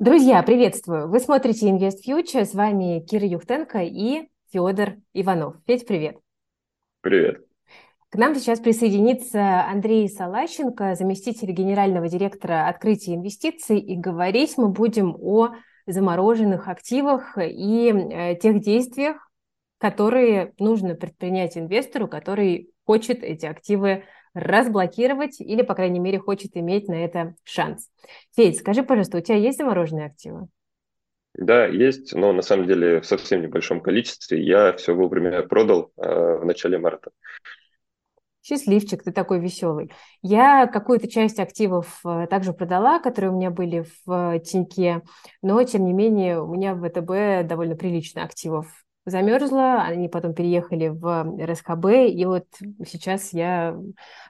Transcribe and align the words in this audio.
Друзья, 0.00 0.42
приветствую! 0.42 1.10
Вы 1.10 1.20
смотрите 1.20 1.68
Invest 1.68 1.98
Future, 2.08 2.46
с 2.46 2.54
вами 2.54 3.00
Кира 3.00 3.26
Юхтенко 3.26 3.80
и 3.82 4.30
Федор 4.50 4.94
Иванов. 5.12 5.56
Федь, 5.66 5.86
привет! 5.86 6.16
Привет! 7.02 7.44
К 8.08 8.16
нам 8.16 8.34
сейчас 8.34 8.60
присоединится 8.60 9.62
Андрей 9.66 10.08
Салащенко, 10.08 10.94
заместитель 10.94 11.50
генерального 11.50 12.08
директора 12.08 12.66
открытия 12.66 13.14
инвестиций, 13.14 13.78
и 13.78 13.94
говорить 13.94 14.56
мы 14.56 14.70
будем 14.70 15.18
о 15.20 15.50
замороженных 15.86 16.68
активах 16.68 17.36
и 17.36 17.92
э, 17.92 18.36
тех 18.36 18.62
действиях, 18.62 19.30
которые 19.76 20.54
нужно 20.58 20.94
предпринять 20.94 21.58
инвестору, 21.58 22.08
который 22.08 22.70
хочет 22.86 23.22
эти 23.22 23.44
активы 23.44 24.04
разблокировать 24.34 25.40
или, 25.40 25.62
по 25.62 25.74
крайней 25.74 26.00
мере, 26.00 26.18
хочет 26.18 26.56
иметь 26.56 26.88
на 26.88 27.04
это 27.04 27.34
шанс. 27.44 27.88
Федь, 28.36 28.58
скажи, 28.58 28.82
пожалуйста, 28.82 29.18
у 29.18 29.20
тебя 29.20 29.36
есть 29.36 29.58
замороженные 29.58 30.06
активы? 30.06 30.48
Да, 31.34 31.66
есть, 31.66 32.14
но 32.14 32.32
на 32.32 32.42
самом 32.42 32.66
деле 32.66 33.00
в 33.00 33.06
совсем 33.06 33.42
небольшом 33.42 33.80
количестве. 33.80 34.42
Я 34.42 34.72
все 34.72 34.94
вовремя 34.94 35.42
продал 35.42 35.92
э, 35.96 36.38
в 36.38 36.44
начале 36.44 36.78
марта. 36.78 37.10
Счастливчик, 38.42 39.02
ты 39.02 39.12
такой 39.12 39.38
веселый. 39.38 39.92
Я 40.22 40.66
какую-то 40.66 41.08
часть 41.08 41.38
активов 41.38 42.00
э, 42.04 42.26
также 42.28 42.52
продала, 42.52 42.98
которые 42.98 43.30
у 43.30 43.36
меня 43.36 43.50
были 43.50 43.84
в 44.06 44.34
э, 44.34 44.40
Тиньке, 44.40 45.02
но, 45.42 45.62
тем 45.62 45.84
не 45.84 45.92
менее, 45.92 46.42
у 46.42 46.46
меня 46.52 46.74
в 46.74 46.88
ВТБ 46.88 47.46
довольно 47.46 47.76
прилично 47.76 48.24
активов 48.24 48.66
замерзла, 49.06 49.82
они 49.82 50.08
потом 50.08 50.34
переехали 50.34 50.88
в 50.88 51.36
РСХБ, 51.44 51.86
и 52.08 52.24
вот 52.26 52.46
сейчас 52.86 53.32
я 53.32 53.76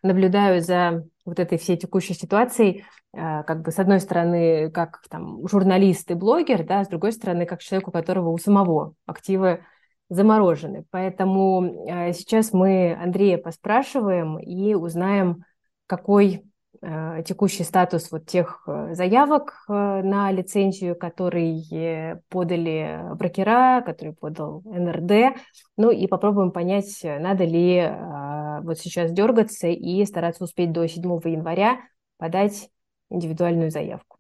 наблюдаю 0.03 0.61
за 0.61 1.07
вот 1.25 1.39
этой 1.39 1.59
всей 1.59 1.77
текущей 1.77 2.15
ситуацией, 2.15 2.85
а, 3.13 3.43
как 3.43 3.63
бы 3.63 3.73
с 3.73 3.79
одной 3.79 4.01
стороны, 4.01 4.71
как 4.71 5.03
там 5.09 5.47
журналист 5.49 6.11
и 6.11 6.15
блогер, 6.15 6.65
да, 6.65 6.85
с 6.85 6.89
другой 6.89 7.13
стороны, 7.13 7.47
как 7.47 7.61
человек, 7.61 7.89
у 7.89 7.93
которого 7.93 8.31
у 8.31 8.39
самого 8.39 8.95
активы 9.07 9.65
заморожены. 10.09 10.85
Поэтому 10.91 11.87
а, 11.89 12.13
сейчас 12.13 12.53
мы 12.53 12.95
Андрея 12.95 13.39
поспрашиваем 13.39 14.39
и 14.39 14.75
узнаем, 14.75 15.45
какой 15.87 16.45
текущий 16.81 17.65
статус 17.65 18.11
вот 18.11 18.27
тех 18.27 18.63
э, 18.67 18.95
заявок 18.95 19.65
э, 19.69 19.73
на 19.73 20.31
лицензию, 20.33 20.97
которые 20.97 22.23
подали 22.29 23.01
брокера, 23.15 23.83
которые 23.85 24.15
подал 24.15 24.63
НРД. 24.65 25.37
Ну 25.77 25.91
и 25.91 26.07
попробуем 26.07 26.53
понять, 26.53 27.01
надо 27.03 27.45
ли 27.45 27.91
вот 28.63 28.79
сейчас 28.79 29.13
дергаться 29.13 29.69
и 29.69 30.05
стараться 30.05 30.45
успеть 30.45 30.73
до 30.73 30.87
7 30.87 31.03
января 31.25 31.81
подать 32.19 32.71
индивидуальную 33.11 33.71
заявку. 33.71 34.19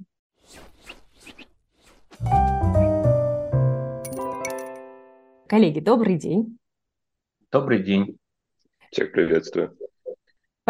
Коллеги, 5.46 5.80
добрый 5.80 6.16
день. 6.16 6.58
Добрый 7.50 7.82
день. 7.82 8.18
Всех 8.90 9.12
приветствую. 9.12 9.76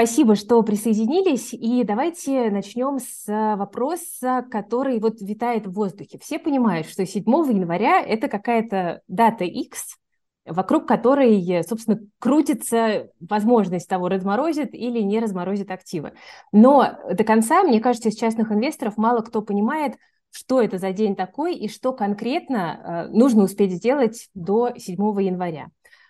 Спасибо, 0.01 0.35
что 0.35 0.63
присоединились. 0.63 1.53
И 1.53 1.85
давайте 1.85 2.51
начнем 2.51 2.99
с 2.99 3.27
вопроса, 3.27 4.47
который 4.51 4.99
вот 4.99 5.21
витает 5.21 5.67
в 5.67 5.73
воздухе. 5.73 6.19
Все 6.23 6.39
понимают, 6.39 6.89
что 6.89 7.05
7 7.05 7.23
января– 7.23 8.01
это 8.07 8.29
какая-то 8.29 9.03
дата 9.09 9.45
X, 9.45 9.99
вокруг 10.47 10.89
которой, 10.89 11.63
собственно, 11.69 12.01
крутится 12.19 13.11
возможность 13.21 13.91
того, 13.91 14.09
разморозит 14.09 14.73
или 14.73 15.01
не 15.01 15.21
разморозит 15.21 15.71
активы. 15.71 16.15
Но 16.51 16.99
до 17.13 17.23
конца, 17.23 17.63
мне 17.63 17.79
кажется, 17.79 18.09
из 18.09 18.17
частных 18.17 18.53
инвесторов 18.53 18.97
мало 18.97 19.21
кто 19.21 19.43
понимает, 19.43 19.97
что 20.31 20.63
это 20.63 20.79
за 20.79 20.93
день 20.93 21.15
такой 21.15 21.55
и 21.57 21.69
что 21.69 21.93
конкретно 21.93 23.09
э, 23.11 23.15
нужно 23.15 23.43
успеть 23.43 23.73
сделать 23.73 24.31
до 24.33 24.73
7 24.75 24.97
января. 25.21 25.69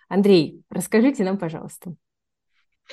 Андрей, 0.08 0.62
расскажите 0.70 1.24
нам, 1.24 1.38
пожалуйста. 1.38 1.96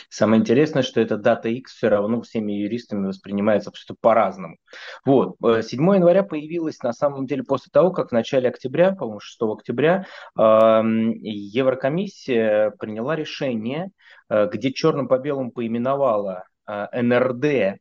Самое 0.09 0.41
интересное, 0.41 0.83
что 0.83 1.01
эта 1.01 1.17
дата 1.17 1.49
X 1.49 1.73
все 1.73 1.89
равно 1.89 2.21
всеми 2.21 2.53
юристами 2.53 3.07
воспринимается 3.07 3.71
просто 3.71 3.95
по-разному. 3.99 4.57
Вот. 5.05 5.35
7 5.41 5.91
э, 5.91 5.95
января 5.95 6.23
появилась 6.23 6.81
на 6.83 6.93
самом 6.93 7.25
деле 7.25 7.43
после 7.43 7.71
того, 7.71 7.91
как 7.91 8.09
в 8.09 8.13
начале 8.13 8.47
октября, 8.49 8.93
по-моему, 8.93 9.19
6 9.19 9.41
октября, 9.41 10.05
Еврокомиссия 10.35 12.71
приняла 12.71 13.15
решение, 13.15 13.89
э, 14.29 14.47
где 14.51 14.71
черным 14.71 15.07
по 15.07 15.17
белому 15.17 15.51
поименовала 15.51 16.43
э, 16.67 17.01
НРД 17.01 17.79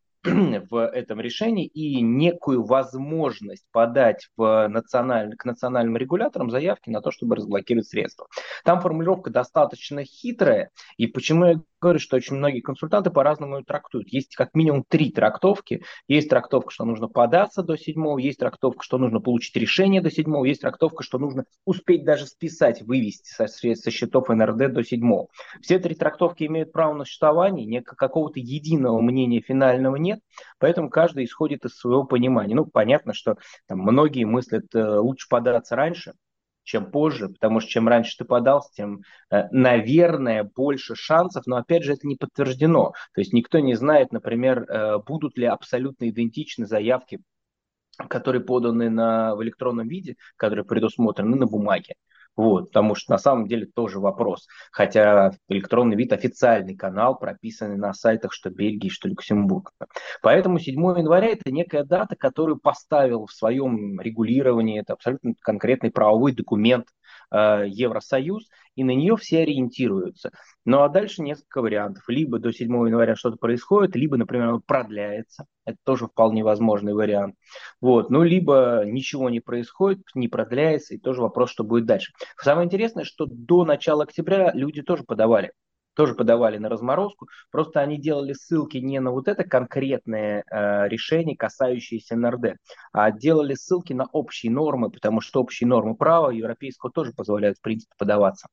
в 0.70 0.86
этом 0.86 1.20
решении 1.20 1.66
и 1.66 2.00
некую 2.02 2.64
возможность 2.64 3.64
подать 3.72 4.28
в 4.36 4.68
националь... 4.68 5.34
к 5.36 5.44
национальным 5.44 5.96
регуляторам 5.96 6.50
заявки 6.50 6.90
на 6.90 7.00
то, 7.00 7.10
чтобы 7.10 7.36
разблокировать 7.36 7.88
средства. 7.88 8.26
Там 8.64 8.80
формулировка 8.80 9.30
достаточно 9.30 10.04
хитрая, 10.04 10.70
и 10.96 11.06
почему 11.06 11.44
я 11.44 11.60
говорю, 11.80 11.98
что 11.98 12.16
очень 12.16 12.36
многие 12.36 12.60
консультанты 12.60 13.10
по-разному 13.10 13.58
ее 13.58 13.64
трактуют. 13.64 14.08
Есть 14.08 14.34
как 14.34 14.54
минимум 14.54 14.84
три 14.88 15.10
трактовки. 15.10 15.82
Есть 16.08 16.28
трактовка, 16.28 16.70
что 16.70 16.84
нужно 16.84 17.08
податься 17.08 17.62
до 17.62 17.76
седьмого, 17.76 18.18
есть 18.18 18.38
трактовка, 18.38 18.82
что 18.82 18.98
нужно 18.98 19.20
получить 19.20 19.54
решение 19.56 20.00
до 20.00 20.10
седьмого, 20.10 20.44
есть 20.44 20.62
трактовка, 20.62 21.02
что 21.02 21.18
нужно 21.18 21.44
успеть 21.64 22.04
даже 22.04 22.26
списать, 22.26 22.82
вывести 22.82 23.30
со, 23.30 23.46
со 23.46 23.90
счетов 23.90 24.28
НРД 24.28 24.72
до 24.72 24.82
седьмого. 24.82 25.28
Все 25.60 25.78
три 25.78 25.94
трактовки 25.94 26.44
имеют 26.44 26.72
право 26.72 26.94
на 26.94 27.04
существование, 27.04 27.66
не 27.66 27.82
какого-то 27.82 28.40
единого 28.40 29.00
мнения 29.00 29.40
финального 29.40 29.96
нет, 29.96 30.15
поэтому 30.58 30.90
каждый 30.90 31.24
исходит 31.24 31.64
из 31.64 31.76
своего 31.76 32.04
понимания. 32.04 32.54
Ну, 32.54 32.66
понятно, 32.66 33.12
что 33.12 33.36
там, 33.66 33.80
многие 33.80 34.24
мыслят, 34.24 34.74
э, 34.74 34.98
лучше 34.98 35.28
податься 35.28 35.76
раньше, 35.76 36.12
чем 36.62 36.90
позже, 36.90 37.28
потому 37.28 37.60
что 37.60 37.70
чем 37.70 37.88
раньше 37.88 38.16
ты 38.18 38.24
подался, 38.24 38.70
тем, 38.72 39.02
э, 39.30 39.44
наверное, 39.50 40.44
больше 40.44 40.94
шансов, 40.96 41.46
но 41.46 41.56
опять 41.56 41.84
же 41.84 41.92
это 41.92 42.06
не 42.06 42.16
подтверждено. 42.16 42.92
То 43.14 43.20
есть 43.20 43.32
никто 43.32 43.58
не 43.60 43.74
знает, 43.74 44.12
например, 44.12 44.62
э, 44.68 44.98
будут 44.98 45.38
ли 45.38 45.46
абсолютно 45.46 46.08
идентичны 46.08 46.66
заявки 46.66 47.20
которые 48.08 48.42
поданы 48.42 48.90
на, 48.90 49.34
в 49.34 49.42
электронном 49.42 49.88
виде, 49.88 50.16
которые 50.36 50.64
предусмотрены 50.64 51.36
на 51.36 51.46
бумаге. 51.46 51.94
Вот, 52.36 52.66
потому 52.68 52.94
что 52.94 53.12
на 53.12 53.18
самом 53.18 53.46
деле 53.46 53.66
тоже 53.66 53.98
вопрос. 53.98 54.46
Хотя 54.70 55.32
электронный 55.48 55.96
вид 55.96 56.12
официальный 56.12 56.76
канал, 56.76 57.18
прописанный 57.18 57.78
на 57.78 57.94
сайтах 57.94 58.32
что 58.32 58.50
Бельгии, 58.50 58.90
что 58.90 59.08
Люксембурга. 59.08 59.70
Поэтому 60.22 60.58
7 60.58 60.74
января 60.98 61.28
это 61.28 61.50
некая 61.50 61.84
дата, 61.84 62.14
которую 62.14 62.58
поставил 62.58 63.26
в 63.26 63.32
своем 63.32 63.98
регулировании, 64.00 64.80
это 64.80 64.92
абсолютно 64.92 65.34
конкретный 65.40 65.90
правовой 65.90 66.32
документ, 66.32 66.86
Евросоюз, 67.30 68.48
и 68.76 68.84
на 68.84 68.90
нее 68.90 69.16
все 69.16 69.40
ориентируются. 69.40 70.30
Ну 70.64 70.82
а 70.82 70.88
дальше 70.88 71.22
несколько 71.22 71.62
вариантов. 71.62 72.04
Либо 72.08 72.38
до 72.38 72.52
7 72.52 72.68
января 72.86 73.16
что-то 73.16 73.36
происходит, 73.36 73.96
либо, 73.96 74.16
например, 74.16 74.54
он 74.54 74.62
продляется. 74.64 75.46
Это 75.64 75.78
тоже 75.84 76.06
вполне 76.06 76.44
возможный 76.44 76.94
вариант. 76.94 77.34
Вот. 77.80 78.10
Ну, 78.10 78.22
либо 78.22 78.82
ничего 78.84 79.30
не 79.30 79.40
происходит, 79.40 80.02
не 80.14 80.28
продляется, 80.28 80.94
и 80.94 80.98
тоже 80.98 81.22
вопрос, 81.22 81.50
что 81.50 81.64
будет 81.64 81.86
дальше. 81.86 82.12
Самое 82.38 82.66
интересное, 82.66 83.04
что 83.04 83.26
до 83.26 83.64
начала 83.64 84.04
октября 84.04 84.52
люди 84.52 84.82
тоже 84.82 85.02
подавали 85.02 85.52
тоже 85.96 86.14
подавали 86.14 86.58
на 86.58 86.68
разморозку, 86.68 87.28
просто 87.50 87.80
они 87.80 87.98
делали 87.98 88.34
ссылки 88.34 88.76
не 88.76 89.00
на 89.00 89.10
вот 89.10 89.26
это 89.26 89.44
конкретное 89.44 90.44
э, 90.48 90.88
решение, 90.88 91.36
касающееся 91.36 92.16
НРД, 92.16 92.58
а 92.92 93.10
делали 93.10 93.54
ссылки 93.54 93.94
на 93.94 94.06
общие 94.12 94.52
нормы, 94.52 94.90
потому 94.90 95.20
что 95.20 95.40
общие 95.40 95.66
нормы 95.66 95.96
права 95.96 96.30
европейского 96.30 96.92
тоже 96.92 97.12
позволяют, 97.12 97.58
в 97.58 97.62
принципе, 97.62 97.94
подаваться. 97.98 98.48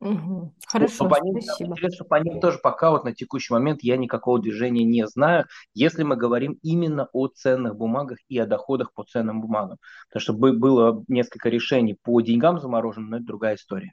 Угу. 0.00 0.52
Хорошо, 0.66 1.08
по 1.08 1.22
ним, 1.22 1.40
спасибо. 1.40 1.70
Интересно, 1.70 2.04
по 2.04 2.16
ним 2.16 2.40
тоже 2.40 2.58
пока 2.62 2.90
вот 2.90 3.04
на 3.04 3.14
текущий 3.14 3.52
момент 3.54 3.82
я 3.82 3.96
никакого 3.96 4.40
движения 4.40 4.84
не 4.84 5.06
знаю, 5.06 5.46
если 5.72 6.02
мы 6.02 6.16
говорим 6.16 6.58
именно 6.62 7.08
о 7.12 7.28
ценных 7.28 7.76
бумагах 7.76 8.18
и 8.28 8.38
о 8.38 8.46
доходах 8.46 8.92
по 8.92 9.04
ценным 9.04 9.40
бумагам. 9.40 9.78
Потому 10.08 10.20
что 10.20 10.32
было 10.34 11.02
несколько 11.08 11.48
решений 11.48 11.96
по 12.02 12.20
деньгам 12.20 12.60
замороженным, 12.60 13.10
но 13.10 13.16
это 13.16 13.26
другая 13.26 13.56
история. 13.56 13.92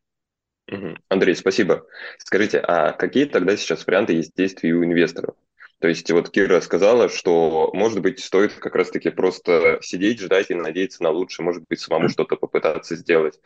Андрей, 1.10 1.36
спасибо. 1.36 1.86
Скажите, 2.20 2.60
а 2.60 2.94
какие 2.94 3.26
тогда 3.26 3.58
сейчас 3.58 3.86
варианты 3.86 4.14
есть 4.14 4.36
действий 4.36 4.74
у 4.74 4.84
инвесторов? 4.84 5.36
То 5.80 5.90
есть 5.90 6.10
вот 6.12 6.30
Кира 6.30 6.62
сказала, 6.62 7.10
что, 7.10 7.70
может 7.74 8.00
быть, 8.00 8.24
стоит 8.24 8.54
как 8.54 8.74
раз-таки 8.74 9.10
просто 9.10 9.80
сидеть, 9.82 10.22
ждать 10.22 10.50
и 10.50 10.54
надеяться 10.54 11.04
на 11.04 11.10
лучшее, 11.10 11.44
может 11.44 11.66
быть, 11.68 11.82
самому 11.82 12.08
что-то 12.08 12.38
попытаться 12.38 12.96
сделать. 12.96 13.38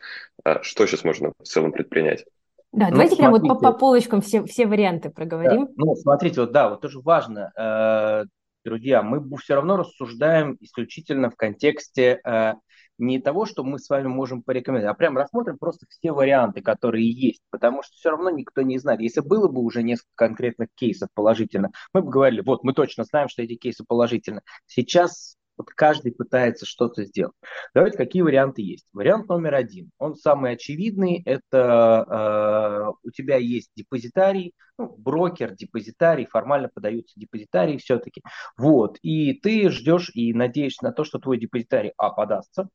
А 0.44 0.62
что 0.62 0.86
сейчас 0.86 1.02
можно 1.02 1.32
в 1.36 1.42
целом 1.42 1.72
предпринять? 1.72 2.24
Да, 2.70 2.86
ну, 2.86 2.92
давайте 2.92 3.16
прямо 3.16 3.38
вот 3.38 3.48
по, 3.48 3.54
по 3.56 3.72
полочкам 3.72 4.20
все, 4.20 4.44
все 4.44 4.68
варианты 4.68 5.10
проговорим. 5.10 5.66
Да. 5.66 5.72
Ну, 5.76 5.96
смотрите, 5.96 6.42
вот 6.42 6.52
да, 6.52 6.68
вот 6.68 6.80
тоже 6.80 7.00
важно, 7.00 7.50
э, 7.56 8.26
друзья, 8.64 9.02
мы 9.02 9.36
все 9.38 9.54
равно 9.56 9.76
рассуждаем 9.76 10.56
исключительно 10.60 11.30
в 11.30 11.34
контексте 11.34 12.20
э, 12.24 12.52
не 12.98 13.20
того, 13.20 13.46
что 13.46 13.64
мы 13.64 13.78
с 13.78 13.88
вами 13.88 14.08
можем 14.08 14.42
порекомендовать, 14.42 14.94
а 14.94 14.98
прям 14.98 15.16
рассмотрим 15.16 15.58
просто 15.58 15.86
все 15.88 16.12
варианты, 16.12 16.60
которые 16.60 17.10
есть, 17.10 17.42
потому 17.50 17.82
что 17.82 17.94
все 17.94 18.10
равно 18.10 18.30
никто 18.30 18.62
не 18.62 18.78
знает. 18.78 19.00
Если 19.00 19.20
было 19.20 19.48
бы 19.48 19.60
уже 19.62 19.82
несколько 19.82 20.10
конкретных 20.14 20.68
кейсов 20.74 21.08
положительно, 21.14 21.70
мы 21.92 22.02
бы 22.02 22.10
говорили, 22.10 22.42
вот 22.44 22.64
мы 22.64 22.72
точно 22.72 23.04
знаем, 23.04 23.28
что 23.28 23.42
эти 23.42 23.54
кейсы 23.56 23.84
положительны. 23.86 24.42
Сейчас 24.66 25.36
Вот 25.56 25.70
каждый 25.70 26.12
пытается 26.12 26.66
что-то 26.66 27.04
сделать. 27.04 27.34
Давайте, 27.74 27.98
какие 27.98 28.22
варианты 28.22 28.62
есть? 28.62 28.86
Вариант 28.92 29.28
номер 29.28 29.54
один, 29.54 29.90
он 29.98 30.14
самый 30.14 30.52
очевидный, 30.52 31.20
это 31.24 32.06
э, 32.08 32.92
у 33.02 33.10
тебя 33.10 33.36
есть 33.38 33.70
депозитарий, 33.74 34.54
ну, 34.78 34.94
брокер, 34.96 35.54
депозитарий, 35.56 36.26
формально 36.26 36.70
подаются 36.72 37.18
депозитарии 37.18 37.76
все-таки. 37.78 38.22
Вот, 38.56 38.98
и 39.02 39.34
ты 39.34 39.68
ждешь 39.70 40.10
и 40.14 40.32
надеешься 40.32 40.84
на 40.84 40.92
то, 40.92 41.02
что 41.04 41.18
твой 41.18 41.38
депозитарий, 41.38 41.92
а, 41.96 42.10
подастся, 42.10 42.68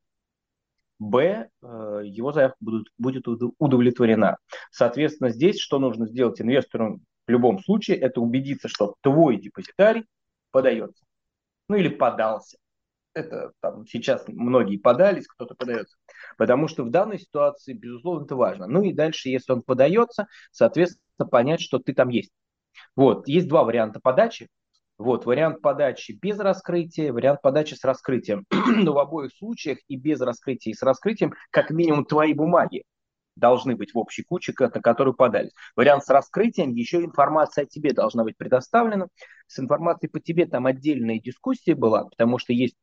Б, 1.00 1.50
э, 1.62 2.02
его 2.06 2.32
заявка 2.32 2.58
будет, 2.60 2.88
будет 2.98 3.28
удовлетворена. 3.28 4.38
Соответственно, 4.72 5.30
здесь 5.30 5.60
что 5.60 5.80
нужно 5.80 6.08
сделать 6.08 6.42
инвестору 6.42 7.00
в 7.28 7.32
любом 7.32 7.60
случае, 7.60 7.98
это 7.98 8.22
убедиться, 8.22 8.68
что 8.68 8.96
твой 9.02 9.38
депозитарий 9.38 10.06
подается. 10.52 11.04
Ну 11.70 11.76
или 11.76 11.90
подался. 11.90 12.58
Это 13.14 13.52
там 13.62 13.86
сейчас 13.86 14.28
многие 14.28 14.78
подались, 14.78 15.28
кто-то 15.28 15.56
подается. 15.56 15.98
Потому 16.38 16.68
что 16.68 16.84
в 16.84 16.90
данной 16.90 17.20
ситуации, 17.20 17.74
безусловно, 17.74 18.26
это 18.26 18.36
важно. 18.36 18.68
Ну 18.68 18.82
и 18.82 18.92
дальше, 18.92 19.30
если 19.30 19.54
он 19.54 19.62
подается, 19.62 20.28
соответственно, 20.52 21.28
понять, 21.30 21.62
что 21.62 21.80
ты 21.80 21.94
там 21.94 22.10
есть. 22.10 22.32
Вот, 22.96 23.28
есть 23.28 23.48
два 23.48 23.64
варианта 23.64 24.00
подачи. 24.00 24.50
Вот, 24.98 25.26
вариант 25.26 25.62
подачи 25.62 26.18
без 26.22 26.40
раскрытия, 26.40 27.12
вариант 27.12 27.42
подачи 27.42 27.74
с 27.74 27.84
раскрытием. 27.84 28.46
Но 28.52 28.94
в 28.94 29.00
обоих 29.00 29.32
случаях 29.34 29.80
и 29.88 29.98
без 29.98 30.22
раскрытия, 30.22 30.72
и 30.72 30.76
с 30.76 30.84
раскрытием, 30.84 31.34
как 31.50 31.72
минимум, 31.72 32.06
твои 32.06 32.34
бумаги 32.34 32.84
должны 33.36 33.76
быть 33.76 33.94
в 33.94 33.98
общей 33.98 34.24
куче, 34.24 34.54
на 34.60 34.70
которую 34.70 35.16
подались. 35.16 35.52
Вариант 35.76 36.06
с 36.06 36.10
раскрытием, 36.10 36.74
еще 36.74 37.04
информация 37.04 37.64
о 37.64 37.68
тебе 37.68 37.92
должна 37.94 38.24
быть 38.24 38.38
предоставлена. 38.38 39.08
С 39.48 39.60
информацией 39.60 40.12
по 40.12 40.20
тебе 40.20 40.46
там 40.46 40.68
отдельная 40.68 41.20
дискуссия 41.20 41.74
была, 41.74 42.06
потому 42.06 42.38
что 42.38 42.54
есть 42.54 42.76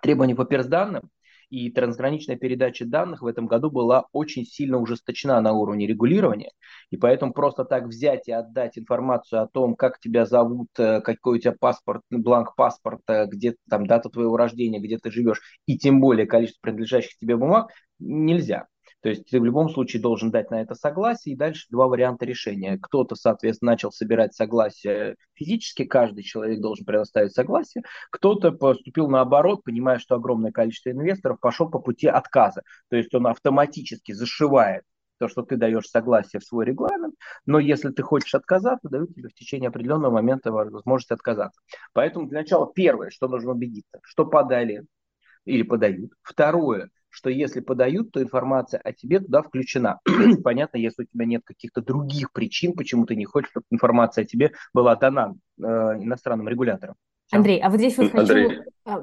требования 0.00 0.34
по 0.34 0.46
персданным, 0.46 1.10
и 1.52 1.70
трансграничная 1.70 2.36
передача 2.36 2.86
данных 2.86 3.20
в 3.20 3.26
этом 3.26 3.46
году 3.46 3.70
была 3.70 4.06
очень 4.12 4.46
сильно 4.46 4.78
ужесточена 4.78 5.38
на 5.42 5.52
уровне 5.52 5.86
регулирования, 5.86 6.50
и 6.90 6.96
поэтому 6.96 7.34
просто 7.34 7.66
так 7.66 7.84
взять 7.84 8.26
и 8.26 8.32
отдать 8.32 8.78
информацию 8.78 9.42
о 9.42 9.46
том, 9.46 9.76
как 9.76 10.00
тебя 10.00 10.24
зовут, 10.24 10.68
э, 10.78 11.02
какой 11.02 11.36
у 11.36 11.40
тебя 11.40 11.54
паспорт, 11.60 12.00
бланк 12.10 12.56
паспорта, 12.56 13.26
где 13.30 13.54
там 13.68 13.86
дата 13.86 14.08
твоего 14.08 14.38
рождения, 14.38 14.80
где 14.80 14.96
ты 14.96 15.10
живешь, 15.10 15.42
и 15.66 15.76
тем 15.76 16.00
более 16.00 16.24
количество 16.26 16.62
принадлежащих 16.62 17.18
тебе 17.18 17.36
бумаг, 17.36 17.70
нельзя. 17.98 18.66
То 19.02 19.08
есть 19.08 19.28
ты 19.28 19.40
в 19.40 19.44
любом 19.44 19.68
случае 19.68 20.00
должен 20.00 20.30
дать 20.30 20.50
на 20.50 20.62
это 20.62 20.74
согласие, 20.74 21.34
и 21.34 21.36
дальше 21.36 21.66
два 21.70 21.88
варианта 21.88 22.24
решения. 22.24 22.78
Кто-то, 22.80 23.16
соответственно, 23.16 23.72
начал 23.72 23.90
собирать 23.90 24.32
согласие 24.34 25.16
физически, 25.34 25.84
каждый 25.84 26.22
человек 26.22 26.60
должен 26.60 26.86
предоставить 26.86 27.32
согласие, 27.32 27.82
кто-то 28.10 28.52
поступил 28.52 29.08
наоборот, 29.08 29.64
понимая, 29.64 29.98
что 29.98 30.14
огромное 30.14 30.52
количество 30.52 30.90
инвесторов 30.90 31.40
пошел 31.40 31.68
по 31.68 31.80
пути 31.80 32.06
отказа. 32.06 32.62
То 32.88 32.96
есть 32.96 33.12
он 33.12 33.26
автоматически 33.26 34.12
зашивает 34.12 34.84
то, 35.18 35.28
что 35.28 35.42
ты 35.42 35.56
даешь 35.56 35.86
согласие 35.86 36.40
в 36.40 36.44
свой 36.44 36.64
регламент, 36.64 37.14
но 37.44 37.58
если 37.58 37.90
ты 37.90 38.02
хочешь 38.02 38.34
отказаться, 38.34 38.88
дают 38.88 39.14
тебе 39.14 39.28
в 39.28 39.34
течение 39.34 39.68
определенного 39.68 40.12
момента 40.12 40.52
возможность 40.52 41.10
отказаться. 41.10 41.60
Поэтому 41.92 42.28
для 42.28 42.40
начала 42.40 42.72
первое, 42.72 43.10
что 43.10 43.28
нужно 43.28 43.52
убедиться, 43.52 43.98
что 44.02 44.26
подали 44.26 44.84
или 45.44 45.62
подают. 45.62 46.12
Второе, 46.22 46.90
что 47.12 47.30
если 47.30 47.60
подают, 47.60 48.10
то 48.10 48.22
информация 48.22 48.80
о 48.80 48.92
тебе 48.92 49.20
туда 49.20 49.42
включена. 49.42 50.00
Понятно, 50.42 50.78
если 50.78 51.02
у 51.02 51.06
тебя 51.06 51.26
нет 51.26 51.42
каких-то 51.44 51.82
других 51.82 52.32
причин, 52.32 52.72
почему 52.72 53.06
ты 53.06 53.16
не 53.16 53.26
хочешь, 53.26 53.50
чтобы 53.50 53.66
информация 53.70 54.24
о 54.24 54.26
тебе 54.26 54.52
была 54.72 54.96
дана 54.96 55.34
э, 55.58 55.62
иностранным 55.62 56.48
регуляторам. 56.48 56.94
Андрей, 57.30 57.60
а 57.60 57.70
вот 57.70 57.78
здесь 57.78 57.96
вот 57.96 58.10
хочу, 58.12 58.50
а, 58.84 59.00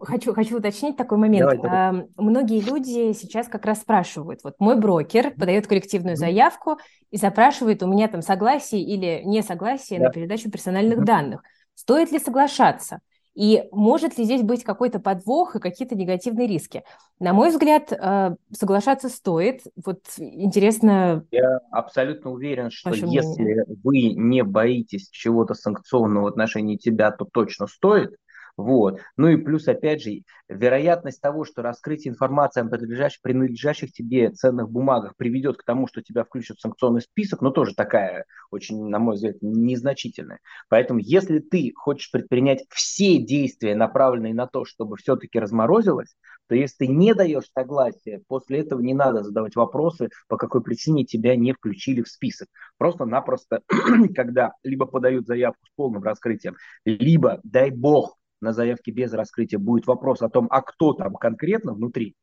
хочу, 0.00 0.32
хочу 0.34 0.58
уточнить 0.58 0.96
такой 0.96 1.18
момент. 1.18 1.40
Давай, 1.40 1.56
давай. 1.56 1.78
А, 1.78 2.06
многие 2.16 2.60
люди 2.60 3.12
сейчас 3.12 3.48
как 3.48 3.64
раз 3.64 3.80
спрашивают, 3.80 4.40
вот 4.44 4.54
мой 4.60 4.78
брокер 4.78 5.32
подает 5.32 5.66
коллективную 5.66 6.16
заявку 6.16 6.78
и 7.10 7.16
запрашивает 7.16 7.82
у 7.82 7.88
меня 7.88 8.06
там 8.06 8.22
согласие 8.22 8.82
или 8.82 9.22
несогласие 9.24 9.98
да. 9.98 10.06
на 10.06 10.12
передачу 10.12 10.50
персональных 10.50 11.04
данных. 11.04 11.42
Стоит 11.74 12.12
ли 12.12 12.20
соглашаться? 12.20 13.00
И 13.34 13.64
может 13.72 14.18
ли 14.18 14.24
здесь 14.24 14.42
быть 14.42 14.62
какой-то 14.62 14.98
подвох 14.98 15.56
и 15.56 15.60
какие-то 15.60 15.94
негативные 15.94 16.46
риски? 16.46 16.84
На 17.18 17.32
мой 17.32 17.50
взгляд, 17.50 17.90
э, 17.90 18.36
соглашаться 18.52 19.08
стоит. 19.08 19.62
Вот 19.84 20.00
интересно... 20.18 21.24
Я 21.30 21.60
абсолютно 21.70 22.30
уверен, 22.30 22.70
что 22.70 22.90
если 22.90 23.42
мнение. 23.42 23.64
вы 23.82 24.12
не 24.12 24.42
боитесь 24.44 25.08
чего-то 25.08 25.54
санкционного 25.54 26.24
в 26.24 26.26
отношении 26.26 26.76
тебя, 26.76 27.10
то 27.10 27.24
точно 27.24 27.68
стоит. 27.68 28.16
Вот. 28.56 29.00
Ну 29.16 29.28
и 29.28 29.36
плюс, 29.36 29.66
опять 29.66 30.02
же, 30.02 30.22
вероятность 30.48 31.20
того, 31.20 31.44
что 31.44 31.62
раскрытие 31.62 32.12
информации 32.12 32.60
о 32.60 32.64
принадлежащих, 32.64 33.22
принадлежащих 33.22 33.92
тебе 33.92 34.30
ценных 34.30 34.70
бумагах 34.70 35.16
приведет 35.16 35.56
к 35.56 35.64
тому, 35.64 35.86
что 35.86 36.02
тебя 36.02 36.24
включат 36.24 36.58
в 36.58 36.60
санкционный 36.60 37.00
список, 37.00 37.40
ну 37.40 37.50
тоже 37.50 37.74
такая 37.74 38.26
очень, 38.50 38.88
на 38.88 38.98
мой 38.98 39.14
взгляд, 39.14 39.36
незначительная. 39.40 40.40
Поэтому 40.68 41.00
если 41.00 41.38
ты 41.38 41.72
хочешь 41.74 42.10
предпринять 42.10 42.64
все 42.68 43.18
действия, 43.18 43.74
направленные 43.74 44.34
на 44.34 44.46
то, 44.46 44.66
чтобы 44.66 44.96
все-таки 44.96 45.38
разморозилось, 45.38 46.14
то 46.48 46.54
если 46.54 46.84
ты 46.84 46.86
не 46.88 47.14
даешь 47.14 47.50
согласия, 47.56 48.20
после 48.28 48.58
этого 48.58 48.80
не 48.80 48.92
надо 48.92 49.22
задавать 49.22 49.56
вопросы, 49.56 50.10
по 50.28 50.36
какой 50.36 50.62
причине 50.62 51.04
тебя 51.04 51.34
не 51.36 51.54
включили 51.54 52.02
в 52.02 52.08
список. 52.08 52.48
Просто-напросто, 52.76 53.62
когда 54.14 54.52
либо 54.62 54.84
подают 54.84 55.26
заявку 55.26 55.64
с 55.64 55.70
полным 55.74 56.02
раскрытием, 56.02 56.56
либо, 56.84 57.40
дай 57.42 57.70
бог, 57.70 58.18
на 58.42 58.52
заявке 58.52 58.92
без 58.92 59.12
раскрытия 59.12 59.58
будет 59.58 59.86
вопрос 59.86 60.22
о 60.22 60.28
том, 60.28 60.46
а 60.50 60.62
кто 60.62 60.92
там 60.92 61.14
конкретно 61.14 61.72
внутри, 61.72 62.14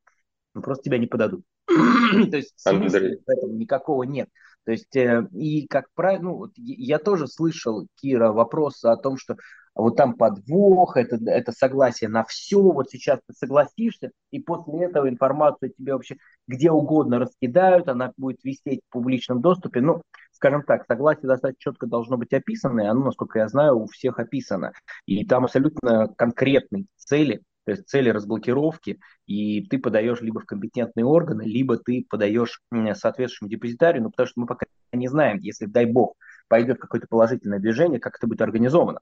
ну, 0.54 0.62
просто 0.62 0.84
тебя 0.84 0.98
не 0.98 1.08
подадут. 1.08 1.44
То 1.68 2.38
есть 2.38 2.54
смысла 2.58 3.00
никакого 3.48 4.04
нет. 4.04 4.30
То 4.66 4.72
есть, 4.72 4.96
э, 4.96 5.28
и 5.34 5.68
как 5.68 5.86
правило, 5.96 6.22
ну, 6.22 6.36
вот 6.36 6.52
я 6.56 7.00
тоже 7.00 7.28
слышал, 7.28 7.88
Кира, 7.96 8.32
вопрос 8.32 8.84
о 8.84 8.98
том, 8.98 9.18
что 9.18 9.38
вот 9.76 9.96
там 9.96 10.16
подвох, 10.16 10.98
это, 10.98 11.18
это 11.26 11.52
согласие 11.52 12.10
на 12.10 12.24
все, 12.24 12.62
вот 12.62 12.90
сейчас 12.90 13.20
ты 13.26 13.34
согласишься, 13.34 14.12
и 14.32 14.40
после 14.40 14.86
этого 14.86 15.08
информацию 15.08 15.72
тебе 15.78 15.94
вообще 15.94 16.18
где 16.48 16.72
угодно 16.72 17.20
раскидают, 17.20 17.88
она 17.88 18.12
будет 18.18 18.44
висеть 18.44 18.82
в 18.88 18.92
публичном 18.92 19.42
доступе. 19.42 19.82
Ну, 19.82 20.02
скажем 20.40 20.64
так, 20.64 20.86
согласие 20.88 21.28
достаточно 21.28 21.60
четко 21.60 21.86
должно 21.86 22.16
быть 22.18 22.32
описано, 22.32 22.80
и 22.80 22.86
оно, 22.86 23.06
насколько 23.06 23.40
я 23.40 23.50
знаю, 23.50 23.78
у 23.78 23.88
всех 23.88 24.20
описано. 24.20 24.72
И 25.06 25.26
там 25.26 25.44
абсолютно 25.44 26.08
конкретные 26.18 26.86
цели, 26.96 27.42
то 27.66 27.74
есть 27.74 27.90
цели 27.90 28.10
разблокировки, 28.10 29.02
и 29.26 29.66
ты 29.68 29.78
подаешь 29.80 30.22
либо 30.22 30.40
в 30.40 30.46
компетентные 30.46 31.06
органы, 31.06 31.42
либо 31.44 31.78
ты 31.78 32.06
подаешь 32.10 32.62
соответствующему 32.72 33.50
депозитарию, 33.50 34.04
ну, 34.04 34.12
потому 34.12 34.28
что 34.28 34.40
мы 34.40 34.48
пока 34.48 34.66
не 34.94 35.10
знаем, 35.10 35.40
если, 35.40 35.66
дай 35.66 35.86
бог, 35.86 36.16
пойдет 36.48 36.80
какое-то 36.80 37.08
положительное 37.10 37.60
движение, 37.60 38.00
как 38.00 38.16
это 38.16 38.26
будет 38.26 38.42
организовано 38.42 39.02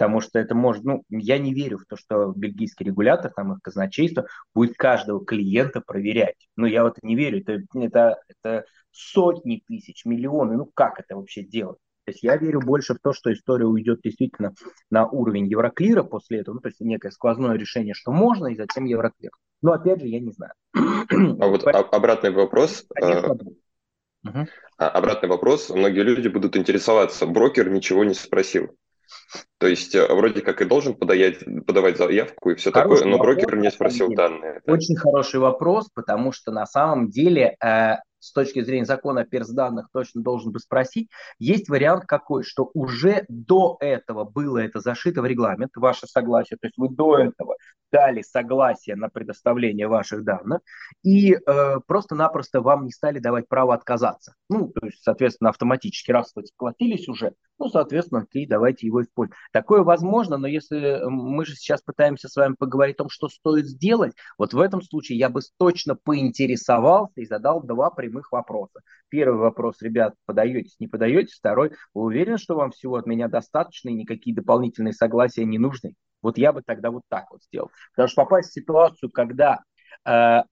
потому 0.00 0.22
что 0.22 0.38
это 0.38 0.54
может, 0.54 0.82
ну, 0.82 1.04
я 1.10 1.36
не 1.36 1.52
верю 1.52 1.76
в 1.76 1.84
то, 1.84 1.94
что 1.94 2.32
бельгийский 2.34 2.86
регулятор, 2.86 3.30
там 3.36 3.52
их 3.52 3.58
казначейство 3.60 4.26
будет 4.54 4.74
каждого 4.78 5.22
клиента 5.22 5.82
проверять. 5.82 6.48
Ну, 6.56 6.64
я 6.64 6.84
в 6.84 6.86
это 6.86 7.00
не 7.02 7.16
верю, 7.16 7.40
это, 7.40 7.62
это, 7.74 8.18
это 8.26 8.64
сотни 8.92 9.62
тысяч, 9.66 10.04
миллионы, 10.04 10.56
ну, 10.56 10.70
как 10.74 11.00
это 11.00 11.16
вообще 11.16 11.42
делать? 11.42 11.78
То 12.04 12.12
есть 12.12 12.22
я 12.22 12.36
верю 12.36 12.60
больше 12.60 12.94
в 12.94 12.98
то, 12.98 13.12
что 13.12 13.32
история 13.32 13.66
уйдет 13.66 14.00
действительно 14.02 14.54
на 14.90 15.06
уровень 15.06 15.46
Евроклира 15.46 16.02
после 16.02 16.40
этого, 16.40 16.56
ну, 16.56 16.60
то 16.60 16.68
есть 16.68 16.80
некое 16.80 17.10
сквозное 17.10 17.56
решение, 17.56 17.94
что 17.94 18.10
можно, 18.10 18.48
и 18.48 18.56
затем 18.56 18.84
Евроклир. 18.84 19.30
Но 19.62 19.72
опять 19.72 20.00
же, 20.00 20.08
я 20.08 20.20
не 20.20 20.32
знаю. 20.32 20.54
А 20.74 21.46
вот 21.48 21.64
обратный 21.66 22.30
вопрос. 22.30 22.84
Конечно, 22.94 23.36
Угу. 24.22 24.46
Обратный 24.76 25.28
вопрос. 25.28 25.70
Многие 25.70 26.02
люди 26.02 26.28
будут 26.28 26.56
интересоваться. 26.56 27.26
Брокер 27.26 27.70
ничего 27.70 28.04
не 28.04 28.14
спросил. 28.14 28.76
То 29.58 29.66
есть 29.66 29.94
э, 29.94 30.06
вроде 30.12 30.40
как 30.40 30.60
и 30.62 30.64
должен 30.64 30.94
подавать, 30.94 31.38
подавать 31.66 31.96
заявку 31.96 32.50
и 32.50 32.54
все 32.54 32.70
хороший 32.70 32.98
такое, 32.98 33.10
но 33.10 33.18
вопрос, 33.18 33.36
брокер 33.36 33.56
не 33.56 33.70
спросил 33.70 34.14
данные. 34.14 34.60
Очень 34.66 34.96
хороший 34.96 35.40
вопрос, 35.40 35.88
потому 35.92 36.32
что 36.32 36.52
на 36.52 36.66
самом 36.66 37.10
деле 37.10 37.56
э, 37.62 37.96
с 38.20 38.32
точки 38.32 38.62
зрения 38.62 38.84
закона 38.84 39.22
о 39.22 39.24
персданных 39.24 39.88
точно 39.92 40.22
должен 40.22 40.52
бы 40.52 40.60
спросить. 40.60 41.10
Есть 41.38 41.68
вариант 41.68 42.04
какой, 42.06 42.44
что 42.44 42.70
уже 42.74 43.24
до 43.28 43.76
этого 43.80 44.24
было 44.24 44.58
это 44.58 44.80
зашито 44.80 45.22
в 45.22 45.26
регламент, 45.26 45.72
ваше 45.74 46.06
согласие, 46.06 46.58
то 46.60 46.66
есть 46.66 46.78
вы 46.78 46.88
до 46.88 47.18
этого 47.18 47.56
дали 47.90 48.22
согласие 48.22 48.96
на 48.96 49.08
предоставление 49.08 49.88
ваших 49.88 50.22
данных, 50.22 50.60
и 51.02 51.34
э, 51.34 51.76
просто-напросто 51.86 52.60
вам 52.60 52.84
не 52.84 52.92
стали 52.92 53.18
давать 53.18 53.48
право 53.48 53.74
отказаться. 53.74 54.34
Ну, 54.48 54.68
то 54.68 54.86
есть, 54.86 55.02
соответственно, 55.02 55.50
автоматически, 55.50 56.12
раз 56.12 56.30
вы 56.34 56.44
согласились 56.46 57.08
уже, 57.08 57.34
ну, 57.60 57.68
соответственно, 57.68 58.22
окей, 58.22 58.46
давайте 58.46 58.86
его 58.86 59.02
используем. 59.02 59.36
Такое 59.52 59.82
возможно, 59.82 60.38
но 60.38 60.48
если 60.48 60.98
мы 61.04 61.44
же 61.44 61.54
сейчас 61.54 61.82
пытаемся 61.82 62.28
с 62.28 62.34
вами 62.34 62.54
поговорить 62.58 62.96
о 62.96 63.04
том, 63.04 63.10
что 63.10 63.28
стоит 63.28 63.66
сделать, 63.66 64.14
вот 64.38 64.54
в 64.54 64.60
этом 64.60 64.80
случае 64.80 65.18
я 65.18 65.28
бы 65.28 65.42
точно 65.58 65.94
поинтересовался 65.94 67.20
и 67.20 67.26
задал 67.26 67.62
два 67.62 67.90
прямых 67.90 68.32
вопроса. 68.32 68.80
Первый 69.10 69.38
вопрос, 69.38 69.82
ребят, 69.82 70.14
подаетесь, 70.24 70.76
не 70.78 70.88
подаетесь? 70.88 71.34
Второй, 71.34 71.72
вы 71.92 72.02
уверены, 72.02 72.38
что 72.38 72.56
вам 72.56 72.70
всего 72.70 72.96
от 72.96 73.04
меня 73.04 73.28
достаточно 73.28 73.90
и 73.90 73.94
никакие 73.94 74.34
дополнительные 74.34 74.94
согласия 74.94 75.44
не 75.44 75.58
нужны? 75.58 75.94
Вот 76.22 76.38
я 76.38 76.54
бы 76.54 76.62
тогда 76.64 76.90
вот 76.90 77.02
так 77.08 77.30
вот 77.30 77.42
сделал. 77.42 77.70
Потому 77.92 78.08
что 78.08 78.22
попасть 78.22 78.50
в 78.50 78.54
ситуацию, 78.54 79.10
когда 79.10 79.60
э, 80.06 80.42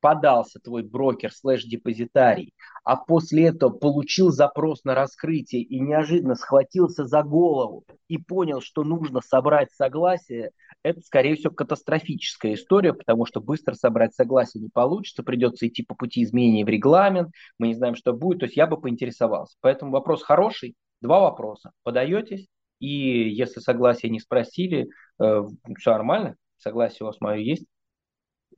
подался 0.00 0.58
твой 0.60 0.82
брокер 0.82 1.32
слэш-депозитарий, 1.32 2.54
а 2.84 2.96
после 2.96 3.46
этого 3.46 3.70
получил 3.70 4.30
запрос 4.30 4.84
на 4.84 4.94
раскрытие 4.94 5.62
и 5.62 5.78
неожиданно 5.78 6.34
схватился 6.34 7.04
за 7.04 7.22
голову 7.22 7.84
и 8.08 8.18
понял, 8.18 8.60
что 8.60 8.84
нужно 8.84 9.20
собрать 9.20 9.70
согласие, 9.72 10.50
это, 10.82 11.00
скорее 11.02 11.36
всего, 11.36 11.52
катастрофическая 11.52 12.54
история, 12.54 12.94
потому 12.94 13.26
что 13.26 13.40
быстро 13.40 13.74
собрать 13.74 14.14
согласие 14.14 14.62
не 14.62 14.70
получится, 14.70 15.22
придется 15.22 15.68
идти 15.68 15.82
по 15.82 15.94
пути 15.94 16.22
изменений 16.22 16.64
в 16.64 16.68
регламент, 16.68 17.30
мы 17.58 17.68
не 17.68 17.74
знаем, 17.74 17.94
что 17.94 18.12
будет, 18.12 18.40
то 18.40 18.46
есть 18.46 18.56
я 18.56 18.66
бы 18.66 18.80
поинтересовался. 18.80 19.56
Поэтому 19.60 19.92
вопрос 19.92 20.22
хороший, 20.22 20.74
два 21.00 21.20
вопроса. 21.20 21.72
Подаетесь, 21.82 22.48
и 22.78 22.88
если 22.88 23.60
согласие 23.60 24.10
не 24.10 24.20
спросили, 24.20 24.88
э, 25.22 25.42
все 25.78 25.90
нормально, 25.92 26.36
согласие 26.56 26.98
у 27.02 27.06
вас 27.06 27.20
мое 27.20 27.36
есть, 27.38 27.66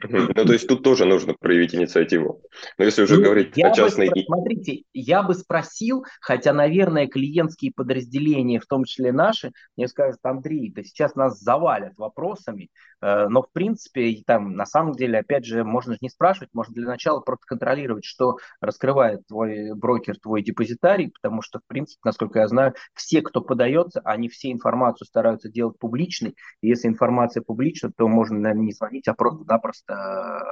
ну, 0.09 0.29
то 0.35 0.53
есть 0.53 0.67
тут 0.67 0.83
тоже 0.83 1.05
нужно 1.05 1.35
проявить 1.35 1.75
инициативу. 1.75 2.43
Но 2.79 2.85
если 2.85 3.03
уже 3.03 3.17
ну, 3.17 3.25
говорить 3.25 3.59
о 3.59 3.71
частной... 3.71 4.09
Бы, 4.09 4.23
смотрите, 4.27 4.83
я 4.93 5.23
бы 5.23 5.35
спросил, 5.35 6.05
хотя, 6.21 6.53
наверное, 6.53 7.07
клиентские 7.07 7.73
подразделения, 7.75 8.59
в 8.59 8.67
том 8.67 8.85
числе 8.85 9.13
наши, 9.13 9.53
мне 9.77 9.89
скажут, 9.89 10.19
Андрей, 10.23 10.73
да 10.75 10.83
сейчас 10.83 11.15
нас 11.15 11.39
завалят 11.39 11.97
вопросами, 11.97 12.71
э, 13.01 13.29
но, 13.29 13.43
в 13.43 13.53
принципе, 13.53 14.23
там, 14.27 14.55
на 14.55 14.67
самом 14.67 14.93
деле, 14.93 15.21
опять 15.21 15.45
же, 15.45 15.63
можно 15.65 15.95
же 15.95 15.99
не 16.01 16.09
спрашивать, 16.09 16.51
можно 16.53 16.75
для 16.75 16.87
начала 16.87 17.21
просто 17.21 17.47
контролировать, 17.47 18.05
что 18.05 18.39
раскрывает 18.61 19.27
твой 19.27 19.75
брокер, 19.75 20.19
твой 20.19 20.43
депозитарий, 20.43 21.11
потому 21.11 21.43
что, 21.43 21.61
в 21.61 21.67
принципе, 21.67 22.01
насколько 22.05 22.41
я 22.41 22.49
знаю, 22.49 22.75
все, 22.95 23.23
кто 23.23 23.41
подается, 23.41 24.01
они 24.05 24.29
все 24.29 24.51
информацию 24.51 25.07
стараются 25.07 25.49
делать 25.49 25.79
публичной, 25.79 26.35
и 26.61 26.69
если 26.69 26.89
информация 26.89 27.43
публична, 27.43 27.93
то 27.97 28.09
можно, 28.09 28.39
наверное, 28.39 28.65
не 28.65 28.73
звонить, 28.73 29.07
а 29.07 29.15
просто-напросто 29.15 29.82
просто 29.87 30.45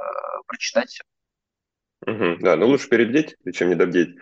прочитать 0.47 0.89
все. 0.89 1.03
Угу, 2.07 2.37
да, 2.39 2.55
ну 2.55 2.65
лучше 2.65 2.89
перебдеть, 2.89 3.35
чем 3.53 3.69
не 3.69 3.75
добдеть. 3.75 4.15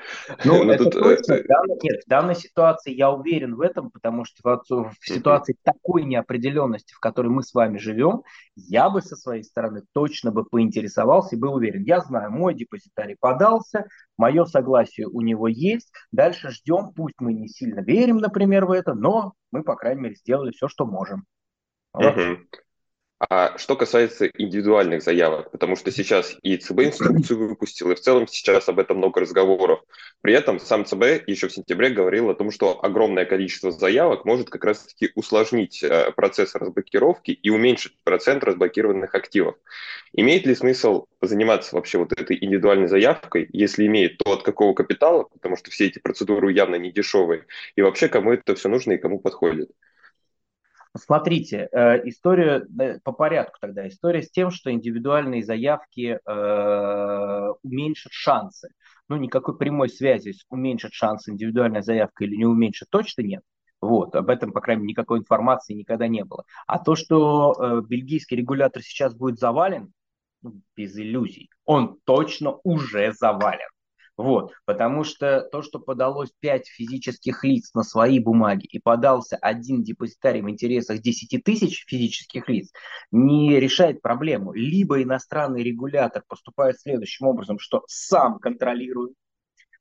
Ну, 0.44 0.70
это 0.70 0.84
тут... 0.84 1.02
точно. 1.02 1.38
В 1.38 1.48
данной, 1.48 1.78
нет, 1.82 2.04
в 2.06 2.10
данной 2.10 2.36
ситуации 2.36 2.94
я 2.94 3.10
уверен 3.10 3.56
в 3.56 3.62
этом, 3.62 3.90
потому 3.90 4.26
что 4.26 4.60
в 4.68 4.94
ситуации 5.02 5.54
угу. 5.54 5.60
такой 5.64 6.04
неопределенности, 6.04 6.94
в 6.94 7.00
которой 7.00 7.30
мы 7.30 7.42
с 7.42 7.54
вами 7.54 7.78
живем, 7.78 8.24
я 8.56 8.90
бы 8.90 9.02
со 9.02 9.16
своей 9.16 9.44
стороны 9.44 9.84
точно 9.94 10.34
бы 10.34 10.44
поинтересовался 10.44 11.38
и 11.38 11.40
был 11.40 11.54
уверен. 11.54 11.84
Я 11.84 12.02
знаю, 12.02 12.32
мой 12.32 12.54
депозитарий 12.54 13.16
подался, 13.18 13.86
мое 14.18 14.44
согласие 14.44 15.08
у 15.08 15.22
него 15.22 15.48
есть, 15.48 15.90
дальше 16.12 16.50
ждем, 16.50 16.92
пусть 16.94 17.16
мы 17.22 17.34
не 17.34 17.48
сильно 17.48 17.80
верим, 17.80 18.18
например, 18.18 18.66
в 18.66 18.72
это, 18.72 18.94
но 18.94 19.36
мы, 19.52 19.64
по 19.64 19.78
крайней 19.78 20.02
мере, 20.02 20.16
сделали 20.16 20.52
все, 20.52 20.68
что 20.68 20.86
можем. 20.86 21.24
Вот. 21.94 22.14
Угу. 22.14 22.38
А 23.28 23.58
что 23.58 23.76
касается 23.76 24.28
индивидуальных 24.28 25.04
заявок, 25.04 25.52
потому 25.52 25.76
что 25.76 25.92
сейчас 25.92 26.38
и 26.42 26.56
ЦБ 26.56 26.80
инструкцию 26.80 27.50
выпустил, 27.50 27.92
и 27.92 27.96
в 27.96 28.00
целом 28.00 28.28
сейчас 28.30 28.70
об 28.70 28.80
этом 28.80 28.98
много 28.98 29.20
разговоров. 29.20 29.82
При 30.22 30.34
этом 30.34 30.58
сам 30.58 30.86
ЦБ 30.86 31.28
еще 31.28 31.50
в 31.50 31.52
сентябре 31.52 31.90
говорил 31.90 32.30
о 32.30 32.34
том, 32.34 32.50
что 32.50 32.82
огромное 32.82 33.26
количество 33.26 33.72
заявок 33.72 34.24
может 34.24 34.50
как 34.50 34.64
раз-таки 34.64 35.12
усложнить 35.16 35.84
э, 35.84 36.14
процесс 36.16 36.56
разблокировки 36.56 37.32
и 37.32 37.50
уменьшить 37.50 37.98
процент 38.06 38.46
разблокированных 38.46 39.14
активов. 39.14 39.56
Имеет 40.14 40.46
ли 40.46 40.56
смысл 40.56 41.06
заниматься 41.22 41.76
вообще 41.76 41.98
вот 41.98 42.14
этой 42.14 42.38
индивидуальной 42.40 42.88
заявкой? 42.88 43.50
Если 43.52 43.86
имеет, 43.86 44.18
то 44.18 44.32
от 44.32 44.44
какого 44.44 44.74
капитала? 44.74 45.24
Потому 45.24 45.58
что 45.58 45.72
все 45.72 45.88
эти 45.88 46.00
процедуры 46.00 46.54
явно 46.54 46.76
не 46.76 46.90
дешевые. 46.90 47.48
И 47.76 47.82
вообще, 47.82 48.08
кому 48.08 48.32
это 48.32 48.56
все 48.56 48.70
нужно 48.70 48.94
и 48.94 48.98
кому 48.98 49.20
подходит? 49.20 49.72
Смотрите, 50.98 51.70
э, 51.72 52.08
история 52.10 52.66
по 53.04 53.12
порядку 53.12 53.58
тогда. 53.62 53.88
История 53.88 54.24
с 54.24 54.32
тем, 54.32 54.50
что 54.50 54.72
индивидуальные 54.72 55.44
заявки 55.44 56.20
э, 56.24 57.50
уменьшат 57.62 58.12
шансы. 58.12 58.70
Ну, 59.08 59.18
никакой 59.18 59.58
прямой 59.58 59.90
связи 59.90 60.32
с 60.32 60.46
уменьшит 60.50 60.94
шансы 60.94 61.32
индивидуальная 61.32 61.82
заявка 61.82 62.24
или 62.24 62.36
не 62.36 62.46
уменьшит, 62.46 62.90
точно 62.90 63.22
нет. 63.22 63.44
Вот, 63.82 64.16
об 64.16 64.30
этом, 64.30 64.52
по 64.52 64.62
крайней 64.62 64.82
мере, 64.82 64.92
никакой 64.92 65.20
информации 65.20 65.74
никогда 65.74 66.08
не 66.08 66.26
было. 66.26 66.44
А 66.68 66.80
то, 66.80 66.96
что 66.96 67.54
э, 67.54 67.82
бельгийский 67.88 68.38
регулятор 68.38 68.82
сейчас 68.82 69.16
будет 69.16 69.40
завален, 69.40 69.94
ну, 70.42 70.62
без 70.76 70.98
иллюзий, 70.98 71.50
он 71.66 72.00
точно 72.04 72.58
уже 72.64 73.14
завален. 73.14 73.70
Вот, 74.20 74.52
потому 74.66 75.06
что 75.06 75.48
то, 75.50 75.62
что 75.62 75.80
подалось 75.80 76.30
5 76.42 76.68
физических 76.68 77.42
лиц 77.46 77.74
на 77.74 77.84
свои 77.84 78.20
бумаги 78.20 78.66
и 78.66 78.78
подался 78.78 79.38
один 79.38 79.82
депозитарий 79.82 80.42
в 80.42 80.50
интересах 80.50 81.00
10 81.00 81.42
тысяч 81.42 81.86
физических 81.88 82.50
лиц, 82.50 82.70
не 83.12 83.58
решает 83.62 84.02
проблему. 84.02 84.52
Либо 84.52 85.02
иностранный 85.02 85.64
регулятор 85.64 86.24
поступает 86.28 86.82
следующим 86.82 87.28
образом, 87.28 87.60
что 87.60 87.84
сам 87.88 88.40
контролирует, 88.40 89.14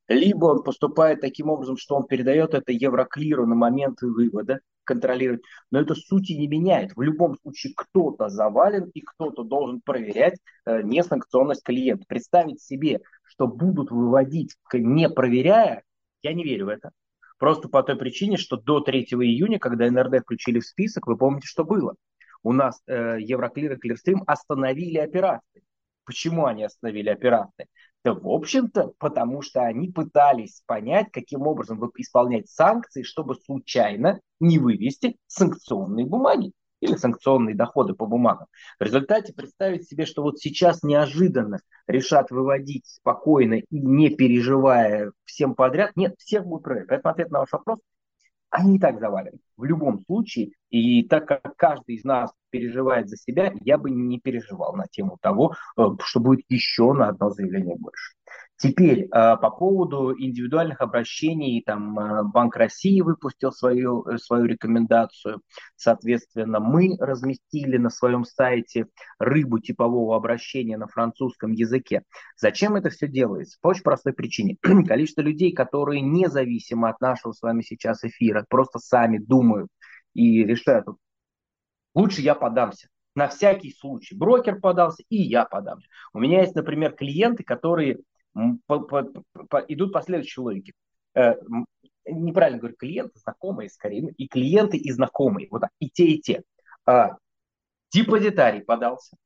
либо 0.06 0.44
он 0.44 0.62
поступает 0.62 1.20
таким 1.20 1.48
образом, 1.48 1.76
что 1.76 1.96
он 1.96 2.06
передает 2.06 2.54
это 2.54 2.70
Евроклиру 2.70 3.44
на 3.44 3.56
момент 3.56 4.02
вывода, 4.02 4.60
контролировать, 4.88 5.42
но 5.70 5.80
это 5.80 5.94
сути 5.94 6.32
не 6.32 6.48
меняет. 6.48 6.96
В 6.96 7.02
любом 7.02 7.38
случае 7.38 7.74
кто-то 7.76 8.28
завален 8.28 8.90
и 8.94 9.02
кто-то 9.02 9.44
должен 9.44 9.80
проверять 9.82 10.38
э, 10.64 10.82
несанкционность 10.82 11.62
клиента. 11.62 12.04
Представить 12.08 12.62
себе, 12.62 13.00
что 13.22 13.46
будут 13.46 13.90
выводить, 13.90 14.56
не 14.72 15.10
проверяя, 15.10 15.82
я 16.22 16.32
не 16.32 16.42
верю 16.42 16.66
в 16.66 16.68
это. 16.70 16.90
Просто 17.38 17.68
по 17.68 17.82
той 17.82 17.96
причине, 17.96 18.36
что 18.36 18.56
до 18.56 18.80
3 18.80 19.02
июня, 19.02 19.58
когда 19.58 19.88
НРД 19.90 20.22
включили 20.22 20.58
в 20.58 20.66
список, 20.66 21.06
вы 21.06 21.16
помните, 21.16 21.46
что 21.46 21.64
было? 21.64 21.94
У 22.42 22.52
нас 22.52 22.80
э, 22.86 23.18
Евроклир 23.20 23.74
и 23.74 23.76
Клирстрим 23.76 24.24
остановили 24.26 24.98
операции. 24.98 25.62
Почему 26.04 26.46
они 26.46 26.64
остановили 26.64 27.10
операции? 27.10 27.66
Да, 28.04 28.14
в 28.14 28.28
общем-то, 28.28 28.92
потому 28.98 29.42
что 29.42 29.62
они 29.62 29.90
пытались 29.90 30.62
понять, 30.66 31.08
каким 31.12 31.42
образом 31.42 31.80
исполнять 31.96 32.48
санкции, 32.48 33.02
чтобы 33.02 33.34
случайно 33.34 34.20
не 34.40 34.58
вывести 34.58 35.16
санкционные 35.26 36.06
бумаги 36.06 36.52
или 36.80 36.94
санкционные 36.94 37.56
доходы 37.56 37.94
по 37.94 38.06
бумагам. 38.06 38.46
В 38.78 38.84
результате 38.84 39.32
представить 39.32 39.88
себе, 39.88 40.06
что 40.06 40.22
вот 40.22 40.38
сейчас 40.38 40.84
неожиданно 40.84 41.58
решат 41.88 42.30
выводить 42.30 42.86
спокойно 42.86 43.54
и 43.54 43.66
не 43.70 44.10
переживая 44.10 45.10
всем 45.24 45.56
подряд, 45.56 45.96
нет, 45.96 46.14
всех 46.18 46.46
будет 46.46 46.62
проверять. 46.62 46.88
Поэтому 46.88 47.12
ответ 47.12 47.30
на 47.32 47.40
ваш 47.40 47.52
вопрос, 47.52 47.80
они 48.50 48.76
и 48.76 48.78
так 48.78 48.98
завалены. 48.98 49.38
В 49.56 49.64
любом 49.64 50.00
случае, 50.06 50.52
и 50.70 51.02
так 51.06 51.26
как 51.26 51.56
каждый 51.56 51.96
из 51.96 52.04
нас 52.04 52.32
переживает 52.50 53.08
за 53.08 53.16
себя, 53.16 53.52
я 53.60 53.78
бы 53.78 53.90
не 53.90 54.20
переживал 54.20 54.74
на 54.74 54.86
тему 54.86 55.18
того, 55.20 55.54
э, 55.76 55.82
что 56.04 56.20
будет 56.20 56.44
еще 56.48 56.92
на 56.92 57.08
одно 57.08 57.30
заявление 57.30 57.76
больше. 57.76 58.14
Теперь 58.60 59.04
э, 59.04 59.08
по 59.10 59.50
поводу 59.50 60.12
индивидуальных 60.18 60.80
обращений, 60.80 61.62
там 61.64 61.96
э, 61.96 62.24
Банк 62.24 62.56
России 62.56 63.00
выпустил 63.00 63.52
свою, 63.52 64.04
э, 64.04 64.18
свою 64.18 64.46
рекомендацию, 64.46 65.42
соответственно, 65.76 66.58
мы 66.58 66.96
разместили 66.98 67.76
на 67.76 67.88
своем 67.88 68.24
сайте 68.24 68.88
рыбу 69.20 69.60
типового 69.60 70.16
обращения 70.16 70.76
на 70.76 70.88
французском 70.88 71.52
языке. 71.52 72.02
Зачем 72.36 72.74
это 72.74 72.90
все 72.90 73.06
делается? 73.06 73.58
По 73.60 73.68
очень 73.68 73.84
простой 73.84 74.12
причине. 74.12 74.56
Количество 74.88 75.20
людей, 75.20 75.52
которые 75.52 76.00
независимо 76.00 76.88
от 76.88 77.00
нашего 77.00 77.30
с 77.30 77.40
вами 77.40 77.62
сейчас 77.62 78.02
эфира, 78.02 78.44
просто 78.48 78.80
сами 78.80 79.18
думают 79.18 79.68
и 80.14 80.42
решают, 80.42 80.86
лучше 81.94 82.22
я 82.22 82.34
подамся, 82.34 82.88
на 83.14 83.28
всякий 83.28 83.72
случай. 83.72 84.16
Брокер 84.16 84.58
подался, 84.58 85.04
и 85.08 85.16
я 85.16 85.44
подамся. 85.44 85.88
У 86.12 86.18
меня 86.18 86.40
есть, 86.40 86.56
например, 86.56 86.92
клиенты, 86.92 87.44
которые 87.44 87.98
по, 88.66 88.80
по, 88.80 89.04
по, 89.48 89.58
идут 89.68 89.92
по 89.92 90.02
следующей 90.02 90.40
логике. 90.40 90.72
Э, 91.14 91.34
неправильно 92.06 92.58
говорю, 92.58 92.76
клиенты, 92.76 93.18
знакомые 93.18 93.68
скорее, 93.68 94.12
и 94.16 94.28
клиенты, 94.28 94.76
и 94.76 94.90
знакомые. 94.92 95.48
Вот 95.50 95.62
так, 95.62 95.70
и 95.78 95.90
те, 95.90 96.06
и 96.06 96.20
те. 96.20 96.42
А, 96.86 97.16
депозитарий 97.92 98.62
подался. 98.62 99.16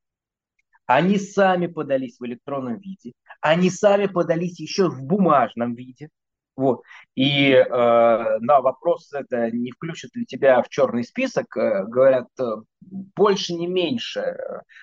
Они 0.87 1.19
сами 1.19 1.69
подались 1.69 2.19
в 2.19 2.27
электронном 2.27 2.79
виде. 2.79 3.13
Они 3.41 3.71
сами 3.71 4.07
подались 4.07 4.59
еще 4.61 4.89
в 4.89 5.03
бумажном 5.03 5.75
виде. 5.75 6.09
Вот. 6.55 6.83
И 7.15 7.51
э, 7.51 7.67
на 7.71 8.61
вопрос, 8.61 9.11
это 9.13 9.51
не 9.51 9.71
включит 9.71 10.15
ли 10.15 10.27
тебя 10.27 10.61
в 10.63 10.69
черный 10.69 11.03
список, 11.03 11.57
э, 11.57 11.85
говорят, 11.87 12.29
э, 12.39 12.57
больше, 12.81 13.55
не 13.55 13.67
меньше. 13.67 14.37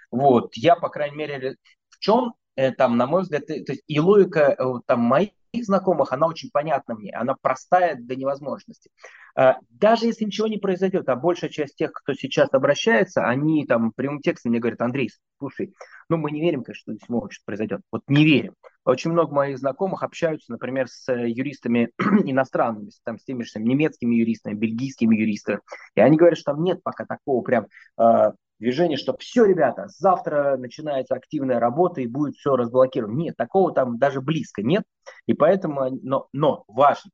Вот. 0.10 0.56
Я, 0.56 0.76
по 0.76 0.90
крайней 0.90 1.18
мере, 1.18 1.58
в 1.90 2.00
чем 2.00 2.34
Э, 2.49 2.49
там, 2.78 2.98
на 2.98 3.08
мой 3.08 3.24
взгляд, 3.24 3.48
то 3.48 3.54
есть 3.54 3.84
и 3.88 4.00
логика 4.00 4.56
э, 4.58 4.64
там 4.86 5.02
моих 5.02 5.30
знакомых, 5.54 6.14
она 6.14 6.28
очень 6.28 6.50
понятна 6.52 6.96
мне, 6.96 7.12
она 7.12 7.36
простая 7.42 7.96
до 7.96 8.16
невозможности. 8.16 8.92
А, 9.36 9.58
даже 9.70 10.06
если 10.06 10.26
ничего 10.26 10.48
не 10.48 10.58
произойдет, 10.58 11.10
а 11.10 11.16
большая 11.16 11.50
часть 11.50 11.76
тех, 11.76 11.92
кто 11.92 12.14
сейчас 12.14 12.50
обращается, 12.52 13.26
они 13.26 13.66
там 13.66 13.92
прямым 13.92 14.22
текстом 14.22 14.52
мне 14.52 14.60
говорят, 14.60 14.82
Андрей, 14.82 15.10
слушай, 15.40 15.74
ну 16.10 16.18
мы 16.18 16.32
не 16.32 16.42
верим, 16.42 16.64
конечно, 16.64 16.82
что 16.82 16.94
здесь 16.94 17.10
может 17.10 17.34
что 17.34 17.46
произойдет. 17.46 17.82
Вот 17.92 18.04
не 18.08 18.26
верим. 18.26 18.54
Очень 18.86 19.12
много 19.12 19.34
моих 19.34 19.58
знакомых 19.58 20.04
общаются, 20.04 20.52
например, 20.52 20.88
с 20.88 21.12
юристами 21.12 21.92
иностранными, 21.98 22.92
там, 23.04 23.20
с 23.20 23.24
теми 23.24 23.44
же 23.44 23.60
немецкими 23.60 24.16
юристами, 24.16 24.56
бельгийскими 24.56 25.16
юристами. 25.16 25.60
И 25.96 26.02
они 26.02 26.18
говорят, 26.18 26.38
что 26.38 26.54
там 26.54 26.64
нет 26.64 26.82
пока 26.84 27.06
такого 27.06 27.42
прям 27.42 27.68
э, 28.00 28.32
движения, 28.60 28.98
что 28.98 29.16
все, 29.18 29.46
ребята, 29.46 29.88
завтра 29.88 30.58
начинается 30.58 31.16
активная 31.16 31.60
работа 31.60 32.02
и 32.02 32.08
будет 32.08 32.36
все 32.36 32.56
разблокировано. 32.56 33.16
Нет, 33.16 33.36
такого 33.38 33.74
там 33.74 33.98
даже 33.98 34.22
близко 34.22 34.62
нет. 34.62 34.84
И 35.26 35.34
поэтому, 35.34 35.90
но, 36.02 36.28
но 36.34 36.64
важно, 36.68 37.12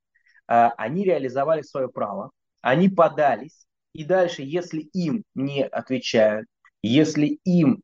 э, 0.48 0.70
они 0.78 1.04
реализовали 1.04 1.62
свое 1.62 1.88
право, 1.88 2.32
они 2.62 2.90
подались, 2.90 3.66
и 3.94 4.04
дальше, 4.04 4.42
если 4.42 4.82
им 4.82 5.24
не 5.36 5.64
отвечают, 5.64 6.48
если 6.82 7.40
им 7.46 7.82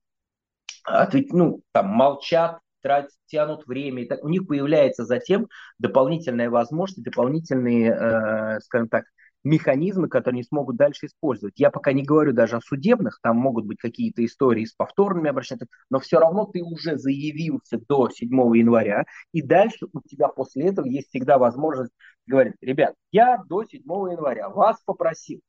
ответ, 0.83 1.31
ну, 1.31 1.61
там, 1.71 1.87
молчат, 1.87 2.59
тратят, 2.81 3.11
тянут 3.27 3.65
время, 3.67 4.03
и 4.03 4.07
так, 4.07 4.23
у 4.23 4.29
них 4.29 4.47
появляется 4.47 5.05
затем 5.05 5.47
дополнительная 5.77 6.49
возможность, 6.49 7.03
дополнительные, 7.03 7.91
э, 7.91 8.59
скажем 8.61 8.89
так, 8.89 9.05
механизмы, 9.43 10.07
которые 10.07 10.39
не 10.39 10.43
смогут 10.43 10.75
дальше 10.75 11.07
использовать. 11.07 11.55
Я 11.57 11.71
пока 11.71 11.93
не 11.93 12.03
говорю 12.03 12.33
даже 12.33 12.57
о 12.57 12.61
судебных, 12.61 13.19
там 13.21 13.37
могут 13.37 13.65
быть 13.65 13.79
какие-то 13.79 14.23
истории 14.23 14.65
с 14.65 14.73
повторными 14.73 15.29
обращениями, 15.29 15.69
но 15.89 15.99
все 15.99 16.19
равно 16.19 16.45
ты 16.45 16.61
уже 16.63 16.97
заявился 16.97 17.79
до 17.87 18.09
7 18.09 18.29
января, 18.57 19.05
и 19.31 19.41
дальше 19.41 19.87
у 19.91 20.01
тебя 20.01 20.27
после 20.27 20.67
этого 20.67 20.85
есть 20.85 21.09
всегда 21.09 21.37
возможность 21.37 21.91
говорить, 22.27 22.55
ребят, 22.61 22.95
я 23.11 23.37
до 23.47 23.63
7 23.63 23.81
января 23.81 24.49
вас 24.49 24.81
попросил, 24.85 25.41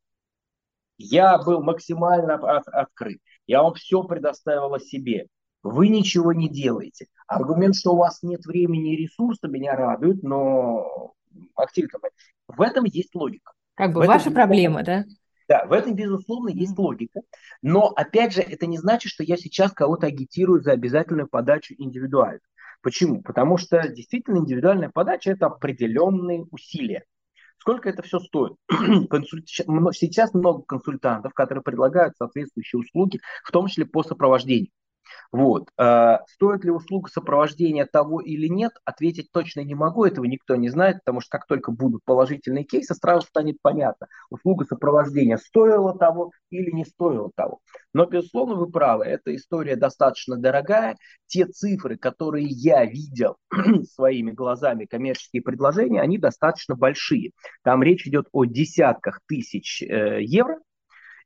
я 0.96 1.38
был 1.38 1.62
максимально 1.62 2.34
от, 2.34 2.68
открыт, 2.68 3.18
я 3.46 3.62
вам 3.62 3.74
все 3.74 4.02
предоставил 4.04 4.72
о 4.72 4.80
себе, 4.80 5.26
вы 5.62 5.88
ничего 5.88 6.32
не 6.32 6.48
делаете. 6.48 7.06
Аргумент, 7.28 7.76
что 7.76 7.92
у 7.92 7.96
вас 7.96 8.22
нет 8.22 8.44
времени 8.46 8.94
и 8.94 8.96
ресурса, 8.96 9.46
меня 9.46 9.76
радует, 9.76 10.22
но 10.22 11.14
активно. 11.54 12.00
В 12.48 12.60
этом 12.60 12.84
есть 12.84 13.14
логика. 13.14 13.52
Как 13.74 13.92
бы 13.92 14.02
в 14.02 14.06
ваша 14.06 14.24
этом, 14.24 14.34
проблема, 14.34 14.82
да? 14.82 15.04
Да, 15.48 15.64
в 15.66 15.72
этом, 15.72 15.94
безусловно, 15.94 16.48
есть 16.50 16.78
логика. 16.78 17.20
Но, 17.62 17.88
опять 17.88 18.32
же, 18.32 18.40
это 18.40 18.66
не 18.66 18.78
значит, 18.78 19.10
что 19.10 19.22
я 19.22 19.36
сейчас 19.36 19.72
кого-то 19.72 20.06
агитирую 20.06 20.62
за 20.62 20.72
обязательную 20.72 21.28
подачу 21.28 21.74
индивидуально. 21.76 22.40
Почему? 22.82 23.22
Потому 23.22 23.58
что 23.58 23.88
действительно 23.88 24.38
индивидуальная 24.38 24.90
подача– 24.90 25.30
это 25.32 25.46
определенные 25.46 26.44
усилия. 26.50 27.04
Сколько 27.58 27.88
это 27.88 28.02
все 28.02 28.18
стоит? 28.18 28.54
Сейчас 28.70 30.34
много 30.34 30.62
консультантов, 30.62 31.32
которые 31.32 31.62
предлагают 31.62 32.16
соответствующие 32.16 32.80
услуги, 32.80 33.20
в 33.44 33.52
том 33.52 33.68
числе 33.68 33.86
по 33.86 34.02
сопровождению. 34.02 34.70
Вот. 35.30 35.68
А, 35.78 36.20
стоит 36.28 36.64
ли 36.64 36.70
услуга 36.70 37.10
сопровождения 37.10 37.86
того 37.90 38.20
или 38.20 38.46
нет, 38.46 38.72
ответить 38.84 39.30
точно 39.32 39.60
не 39.60 39.74
могу, 39.74 40.04
этого 40.04 40.24
никто 40.24 40.56
не 40.56 40.68
знает, 40.68 40.98
потому 41.04 41.20
что 41.20 41.30
как 41.38 41.46
только 41.46 41.72
будут 41.72 42.04
положительные 42.04 42.64
кейсы, 42.64 42.94
сразу 42.94 43.26
станет 43.26 43.56
понятно, 43.62 44.08
услуга 44.30 44.64
сопровождения 44.64 45.38
стоила 45.38 45.96
того 45.96 46.32
или 46.50 46.70
не 46.70 46.84
стоила 46.84 47.30
того. 47.34 47.60
Но, 47.94 48.06
безусловно, 48.06 48.56
вы 48.56 48.70
правы, 48.70 49.04
эта 49.04 49.34
история 49.34 49.76
достаточно 49.76 50.36
дорогая. 50.36 50.96
Те 51.26 51.46
цифры, 51.46 51.96
которые 51.96 52.46
я 52.48 52.84
видел 52.84 53.36
своими 53.94 54.32
глазами, 54.32 54.84
коммерческие 54.84 55.42
предложения, 55.42 56.00
они 56.00 56.18
достаточно 56.18 56.74
большие. 56.74 57.32
Там 57.62 57.82
речь 57.82 58.06
идет 58.06 58.28
о 58.32 58.44
десятках 58.44 59.20
тысяч 59.26 59.82
э, 59.82 60.22
евро, 60.22 60.58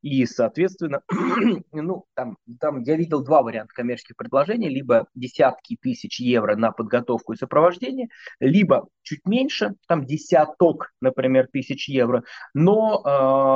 и, 0.06 0.24
соответственно, 0.24 1.00
ну, 1.72 2.04
там, 2.14 2.38
там 2.60 2.80
я 2.82 2.94
видел 2.94 3.24
два 3.24 3.42
варианта 3.42 3.74
коммерческих 3.74 4.14
предложений, 4.14 4.68
либо 4.68 5.08
десятки 5.16 5.76
тысяч 5.82 6.20
евро 6.20 6.54
на 6.54 6.70
подготовку 6.70 7.32
и 7.32 7.36
сопровождение, 7.36 8.06
либо 8.38 8.86
чуть 9.02 9.26
меньше, 9.26 9.74
там 9.88 10.06
десяток, 10.06 10.92
например, 11.00 11.48
тысяч 11.52 11.88
евро, 11.88 12.22
но 12.54 13.02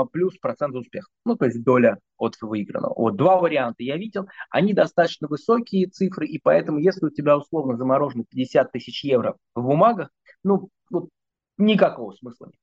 э, 0.09 0.11
плюс 0.13 0.37
процент 0.39 0.75
успеха, 0.75 1.07
ну, 1.25 1.37
то 1.37 1.45
есть 1.45 1.63
доля 1.63 1.99
от 2.17 2.35
выигранного. 2.41 2.95
Вот 2.97 3.15
два 3.15 3.37
варианта 3.37 3.85
я 3.85 3.97
видел, 3.97 4.27
они 4.51 4.75
достаточно 4.75 5.29
высокие 5.29 5.87
цифры, 5.87 6.27
и 6.27 6.41
поэтому, 6.41 6.79
если 6.79 7.07
у 7.07 7.11
тебя 7.11 7.39
условно 7.39 7.77
заморожено 7.77 8.25
50 8.29 8.73
тысяч 8.73 9.05
евро 9.05 9.37
в 9.55 9.63
бумагах, 9.63 10.09
ну, 10.43 10.69
вот 10.91 11.11
никакого 11.59 12.11
смысла 12.11 12.47
нет. 12.47 12.57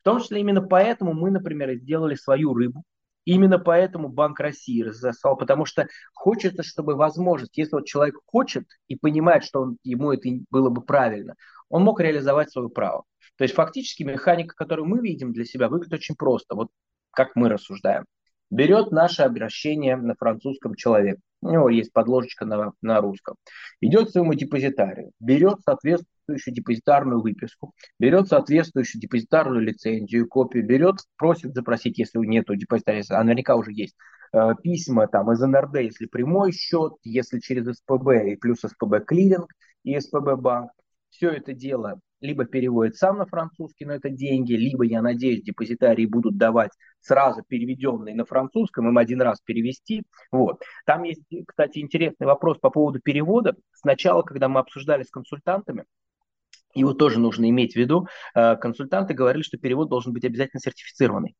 В 0.00 0.04
том 0.04 0.20
числе 0.20 0.40
именно 0.40 0.60
поэтому 0.60 1.14
мы, 1.14 1.30
например, 1.30 1.72
сделали 1.76 2.14
свою 2.14 2.52
рыбу, 2.52 2.84
Именно 3.24 3.58
поэтому 3.58 4.08
Банк 4.08 4.40
России 4.40 4.82
разослал, 4.82 5.36
потому 5.36 5.64
что 5.64 5.86
хочется, 6.12 6.62
чтобы 6.62 6.96
возможность, 6.96 7.56
если 7.56 7.76
вот 7.76 7.86
человек 7.86 8.16
хочет 8.26 8.66
и 8.88 8.96
понимает, 8.96 9.44
что 9.44 9.60
он, 9.60 9.78
ему 9.84 10.12
это 10.12 10.28
было 10.50 10.70
бы 10.70 10.82
правильно, 10.82 11.34
он 11.68 11.84
мог 11.84 12.00
реализовать 12.00 12.50
свое 12.50 12.68
право. 12.68 13.04
То 13.36 13.44
есть 13.44 13.54
фактически 13.54 14.02
механика, 14.02 14.54
которую 14.54 14.88
мы 14.88 15.00
видим 15.00 15.32
для 15.32 15.44
себя, 15.44 15.68
выглядит 15.68 15.94
очень 15.94 16.16
просто. 16.16 16.54
Вот 16.54 16.68
как 17.12 17.36
мы 17.36 17.48
рассуждаем. 17.48 18.04
Берет 18.50 18.90
наше 18.90 19.22
обращение 19.22 19.96
на 19.96 20.14
французском 20.14 20.74
человек. 20.74 21.18
У 21.40 21.50
него 21.50 21.70
есть 21.70 21.92
подложечка 21.92 22.44
на, 22.44 22.72
на 22.82 23.00
русском. 23.00 23.36
Идет 23.80 24.08
к 24.08 24.10
своему 24.10 24.34
депозитарию, 24.34 25.12
берет 25.20 25.58
соответственно 25.64 26.11
соответствующую 26.22 26.54
депозитарную 26.54 27.20
выписку, 27.20 27.72
берет 27.98 28.28
соответствующую 28.28 29.00
депозитарную 29.00 29.62
лицензию, 29.62 30.28
копию, 30.28 30.66
берет, 30.66 30.96
просит 31.16 31.54
запросить, 31.54 31.98
если 31.98 32.18
нет 32.18 32.46
депозитария, 32.48 33.04
а 33.10 33.22
наверняка 33.22 33.56
уже 33.56 33.72
есть, 33.72 33.96
э, 34.32 34.54
письма 34.62 35.06
там 35.08 35.30
из 35.32 35.40
НРД, 35.40 35.76
если 35.76 36.06
прямой 36.06 36.52
счет, 36.52 36.94
если 37.02 37.40
через 37.40 37.64
СПБ 37.76 38.32
и 38.32 38.36
плюс 38.36 38.60
СПБ 38.60 39.04
клиринг 39.06 39.52
и 39.84 39.98
СПБ 39.98 40.36
банк. 40.36 40.70
Все 41.10 41.30
это 41.30 41.52
дело 41.52 42.00
либо 42.22 42.44
переводит 42.44 42.96
сам 42.96 43.18
на 43.18 43.26
французский, 43.26 43.84
но 43.84 43.94
это 43.94 44.08
деньги, 44.08 44.52
либо, 44.54 44.84
я 44.84 45.02
надеюсь, 45.02 45.42
депозитарии 45.42 46.06
будут 46.06 46.38
давать 46.38 46.70
сразу 47.00 47.42
переведенные 47.46 48.14
на 48.14 48.24
французском, 48.24 48.88
им 48.88 48.96
один 48.96 49.20
раз 49.20 49.40
перевести. 49.40 50.04
Вот. 50.30 50.62
Там 50.86 51.02
есть, 51.02 51.22
кстати, 51.46 51.80
интересный 51.80 52.26
вопрос 52.26 52.58
по 52.58 52.70
поводу 52.70 53.00
перевода. 53.00 53.56
Сначала, 53.72 54.22
когда 54.22 54.48
мы 54.48 54.60
обсуждали 54.60 55.02
с 55.02 55.10
консультантами, 55.10 55.84
его 56.74 56.94
тоже 56.94 57.18
нужно 57.18 57.48
иметь 57.50 57.74
в 57.74 57.76
виду. 57.76 58.06
Э, 58.34 58.56
консультанты 58.56 59.14
говорили, 59.14 59.42
что 59.42 59.58
перевод 59.58 59.88
должен 59.88 60.12
быть 60.12 60.24
обязательно 60.24 60.60
сертифицированный. 60.60 61.36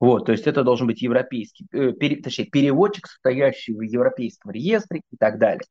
Вот, 0.00 0.26
то 0.26 0.32
есть 0.32 0.46
это 0.46 0.64
должен 0.64 0.86
быть 0.86 1.02
европейский, 1.02 1.66
э, 1.72 1.92
пере, 1.92 2.16
точнее, 2.16 2.46
переводчик, 2.46 3.06
состоящий 3.06 3.74
в 3.74 3.82
европейском 3.82 4.50
реестре 4.50 5.02
и 5.10 5.16
так 5.16 5.38
далее. 5.38 5.62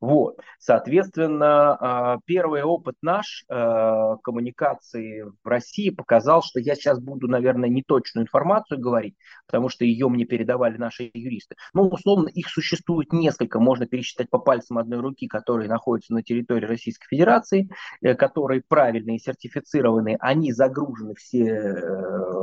Вот. 0.00 0.38
Соответственно, 0.60 1.74
а, 1.74 2.18
первый 2.24 2.62
опыт 2.62 2.94
наш 3.02 3.44
э, 3.48 4.16
коммуникации 4.22 5.24
в 5.42 5.46
России 5.46 5.90
показал, 5.90 6.42
что 6.42 6.60
я 6.60 6.76
сейчас 6.76 7.00
буду, 7.00 7.26
наверное, 7.26 7.68
неточную 7.68 8.24
информацию 8.24 8.78
говорить, 8.78 9.16
потому 9.46 9.68
что 9.68 9.84
ее 9.84 10.08
мне 10.08 10.24
передавали 10.24 10.76
наши 10.76 11.10
юристы. 11.12 11.56
Ну, 11.74 11.88
условно, 11.88 12.28
их 12.28 12.48
существует 12.48 13.12
несколько, 13.12 13.58
можно 13.58 13.86
пересчитать 13.86 14.30
по 14.30 14.38
пальцам 14.38 14.78
одной 14.78 15.00
руки, 15.00 15.26
которые 15.26 15.68
находятся 15.68 16.14
на 16.14 16.22
территории 16.22 16.66
Российской 16.66 17.08
Федерации, 17.08 17.68
э, 18.00 18.14
которые 18.14 18.62
правильные, 18.68 19.18
сертифицированные, 19.18 20.16
они 20.20 20.52
загружены 20.52 21.14
все 21.16 21.44
э, 21.44 22.37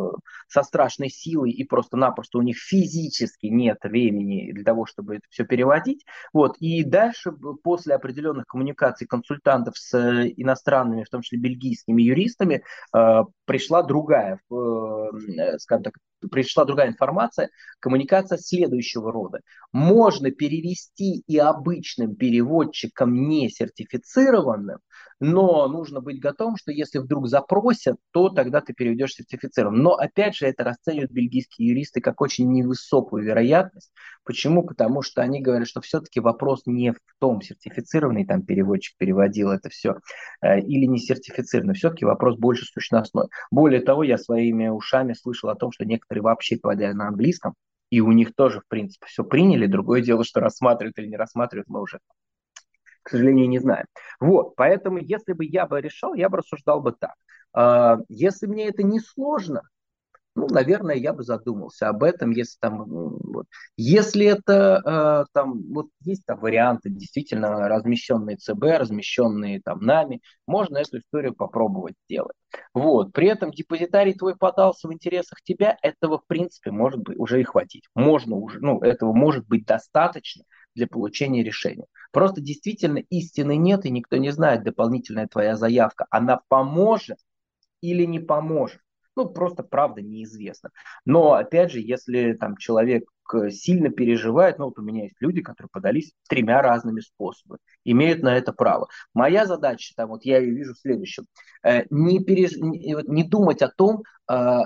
со 0.47 0.63
страшной 0.63 1.09
силой, 1.09 1.51
и 1.51 1.63
просто-напросто 1.63 2.37
у 2.37 2.41
них 2.41 2.57
физически 2.57 3.47
нет 3.47 3.77
времени 3.83 4.51
для 4.51 4.63
того, 4.63 4.85
чтобы 4.85 5.15
это 5.15 5.25
все 5.29 5.45
переводить. 5.45 6.05
Вот. 6.33 6.57
И 6.59 6.83
дальше 6.83 7.31
после 7.63 7.95
определенных 7.95 8.45
коммуникаций 8.45 9.07
консультантов 9.07 9.77
с 9.77 9.93
э, 9.97 10.33
иностранными, 10.37 11.03
в 11.03 11.09
том 11.09 11.21
числе 11.21 11.39
бельгийскими 11.39 12.01
юристами, 12.01 12.63
э, 12.95 13.21
пришла 13.45 13.83
другая, 13.83 14.39
э, 14.51 15.57
скажем 15.57 15.83
так, 15.83 15.93
пришла 16.31 16.65
другая 16.65 16.89
информация, 16.89 17.49
коммуникация 17.79 18.37
следующего 18.37 19.11
рода. 19.11 19.39
Можно 19.71 20.31
перевести 20.31 21.23
и 21.27 21.37
обычным 21.37 22.15
переводчикам 22.15 23.27
не 23.27 23.49
сертифицированным, 23.49 24.79
но 25.19 25.67
нужно 25.67 26.01
быть 26.01 26.19
готовым, 26.19 26.57
что 26.57 26.71
если 26.71 26.99
вдруг 26.99 27.27
запросят, 27.27 27.97
то 28.11 28.29
тогда 28.29 28.61
ты 28.61 28.73
переведешь 28.73 29.13
сертифицированным. 29.13 29.81
Но 29.81 29.93
опять 29.93 30.35
же, 30.35 30.45
это 30.45 30.63
расценивают 30.63 31.11
бельгийские 31.11 31.69
юристы 31.69 32.01
как 32.01 32.21
очень 32.21 32.51
невысокую 32.51 33.23
вероятность. 33.23 33.91
Почему? 34.23 34.63
Потому 34.63 35.01
что 35.01 35.21
они 35.21 35.41
говорят, 35.41 35.67
что 35.67 35.81
все-таки 35.81 36.19
вопрос 36.19 36.63
не 36.65 36.91
в 36.91 36.97
том, 37.19 37.41
сертифицированный 37.41 38.25
там 38.25 38.41
переводчик 38.41 38.97
переводил 38.97 39.51
это 39.51 39.69
все 39.69 39.97
э, 40.41 40.59
или 40.59 40.85
не 40.85 40.99
сертифицированный. 40.99 41.75
Все-таки 41.75 42.05
вопрос 42.05 42.37
больше 42.37 42.65
сущностной. 42.65 43.27
Более 43.51 43.81
того, 43.81 44.03
я 44.03 44.17
своими 44.17 44.67
ушами 44.67 45.13
слышал 45.13 45.49
о 45.49 45.55
том, 45.55 45.71
что 45.71 45.85
некоторые 45.85 46.23
вообще 46.23 46.57
переводили 46.57 46.91
на 46.93 47.07
английском, 47.07 47.53
и 47.89 48.01
у 48.01 48.11
них 48.11 48.33
тоже, 48.35 48.61
в 48.61 48.67
принципе, 48.67 49.05
все 49.07 49.23
приняли. 49.23 49.67
Другое 49.67 50.01
дело, 50.01 50.23
что 50.23 50.39
рассматривают 50.39 50.97
или 50.97 51.07
не 51.07 51.17
рассматривают, 51.17 51.69
мы 51.69 51.81
уже 51.81 51.99
к 53.05 53.11
сожалению, 53.11 53.47
не 53.47 53.59
знаем. 53.59 53.85
Вот, 54.19 54.55
поэтому, 54.55 54.97
если 54.97 55.33
бы 55.33 55.45
я 55.45 55.67
бы 55.67 55.79
решал, 55.79 56.15
я 56.15 56.27
бы 56.27 56.37
рассуждал 56.37 56.81
бы 56.81 56.91
так. 56.91 57.13
А, 57.53 57.99
если 58.09 58.47
мне 58.47 58.67
это 58.67 58.81
не 58.81 58.99
сложно, 58.99 59.61
ну, 60.35 60.47
наверное, 60.49 60.95
я 60.95 61.13
бы 61.13 61.23
задумался 61.23 61.87
об 61.87 62.03
этом, 62.03 62.31
если 62.31 62.57
там, 62.59 62.83
вот. 62.87 63.45
если 63.77 64.25
это 64.25 64.81
э, 64.85 65.31
там, 65.33 65.61
вот 65.71 65.87
есть 66.01 66.25
там 66.25 66.39
варианты, 66.39 66.89
действительно 66.89 67.69
размещенные 67.69 68.35
ЦБ, 68.35 68.63
размещенные 68.79 69.61
там 69.61 69.79
нами, 69.79 70.21
можно 70.45 70.77
эту 70.77 70.97
историю 70.97 71.35
попробовать 71.35 71.95
сделать. 72.05 72.35
Вот, 72.73 73.13
при 73.13 73.27
этом 73.27 73.51
депозитарий 73.51 74.13
твой 74.13 74.35
подался 74.35 74.89
в 74.89 74.93
интересах 74.93 75.41
тебя, 75.41 75.77
этого 75.81 76.17
в 76.17 76.27
принципе 76.27 76.71
может 76.71 76.99
быть 76.99 77.17
уже 77.17 77.39
и 77.39 77.45
хватить. 77.45 77.87
Можно 77.93 78.35
уже, 78.35 78.59
ну, 78.59 78.81
этого 78.81 79.13
может 79.13 79.47
быть 79.47 79.65
достаточно 79.65 80.43
для 80.75 80.87
получения 80.87 81.43
решения. 81.43 81.85
Просто 82.11 82.41
действительно 82.41 82.99
истины 83.09 83.55
нет, 83.55 83.85
и 83.85 83.89
никто 83.89 84.17
не 84.17 84.31
знает, 84.31 84.63
дополнительная 84.63 85.27
твоя 85.27 85.55
заявка, 85.55 86.05
она 86.09 86.41
поможет 86.47 87.17
или 87.81 88.05
не 88.05 88.19
поможет. 88.19 88.79
Ну, 89.15 89.29
просто 89.29 89.63
правда 89.63 90.01
неизвестно. 90.01 90.71
Но, 91.05 91.33
опять 91.33 91.71
же, 91.71 91.79
если 91.79 92.33
там 92.33 92.57
человек 92.57 93.05
э, 93.33 93.49
сильно 93.49 93.89
переживает, 93.89 94.59
ну, 94.59 94.65
вот 94.65 94.77
у 94.77 94.81
меня 94.81 95.03
есть 95.03 95.15
люди, 95.21 95.41
которые 95.41 95.69
подались 95.71 96.11
тремя 96.27 96.61
разными 96.61 96.99
способами, 96.99 97.59
имеют 97.85 98.21
на 98.23 98.35
это 98.35 98.51
право. 98.51 98.89
Моя 99.13 99.45
задача, 99.45 99.93
там, 99.95 100.09
вот 100.09 100.25
я 100.25 100.39
ее 100.39 100.51
вижу 100.51 100.73
в 100.73 100.79
следующем, 100.79 101.27
э, 101.63 101.83
не, 101.89 102.19
переж... 102.23 102.57
не 102.57 103.23
думать 103.23 103.61
о 103.61 103.69
том, 103.69 104.03
э, 104.29 104.59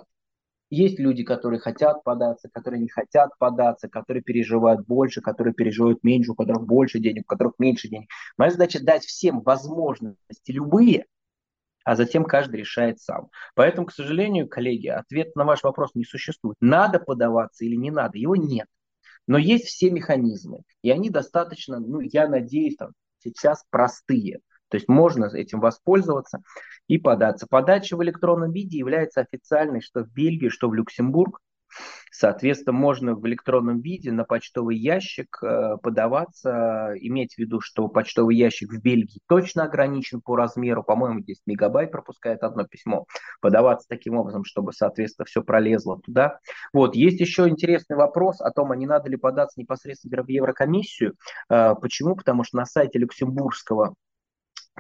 есть 0.70 1.00
люди, 1.00 1.24
которые 1.24 1.60
хотят 1.60 2.04
податься, 2.04 2.50
которые 2.50 2.82
не 2.82 2.90
хотят 2.90 3.32
податься, 3.40 3.90
которые 3.90 4.24
переживают 4.24 4.86
больше, 4.86 5.22
которые 5.22 5.54
переживают 5.54 6.04
меньше, 6.04 6.32
у 6.32 6.36
которых 6.36 6.64
больше 6.66 7.00
денег, 7.00 7.24
у 7.24 7.30
которых 7.30 7.54
меньше 7.58 7.90
денег. 7.90 8.10
Моя 8.38 8.52
задача 8.52 8.84
дать 8.84 9.04
всем 9.04 9.42
возможности 9.42 10.52
любые, 10.52 11.06
а 11.84 11.96
затем 11.96 12.24
каждый 12.24 12.58
решает 12.58 13.00
сам. 13.00 13.30
Поэтому, 13.56 13.88
к 13.88 13.94
сожалению, 13.94 14.48
коллеги, 14.48 14.88
ответ 14.88 15.36
на 15.36 15.46
ваш 15.46 15.64
вопрос 15.64 15.92
не 15.96 16.06
существует. 16.06 16.58
Надо 16.62 17.00
подаваться 17.00 17.66
или 17.66 17.76
не 17.76 17.90
надо, 17.90 18.18
его 18.18 18.36
нет. 18.36 18.68
Но 19.28 19.38
есть 19.38 19.66
все 19.66 19.90
механизмы, 19.90 20.62
и 20.82 20.92
они 20.92 21.10
достаточно, 21.10 21.80
ну, 21.80 22.00
я 22.00 22.28
надеюсь, 22.28 22.76
там, 22.76 22.92
сейчас 23.20 23.64
простые. 23.70 24.40
То 24.70 24.78
есть 24.78 24.88
можно 24.88 25.26
этим 25.26 25.60
воспользоваться 25.60 26.42
и 26.88 26.98
податься. 26.98 27.48
Подача 27.50 27.98
в 27.98 28.04
электронном 28.04 28.52
виде 28.52 28.78
является 28.78 29.22
официальной 29.22 29.82
что 29.82 30.04
в 30.04 30.12
Бельгии, 30.12 30.50
что 30.50 30.70
в 30.70 30.74
Люксембург. 30.74 31.40
Соответственно, 32.12 32.74
можно 32.74 33.16
в 33.16 33.26
электронном 33.28 33.82
виде 33.82 34.12
на 34.12 34.24
почтовый 34.24 34.78
ящик 34.78 35.38
э, 35.44 35.78
подаваться, 35.82 36.94
иметь 37.00 37.36
в 37.36 37.38
виду, 37.38 37.62
что 37.62 37.88
почтовый 37.88 38.36
ящик 38.36 38.74
в 38.74 38.82
Бельгии 38.82 39.22
точно 39.28 39.64
ограничен 39.64 40.20
по 40.20 40.36
размеру, 40.36 40.84
по-моему, 40.84 41.22
10 41.22 41.44
мегабайт 41.46 41.92
пропускает 41.92 42.42
одно 42.42 42.66
письмо, 42.66 43.06
подаваться 43.42 43.88
таким 43.88 44.16
образом, 44.16 44.44
чтобы, 44.44 44.74
соответственно, 44.74 45.26
все 45.28 45.44
пролезло 45.44 46.00
туда. 46.02 46.40
Вот, 46.74 46.96
есть 46.96 47.20
еще 47.20 47.48
интересный 47.48 47.96
вопрос 47.96 48.42
о 48.42 48.50
том, 48.52 48.72
а 48.72 48.76
не 48.76 48.88
надо 48.88 49.10
ли 49.10 49.16
податься 49.16 49.60
непосредственно 49.60 50.24
в 50.24 50.28
Еврокомиссию. 50.28 51.14
Э, 51.50 51.76
почему? 51.80 52.16
Потому 52.16 52.44
что 52.44 52.58
на 52.58 52.66
сайте 52.66 52.98
Люксембургского 52.98 53.94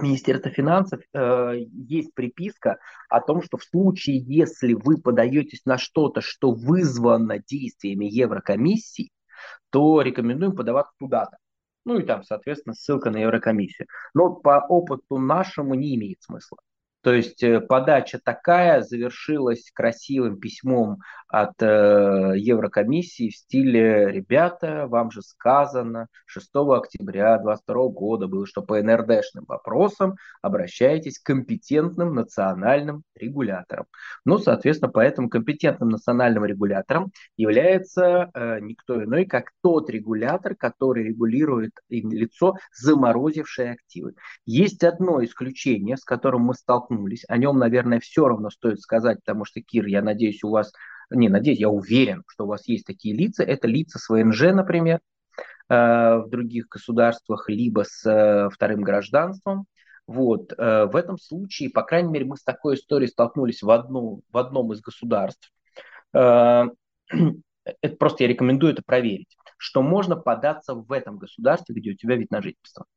Министерства 0.01 0.51
финансов 0.51 1.01
э, 1.13 1.53
есть 1.71 2.13
приписка 2.13 2.77
о 3.09 3.21
том, 3.21 3.41
что 3.41 3.57
в 3.57 3.63
случае, 3.63 4.17
если 4.17 4.73
вы 4.73 4.97
подаетесь 4.97 5.65
на 5.65 5.77
что-то, 5.77 6.21
что 6.21 6.51
вызвано 6.51 7.39
действиями 7.39 8.05
Еврокомиссии, 8.05 9.11
то 9.69 10.01
рекомендуем 10.01 10.55
подаваться 10.55 10.93
туда-то. 10.99 11.37
Ну 11.85 11.99
и 11.99 12.03
там, 12.03 12.23
соответственно, 12.23 12.73
ссылка 12.73 13.09
на 13.09 13.17
Еврокомиссию. 13.17 13.87
Но 14.13 14.33
по 14.33 14.59
опыту 14.59 15.17
нашему 15.17 15.75
не 15.75 15.95
имеет 15.95 16.21
смысла. 16.21 16.57
То 17.01 17.13
есть 17.13 17.41
э, 17.43 17.61
подача 17.61 18.19
такая 18.21 18.81
завершилась 18.81 19.71
красивым 19.73 20.37
письмом 20.37 20.99
от 21.29 21.61
э, 21.61 22.33
Еврокомиссии 22.35 23.29
в 23.29 23.35
стиле 23.35 24.11
«Ребята, 24.11 24.85
вам 24.87 25.11
же 25.11 25.21
сказано, 25.21 26.07
6 26.25 26.49
октября 26.53 27.37
2022 27.37 27.87
года 27.89 28.27
было, 28.27 28.45
что 28.45 28.63
по 28.63 28.81
НРДшным 28.81 29.45
вопросам 29.47 30.15
обращайтесь 30.41 31.19
к 31.19 31.25
компетентным 31.25 32.15
национальным 32.15 33.03
регуляторам». 33.15 33.85
Ну, 34.25 34.37
соответственно, 34.37 34.91
поэтому 34.91 35.29
компетентным 35.29 35.89
национальным 35.89 36.43
регулятором 36.43 37.11
является 37.37 38.29
э, 38.33 38.59
никто 38.59 39.01
иной, 39.01 39.25
как 39.25 39.51
тот 39.61 39.89
регулятор, 39.89 40.55
который 40.55 41.05
регулирует 41.05 41.71
лицо, 41.87 42.55
заморозившее 42.73 43.71
активы. 43.71 44.15
Есть 44.45 44.83
одно 44.83 45.23
исключение, 45.23 45.95
с 45.95 46.03
которым 46.03 46.41
мы 46.41 46.55
столкнулись 46.55 46.88
столкнулись. 46.89 47.25
О 47.27 47.37
нем, 47.37 47.57
наверное, 47.57 47.99
все 47.99 48.27
равно 48.27 48.49
стоит 48.49 48.79
сказать, 48.79 49.19
потому 49.19 49.45
что, 49.45 49.61
Кир, 49.61 49.85
я 49.85 50.01
надеюсь, 50.01 50.43
у 50.43 50.49
вас, 50.49 50.71
не 51.09 51.29
надеюсь, 51.29 51.59
я 51.59 51.69
уверен, 51.69 52.23
что 52.27 52.45
у 52.45 52.47
вас 52.47 52.67
есть 52.67 52.85
такие 52.85 53.15
лица. 53.15 53.43
Это 53.43 53.67
лица 53.67 53.99
с 53.99 54.09
ВНЖ, 54.09 54.51
например, 54.53 54.99
э, 55.69 56.17
в 56.17 56.29
других 56.29 56.67
государствах, 56.67 57.49
либо 57.49 57.83
с 57.83 58.05
э, 58.05 58.49
вторым 58.49 58.81
гражданством. 58.81 59.65
Вот. 60.07 60.53
Э, 60.57 60.85
в 60.85 60.95
этом 60.95 61.17
случае, 61.17 61.69
по 61.69 61.83
крайней 61.83 62.09
мере, 62.09 62.25
мы 62.25 62.37
с 62.37 62.43
такой 62.43 62.75
историей 62.75 63.09
столкнулись 63.09 63.61
в, 63.61 63.69
одну, 63.69 64.21
в 64.31 64.37
одном 64.37 64.73
из 64.73 64.81
государств. 64.81 65.51
Это 66.13 67.95
просто 67.99 68.23
я 68.23 68.29
рекомендую 68.29 68.73
это 68.73 68.81
проверить, 68.83 69.37
что 69.57 69.83
можно 69.83 70.15
податься 70.15 70.73
в 70.73 70.91
этом 70.91 71.19
государстве, 71.19 71.75
где 71.75 71.91
у 71.91 71.93
тебя 71.93 72.15
вид 72.15 72.31
на 72.31 72.41
жительство. 72.41 72.87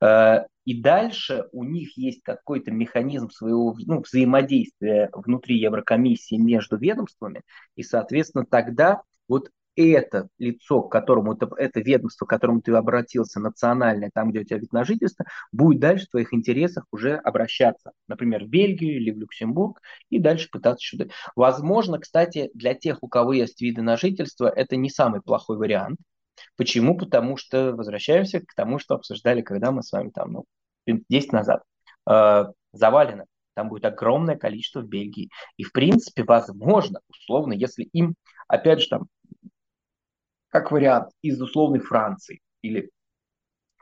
И 0.00 0.80
дальше 0.80 1.46
у 1.52 1.64
них 1.64 1.96
есть 1.98 2.22
какой-то 2.22 2.70
механизм 2.70 3.28
своего 3.30 3.76
ну, 3.86 4.00
взаимодействия 4.00 5.10
внутри 5.12 5.58
Еврокомиссии 5.58 6.36
между 6.36 6.78
ведомствами, 6.78 7.42
и, 7.76 7.82
соответственно, 7.82 8.46
тогда 8.46 9.02
вот 9.28 9.50
это 9.76 10.28
лицо, 10.38 10.82
к 10.82 10.92
которому 10.92 11.34
это, 11.34 11.48
это 11.56 11.80
ведомство, 11.80 12.26
к 12.26 12.30
которому 12.30 12.60
ты 12.62 12.72
обратился, 12.72 13.40
национальное, 13.40 14.10
там, 14.14 14.30
где 14.30 14.40
у 14.40 14.44
тебя 14.44 14.58
вид 14.58 14.72
на 14.72 14.84
жительство, 14.84 15.26
будет 15.52 15.80
дальше 15.80 16.06
в 16.06 16.10
твоих 16.10 16.32
интересах 16.32 16.84
уже 16.92 17.16
обращаться, 17.16 17.92
например, 18.06 18.44
в 18.44 18.48
Бельгию 18.48 18.96
или 18.96 19.10
в 19.10 19.18
Люксембург, 19.18 19.80
и 20.10 20.18
дальше 20.18 20.48
пытаться 20.50 20.86
сюда. 20.86 21.06
Возможно, 21.34 21.98
кстати, 21.98 22.50
для 22.54 22.74
тех, 22.74 22.98
у 23.02 23.08
кого 23.08 23.32
есть 23.32 23.60
виды 23.60 23.82
на 23.82 23.96
жительство, 23.96 24.48
это 24.48 24.76
не 24.76 24.90
самый 24.90 25.20
плохой 25.20 25.56
вариант, 25.56 25.98
Почему? 26.56 26.96
Потому 26.96 27.36
что 27.36 27.72
возвращаемся 27.72 28.40
к 28.40 28.54
тому, 28.54 28.78
что 28.78 28.94
обсуждали, 28.94 29.42
когда 29.42 29.70
мы 29.70 29.82
с 29.82 29.92
вами 29.92 30.10
там, 30.10 30.32
ну, 30.32 30.44
10 30.86 31.32
назад. 31.32 31.62
Э, 32.08 32.46
завалено. 32.72 33.26
Там 33.54 33.68
будет 33.68 33.84
огромное 33.84 34.36
количество 34.36 34.80
в 34.80 34.88
Бельгии. 34.88 35.30
И, 35.56 35.62
в 35.62 35.72
принципе, 35.72 36.24
возможно, 36.24 37.00
условно, 37.08 37.52
если 37.52 37.84
им, 37.84 38.14
опять 38.48 38.80
же, 38.80 38.88
там, 38.88 39.06
как 40.48 40.70
вариант, 40.70 41.10
из 41.22 41.40
условной 41.40 41.80
Франции 41.80 42.40
или 42.62 42.90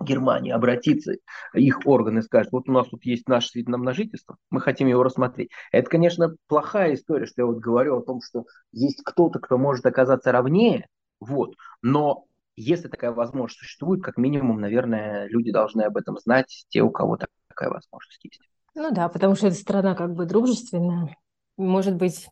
Германии 0.02 0.52
обратиться, 0.52 1.14
их 1.54 1.80
органы 1.86 2.22
скажут, 2.22 2.52
вот 2.52 2.68
у 2.68 2.72
нас 2.72 2.88
тут 2.88 3.04
есть 3.04 3.28
наш 3.28 3.54
вид 3.54 3.68
на 3.68 3.92
жительство, 3.92 4.36
мы 4.50 4.60
хотим 4.60 4.88
его 4.88 5.02
рассмотреть. 5.02 5.50
Это, 5.70 5.88
конечно, 5.88 6.34
плохая 6.48 6.94
история, 6.94 7.26
что 7.26 7.42
я 7.42 7.46
вот 7.46 7.58
говорю 7.58 7.98
о 7.98 8.02
том, 8.02 8.20
что 8.20 8.44
есть 8.72 9.02
кто-то, 9.04 9.38
кто 9.38 9.58
может 9.58 9.86
оказаться 9.86 10.32
равнее, 10.32 10.88
вот, 11.20 11.54
но 11.82 12.24
если 12.56 12.88
такая 12.88 13.12
возможность 13.12 13.58
существует, 13.58 14.02
как 14.02 14.16
минимум, 14.16 14.60
наверное, 14.60 15.26
люди 15.28 15.52
должны 15.52 15.82
об 15.82 15.96
этом 15.96 16.18
знать, 16.18 16.66
те, 16.68 16.82
у 16.82 16.90
кого 16.90 17.18
такая 17.48 17.70
возможность 17.70 18.24
есть. 18.24 18.40
Ну 18.74 18.90
да, 18.90 19.08
потому 19.08 19.34
что 19.34 19.48
эта 19.48 19.56
страна 19.56 19.94
как 19.94 20.14
бы 20.14 20.24
дружественная, 20.24 21.16
может 21.56 21.96
быть, 21.96 22.28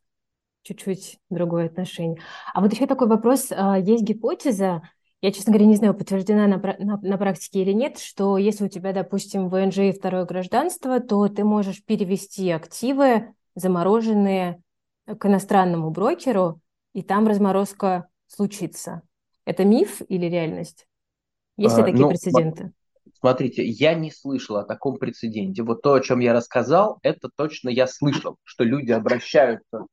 чуть-чуть 0.62 1.18
другое 1.30 1.66
отношение. 1.66 2.20
А 2.54 2.60
вот 2.60 2.72
еще 2.72 2.86
такой 2.86 3.08
вопрос. 3.08 3.48
А, 3.50 3.78
есть 3.78 4.04
гипотеза, 4.04 4.82
я, 5.22 5.32
честно 5.32 5.52
говоря, 5.52 5.66
не 5.66 5.76
знаю, 5.76 5.94
подтверждена 5.94 6.46
на, 6.46 6.56
на, 6.56 6.98
на 6.98 7.18
практике 7.18 7.60
или 7.60 7.72
нет, 7.72 7.98
что 7.98 8.38
если 8.38 8.64
у 8.64 8.68
тебя, 8.68 8.92
допустим, 8.92 9.48
ВНЖ 9.48 9.78
и 9.78 9.92
второе 9.92 10.24
гражданство, 10.24 11.00
то 11.00 11.28
ты 11.28 11.44
можешь 11.44 11.84
перевести 11.84 12.50
активы, 12.50 13.34
замороженные 13.54 14.62
к 15.06 15.26
иностранному 15.26 15.90
брокеру, 15.90 16.60
и 16.94 17.02
там 17.02 17.28
разморозка 17.28 18.08
случится. 18.26 19.02
Это 19.44 19.64
миф 19.64 20.02
или 20.08 20.26
реальность? 20.26 20.86
Есть 21.56 21.76
ли 21.76 21.82
а, 21.82 21.86
такие 21.86 22.02
ну, 22.02 22.08
прецеденты? 22.08 22.72
Смотрите, 23.18 23.64
я 23.64 23.94
не 23.94 24.10
слышал 24.10 24.56
о 24.56 24.64
таком 24.64 24.98
прецеденте. 24.98 25.62
Вот 25.62 25.82
то, 25.82 25.94
о 25.94 26.00
чем 26.00 26.20
я 26.20 26.32
рассказал, 26.32 26.98
это 27.02 27.28
точно 27.34 27.68
я 27.68 27.86
слышал, 27.86 28.36
что 28.44 28.64
люди 28.64 28.92
обращаются, 28.92 29.86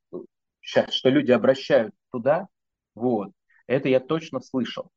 сейчас, 0.62 0.94
что 0.94 1.10
люди 1.10 1.32
обращают 1.32 1.94
туда, 2.12 2.48
вот, 2.96 3.32
это 3.68 3.90
я 3.90 4.00
точно 4.00 4.40
слышал. 4.40 4.90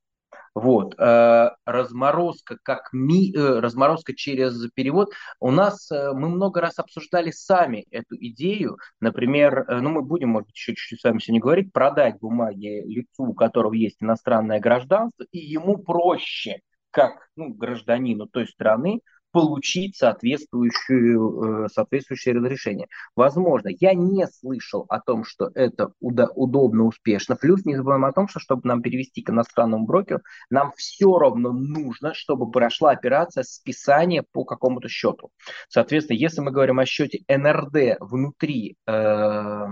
Вот. 0.55 0.99
Э, 0.99 1.51
разморозка, 1.65 2.59
как 2.63 2.89
ми, 2.93 3.33
э, 3.33 3.61
разморозка 3.61 4.15
через 4.15 4.69
перевод. 4.73 5.13
У 5.39 5.51
нас 5.51 5.91
э, 5.93 6.13
мы 6.13 6.29
много 6.29 6.61
раз 6.61 6.79
обсуждали 6.79 7.31
сами 7.31 7.87
эту 7.91 8.17
идею. 8.17 8.77
Например, 9.01 9.65
ну 9.69 9.91
мы 9.91 10.03
будем, 10.03 10.31
может 10.31 10.49
быть, 10.49 10.57
еще 10.57 10.75
чуть-чуть 10.75 11.01
с 11.01 11.05
вами 11.05 11.19
сегодня 11.21 11.41
говорить, 11.41 11.73
продать 11.73 12.19
бумаги 12.19 12.83
лицу, 12.85 13.27
у 13.27 13.35
которого 13.35 13.75
есть 13.75 14.03
иностранное 14.03 14.59
гражданство, 14.59 15.25
и 15.31 15.39
ему 15.39 15.79
проще 15.79 16.61
как 16.91 17.29
ну, 17.37 17.55
гражданину 17.55 18.27
той 18.27 18.49
страны 18.49 19.01
получить 19.33 19.97
соответствующую, 19.97 21.65
э, 21.65 21.69
соответствующее 21.69 22.35
разрешение. 22.35 22.89
Возможно, 23.15 23.69
я 23.81 23.95
не 23.95 24.27
слышал 24.27 24.87
о 24.89 25.01
том, 25.01 25.25
что 25.25 25.51
это 25.55 25.93
удобно, 26.01 26.85
успешно. 26.85 27.37
Плюс 27.37 27.65
не 27.65 27.77
забываем 27.77 28.05
о 28.05 28.13
том, 28.13 28.29
что 28.29 28.41
чтобы 28.41 28.63
нам 28.65 28.83
перевести 28.83 29.23
к 29.23 29.31
иностранному 29.31 29.87
брокеру, 29.87 30.21
нам 30.51 30.73
все 30.77 31.17
равно 31.19 31.53
нужно, 31.53 32.15
чтобы 32.15 32.51
прошла 32.51 32.91
операция 32.91 33.45
списания 33.45 34.25
по 34.33 34.45
какому-то 34.45 34.89
счету. 34.89 35.31
Соответственно, 35.69 36.19
если 36.19 36.41
мы 36.41 36.51
говорим 36.51 36.79
о 36.79 36.87
счете 36.87 37.23
НРД 37.29 37.99
внутри 38.01 38.77
э, 38.87 39.67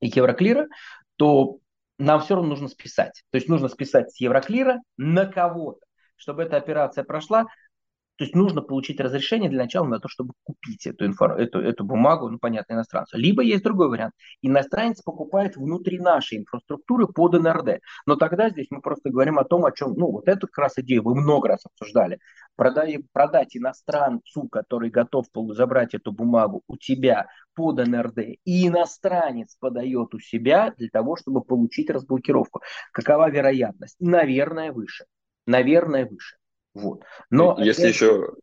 Евроклира, 0.00 0.66
то 1.16 1.58
нам 1.98 2.20
все 2.20 2.34
равно 2.34 2.50
нужно 2.50 2.68
списать. 2.68 3.22
То 3.30 3.36
есть 3.36 3.48
нужно 3.48 3.68
списать 3.68 4.10
с 4.10 4.20
Евроклира 4.20 4.80
на 4.96 5.26
кого-то. 5.26 5.80
Чтобы 6.16 6.42
эта 6.42 6.56
операция 6.56 7.04
прошла, 7.04 7.46
то 8.22 8.24
есть 8.24 8.36
нужно 8.36 8.62
получить 8.62 9.00
разрешение 9.00 9.50
для 9.50 9.64
начала 9.64 9.84
на 9.84 9.98
то, 9.98 10.06
чтобы 10.06 10.34
купить 10.44 10.86
эту, 10.86 11.06
инфор... 11.06 11.32
эту, 11.32 11.58
эту 11.58 11.82
бумагу, 11.82 12.28
ну, 12.28 12.38
понятно, 12.38 12.74
иностранцу. 12.74 13.18
Либо 13.18 13.42
есть 13.42 13.64
другой 13.64 13.88
вариант. 13.88 14.14
Иностранец 14.42 15.02
покупает 15.02 15.56
внутри 15.56 15.98
нашей 15.98 16.38
инфраструктуры 16.38 17.08
под 17.08 17.32
НРД. 17.32 17.80
Но 18.06 18.14
тогда 18.14 18.48
здесь 18.50 18.68
мы 18.70 18.80
просто 18.80 19.10
говорим 19.10 19.40
о 19.40 19.44
том, 19.44 19.64
о 19.64 19.72
чем, 19.72 19.94
ну, 19.94 20.12
вот 20.12 20.28
эту 20.28 20.46
как 20.46 20.58
раз 20.58 20.74
идею 20.76 21.02
вы 21.02 21.16
много 21.16 21.48
раз 21.48 21.66
обсуждали. 21.66 22.20
Продай, 22.54 23.00
продать 23.12 23.56
иностранцу, 23.56 24.46
который 24.46 24.90
готов 24.90 25.26
забрать 25.48 25.94
эту 25.94 26.12
бумагу 26.12 26.62
у 26.68 26.76
тебя 26.76 27.26
под 27.54 27.84
НРД, 27.84 28.18
и 28.44 28.68
иностранец 28.68 29.56
подает 29.58 30.14
у 30.14 30.20
себя 30.20 30.72
для 30.78 30.90
того, 30.92 31.16
чтобы 31.16 31.42
получить 31.42 31.90
разблокировку. 31.90 32.62
Какова 32.92 33.28
вероятность? 33.30 33.96
Наверное, 33.98 34.70
выше. 34.70 35.06
Наверное, 35.44 36.06
выше. 36.06 36.36
Вот. 36.74 37.02
Но 37.30 37.56
если 37.58 37.82
опять... 37.82 37.94
еще 37.94 38.34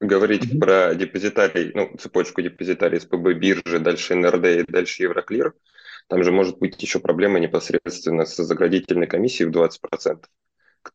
говорить 0.00 0.44
mm-hmm. 0.44 0.58
про 0.58 0.94
депозитарий, 0.94 1.72
ну, 1.74 1.96
цепочку 1.98 2.40
депозитарий 2.40 3.00
СПБ 3.00 3.34
биржи, 3.34 3.80
дальше 3.80 4.14
НРД 4.14 4.44
и 4.46 4.62
дальше 4.62 5.02
Евроклир, 5.02 5.54
там 6.08 6.22
же 6.22 6.32
может 6.32 6.58
быть 6.58 6.80
еще 6.82 7.00
проблема 7.00 7.38
непосредственно 7.38 8.24
с 8.24 8.36
заградительной 8.36 9.06
комиссией 9.06 9.50
в 9.50 9.52
20%. 9.52 10.24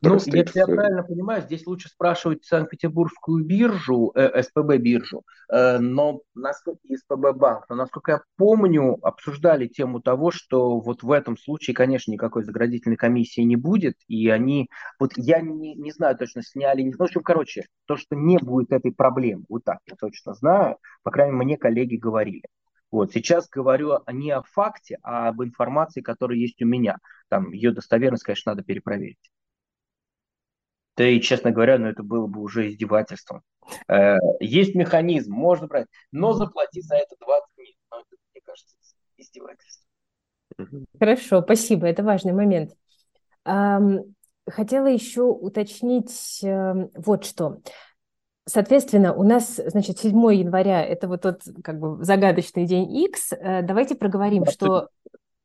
Ну, 0.01 0.15
если 0.15 0.51
в... 0.51 0.55
я 0.55 0.65
правильно 0.65 1.03
понимаю, 1.03 1.41
здесь 1.41 1.65
лучше 1.65 1.89
спрашивать 1.89 2.43
Санкт-Петербургскую 2.45 3.45
биржу, 3.45 4.11
э, 4.15 4.41
СПБ 4.41 4.77
биржу, 4.77 5.23
э, 5.51 5.77
но 5.79 6.21
насколько 6.35 6.81
СПБ 6.87 7.33
банк, 7.35 7.65
но 7.69 7.75
насколько 7.75 8.11
я 8.13 8.21
помню, 8.37 8.97
обсуждали 9.01 9.67
тему 9.67 10.01
того, 10.01 10.31
что 10.31 10.79
вот 10.79 11.03
в 11.03 11.11
этом 11.11 11.37
случае, 11.37 11.75
конечно, 11.75 12.11
никакой 12.11 12.43
заградительной 12.43 12.97
комиссии 12.97 13.41
не 13.41 13.55
будет, 13.55 13.95
и 14.07 14.29
они, 14.29 14.69
вот 14.99 15.11
я 15.15 15.41
не, 15.41 15.75
не 15.75 15.91
знаю 15.91 16.17
точно, 16.17 16.43
сняли, 16.43 16.81
не 16.81 16.91
знаю, 16.91 17.07
в 17.07 17.11
общем, 17.11 17.23
короче, 17.23 17.65
то, 17.85 17.97
что 17.97 18.15
не 18.15 18.37
будет 18.37 18.71
этой 18.71 18.91
проблемы, 18.91 19.43
вот 19.49 19.63
так 19.63 19.79
я 19.85 19.95
точно 19.95 20.33
знаю, 20.33 20.77
по 21.03 21.11
крайней 21.11 21.33
мере, 21.33 21.45
мне 21.45 21.57
коллеги 21.57 21.95
говорили. 21.95 22.43
Вот, 22.93 23.11
сейчас 23.11 23.49
говорю 23.49 23.97
не 24.11 24.29
о 24.29 24.43
факте, 24.43 24.99
а 25.01 25.29
об 25.29 25.41
информации, 25.41 26.01
которая 26.01 26.37
есть 26.37 26.61
у 26.61 26.67
меня. 26.67 26.97
Там 27.27 27.51
ее 27.51 27.71
достоверность, 27.71 28.23
конечно, 28.23 28.51
надо 28.51 28.63
перепроверить. 28.63 29.31
Да 30.95 31.07
и, 31.07 31.19
честно 31.21 31.51
говоря, 31.51 31.77
ну 31.77 31.87
это 31.87 32.03
было 32.03 32.27
бы 32.27 32.41
уже 32.41 32.69
издевательством. 32.69 33.41
Э, 33.87 34.17
есть 34.39 34.75
механизм, 34.75 35.33
можно 35.33 35.67
брать, 35.67 35.87
но 36.11 36.33
заплати 36.33 36.81
за 36.81 36.95
это 36.95 37.15
20 37.19 37.55
дней. 37.55 37.77
Ну, 37.91 37.99
это, 37.99 38.15
мне 38.33 38.41
кажется, 38.45 38.75
издевательство. 39.17 39.85
Хорошо, 40.99 41.41
спасибо, 41.41 41.87
это 41.87 42.03
важный 42.03 42.33
момент. 42.33 42.73
Хотела 44.47 44.87
еще 44.87 45.21
уточнить 45.21 46.41
эм, 46.43 46.89
вот 46.95 47.23
что. 47.23 47.59
Соответственно, 48.45 49.13
у 49.13 49.23
нас, 49.23 49.55
значит, 49.55 49.99
7 49.99 50.17
января– 50.33 50.83
это 50.85 51.07
вот 51.07 51.21
тот 51.21 51.41
как 51.63 51.79
бы 51.79 52.03
загадочный 52.03 52.65
день 52.65 52.93
X. 53.05 53.31
Э, 53.31 53.61
давайте 53.61 53.95
проговорим, 53.95 54.45
что 54.45 54.89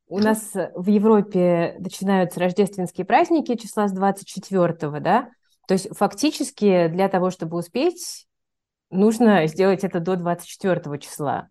у 0.08 0.18
нас 0.18 0.52
в 0.74 0.88
Европе 0.88 1.76
начинаются 1.78 2.40
рождественские 2.40 3.04
праздники 3.04 3.54
числа 3.54 3.86
с 3.86 3.92
24, 3.92 5.00
да? 5.00 5.30
То 5.68 5.74
есть 5.74 5.94
фактически 5.94 6.88
для 6.88 7.10
того, 7.10 7.28
чтобы 7.28 7.58
успеть, 7.58 8.26
нужно 8.88 9.46
сделать 9.46 9.84
это 9.84 10.00
до 10.00 10.16
24 10.16 10.98
числа. 10.98 11.50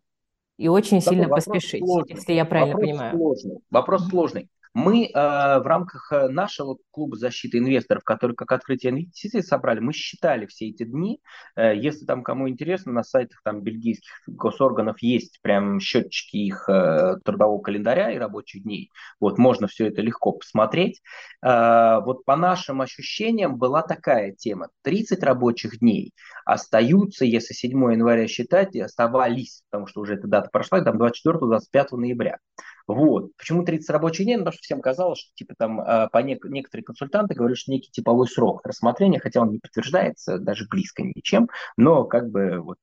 И 0.58 0.68
очень 0.68 1.02
Такой 1.02 1.14
сильно 1.14 1.30
поспешить, 1.30 1.86
сложный. 1.86 2.16
если 2.16 2.34
я 2.34 2.44
правильно 2.44 2.74
вопрос 2.74 2.90
понимаю. 2.90 3.16
Сложный. 3.16 3.58
Вопрос 3.70 4.10
сложный. 4.10 4.50
Мы 4.78 5.06
э, 5.06 5.12
в 5.12 5.66
рамках 5.66 6.12
э, 6.12 6.28
нашего 6.28 6.78
клуба 6.92 7.18
защиты 7.18 7.58
инвесторов, 7.58 8.04
который 8.04 8.36
как 8.36 8.52
открытие 8.52 8.92
инвестиций 8.92 9.42
собрали, 9.42 9.80
мы 9.80 9.92
считали 9.92 10.46
все 10.46 10.70
эти 10.70 10.84
дни. 10.84 11.20
Э, 11.56 11.76
если 11.76 12.06
там 12.06 12.22
кому 12.22 12.48
интересно, 12.48 12.92
на 12.92 13.02
сайтах 13.02 13.42
там 13.44 13.62
бельгийских 13.64 14.12
госорганов 14.28 15.02
есть 15.02 15.40
прям 15.42 15.80
счетчики 15.80 16.38
их 16.38 16.70
э, 16.70 17.16
трудового 17.26 17.60
календаря 17.60 18.12
и 18.12 18.20
рабочих 18.20 18.62
дней. 18.62 18.92
Вот 19.20 19.40
можно 19.40 19.66
все 19.66 19.88
это 19.88 20.04
легко 20.04 20.34
посмотреть. 20.34 21.02
Э, 21.44 22.00
вот 22.06 22.24
по 22.24 22.36
нашим 22.36 22.82
ощущениям 22.82 23.58
была 23.58 23.82
такая 23.82 24.34
тема. 24.34 24.70
30 24.84 25.24
рабочих 25.24 25.80
дней 25.80 26.14
остаются, 26.46 27.26
если 27.26 27.56
7 27.56 27.72
января 27.94 28.28
считать, 28.28 28.76
оставались, 28.76 29.64
потому 29.72 29.88
что 29.88 30.02
уже 30.02 30.14
эта 30.14 30.28
дата 30.28 30.50
прошла, 30.52 30.82
там 30.82 31.02
24-25 31.02 31.88
ноября. 31.94 32.38
Вот. 32.88 33.36
Почему 33.38 33.64
30 33.64 33.90
рабочих 33.90 34.26
дней? 34.26 34.38
Потому 34.38 34.54
что 34.54 34.62
всем 34.62 34.82
казалось, 34.82 35.20
что 35.20 35.30
типа 35.36 35.54
там 35.58 35.82
а, 35.82 36.08
по 36.08 36.20
нек- 36.24 36.48
некоторые 36.48 36.86
консультанты 36.86 37.36
говорят, 37.36 37.58
что 37.58 37.72
некий 37.72 37.92
типовой 37.92 38.28
срок 38.28 38.66
рассмотрения, 38.66 39.20
хотя 39.20 39.42
он 39.42 39.52
не 39.52 39.60
подтверждается 39.60 40.40
даже 40.40 40.68
близко 40.70 41.04
ничем, 41.04 41.50
но 41.76 42.06
как 42.06 42.30
бы 42.30 42.60
вот 42.60 42.78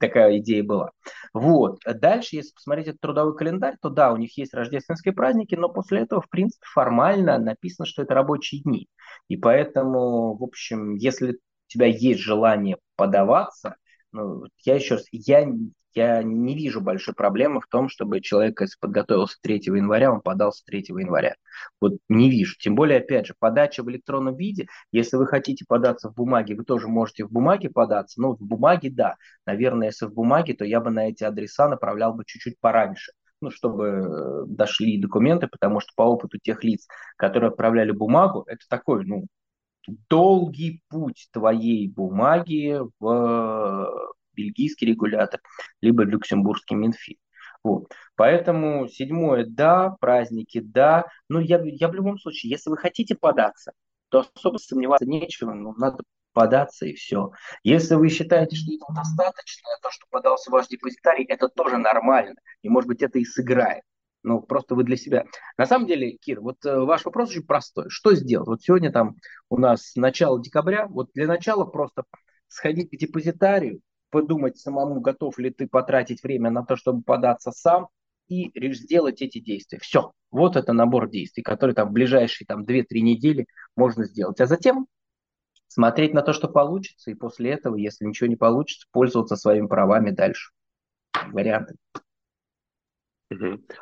такая 0.00 0.38
идея 0.38 0.62
была. 0.64 0.92
Вот. 1.34 1.78
Дальше, 1.84 2.36
если 2.36 2.52
посмотреть 2.54 2.88
этот 2.88 3.00
трудовой 3.00 3.36
календарь, 3.36 3.76
то 3.80 3.90
да, 3.90 4.12
у 4.12 4.16
них 4.16 4.36
есть 4.38 4.54
рождественские 4.54 5.12
праздники, 5.14 5.54
но 5.54 5.68
после 5.68 6.00
этого, 6.00 6.22
в 6.22 6.28
принципе, 6.30 6.64
формально 6.72 7.38
написано, 7.38 7.86
что 7.86 8.02
это 8.02 8.14
рабочие 8.14 8.62
дни. 8.62 8.88
И 9.28 9.36
поэтому, 9.36 10.36
в 10.36 10.42
общем, 10.42 10.94
если 10.94 11.32
у 11.32 11.36
тебя 11.66 11.86
есть 11.86 12.20
желание 12.20 12.78
подаваться, 12.96 13.76
ну, 14.12 14.44
я 14.64 14.74
еще 14.74 14.94
раз, 14.94 15.04
я 15.12 15.46
я 15.94 16.22
не 16.22 16.54
вижу 16.54 16.80
большой 16.80 17.14
проблемы 17.14 17.60
в 17.60 17.66
том, 17.66 17.88
чтобы 17.88 18.20
человек, 18.20 18.60
если 18.60 18.76
подготовился 18.80 19.36
3 19.42 19.60
января, 19.66 20.12
он 20.12 20.20
подался 20.20 20.64
3 20.64 20.86
января. 20.88 21.34
Вот 21.80 21.94
не 22.08 22.30
вижу. 22.30 22.56
Тем 22.58 22.74
более, 22.74 22.98
опять 22.98 23.26
же, 23.26 23.34
подача 23.38 23.82
в 23.82 23.90
электронном 23.90 24.36
виде, 24.36 24.66
если 24.92 25.16
вы 25.16 25.26
хотите 25.26 25.64
податься 25.66 26.08
в 26.10 26.14
бумаге, 26.14 26.54
вы 26.54 26.64
тоже 26.64 26.88
можете 26.88 27.24
в 27.24 27.30
бумаге 27.32 27.70
податься. 27.70 28.20
Ну, 28.20 28.36
в 28.36 28.40
бумаге, 28.40 28.90
да. 28.90 29.16
Наверное, 29.46 29.88
если 29.88 30.06
в 30.06 30.14
бумаге, 30.14 30.54
то 30.54 30.64
я 30.64 30.80
бы 30.80 30.90
на 30.90 31.08
эти 31.08 31.24
адреса 31.24 31.68
направлял 31.68 32.14
бы 32.14 32.24
чуть-чуть 32.26 32.58
пораньше 32.60 33.12
ну, 33.42 33.50
чтобы 33.50 33.86
э, 33.86 34.44
дошли 34.48 35.00
документы, 35.00 35.48
потому 35.48 35.80
что 35.80 35.92
по 35.96 36.02
опыту 36.02 36.38
тех 36.38 36.62
лиц, 36.62 36.86
которые 37.16 37.48
отправляли 37.48 37.90
бумагу, 37.90 38.44
это 38.46 38.66
такой, 38.68 39.06
ну, 39.06 39.28
долгий 40.08 40.82
путь 40.88 41.28
твоей 41.32 41.88
бумаги 41.88 42.78
в 42.98 44.14
бельгийский 44.34 44.86
регулятор, 44.86 45.40
либо 45.80 46.04
люксембургский 46.04 46.76
Минфин. 46.76 47.16
Вот. 47.62 47.92
Поэтому 48.16 48.88
седьмое– 48.88 49.44
да, 49.48 49.96
праздники– 50.00 50.60
да. 50.64 51.06
Но 51.28 51.40
я, 51.40 51.60
я 51.64 51.88
в 51.88 51.94
любом 51.94 52.18
случае, 52.18 52.50
если 52.50 52.70
вы 52.70 52.76
хотите 52.76 53.14
податься, 53.14 53.72
то 54.08 54.24
особо 54.34 54.58
сомневаться 54.58 55.06
нечего, 55.06 55.52
ну, 55.52 55.74
надо 55.76 56.02
податься 56.32 56.86
и 56.86 56.94
все. 56.94 57.32
Если 57.62 57.94
вы 57.94 58.08
считаете, 58.08 58.56
что 58.56 58.72
это 58.72 58.94
достаточно, 58.94 59.68
то, 59.82 59.90
что 59.90 60.06
подался 60.10 60.50
ваш 60.50 60.68
депозитарий, 60.68 61.24
это 61.24 61.48
тоже 61.48 61.76
нормально. 61.76 62.36
И, 62.62 62.68
может 62.68 62.88
быть, 62.88 63.02
это 63.02 63.18
и 63.18 63.24
сыграет. 63.24 63.82
Ну, 64.22 64.40
просто 64.42 64.74
вы 64.74 64.84
для 64.84 64.96
себя. 64.96 65.24
На 65.56 65.66
самом 65.66 65.86
деле, 65.86 66.12
Кир, 66.12 66.40
вот 66.40 66.64
э, 66.66 66.78
ваш 66.78 67.04
вопрос 67.06 67.30
очень 67.30 67.42
простой. 67.42 67.86
Что 67.88 68.14
сделать? 68.14 68.48
Вот 68.48 68.62
сегодня 68.62 68.92
там 68.92 69.16
у 69.48 69.56
нас 69.56 69.94
начало 69.96 70.42
декабря. 70.42 70.86
Вот 70.88 71.08
для 71.14 71.26
начала 71.26 71.64
просто 71.64 72.04
сходить 72.46 72.90
к 72.90 72.96
депозитарию, 72.96 73.80
подумать 74.10 74.58
самому, 74.58 75.00
готов 75.00 75.38
ли 75.38 75.50
ты 75.50 75.66
потратить 75.66 76.22
время 76.22 76.50
на 76.50 76.64
то, 76.64 76.76
чтобы 76.76 77.02
податься 77.02 77.52
сам, 77.52 77.88
и 78.28 78.50
сделать 78.74 79.22
эти 79.22 79.40
действия. 79.40 79.78
Все. 79.80 80.12
Вот 80.30 80.56
это 80.56 80.72
набор 80.72 81.10
действий, 81.10 81.42
который 81.42 81.74
там 81.74 81.88
в 81.88 81.92
ближайшие 81.92 82.46
там, 82.46 82.64
2-3 82.64 83.00
недели 83.00 83.46
можно 83.76 84.04
сделать. 84.04 84.40
А 84.40 84.46
затем 84.46 84.86
смотреть 85.66 86.14
на 86.14 86.22
то, 86.22 86.32
что 86.32 86.48
получится, 86.48 87.10
и 87.10 87.14
после 87.14 87.50
этого, 87.50 87.74
если 87.74 88.04
ничего 88.04 88.28
не 88.28 88.36
получится, 88.36 88.86
пользоваться 88.92 89.34
своими 89.34 89.66
правами 89.66 90.10
дальше. 90.10 90.52
Варианты. 91.32 91.74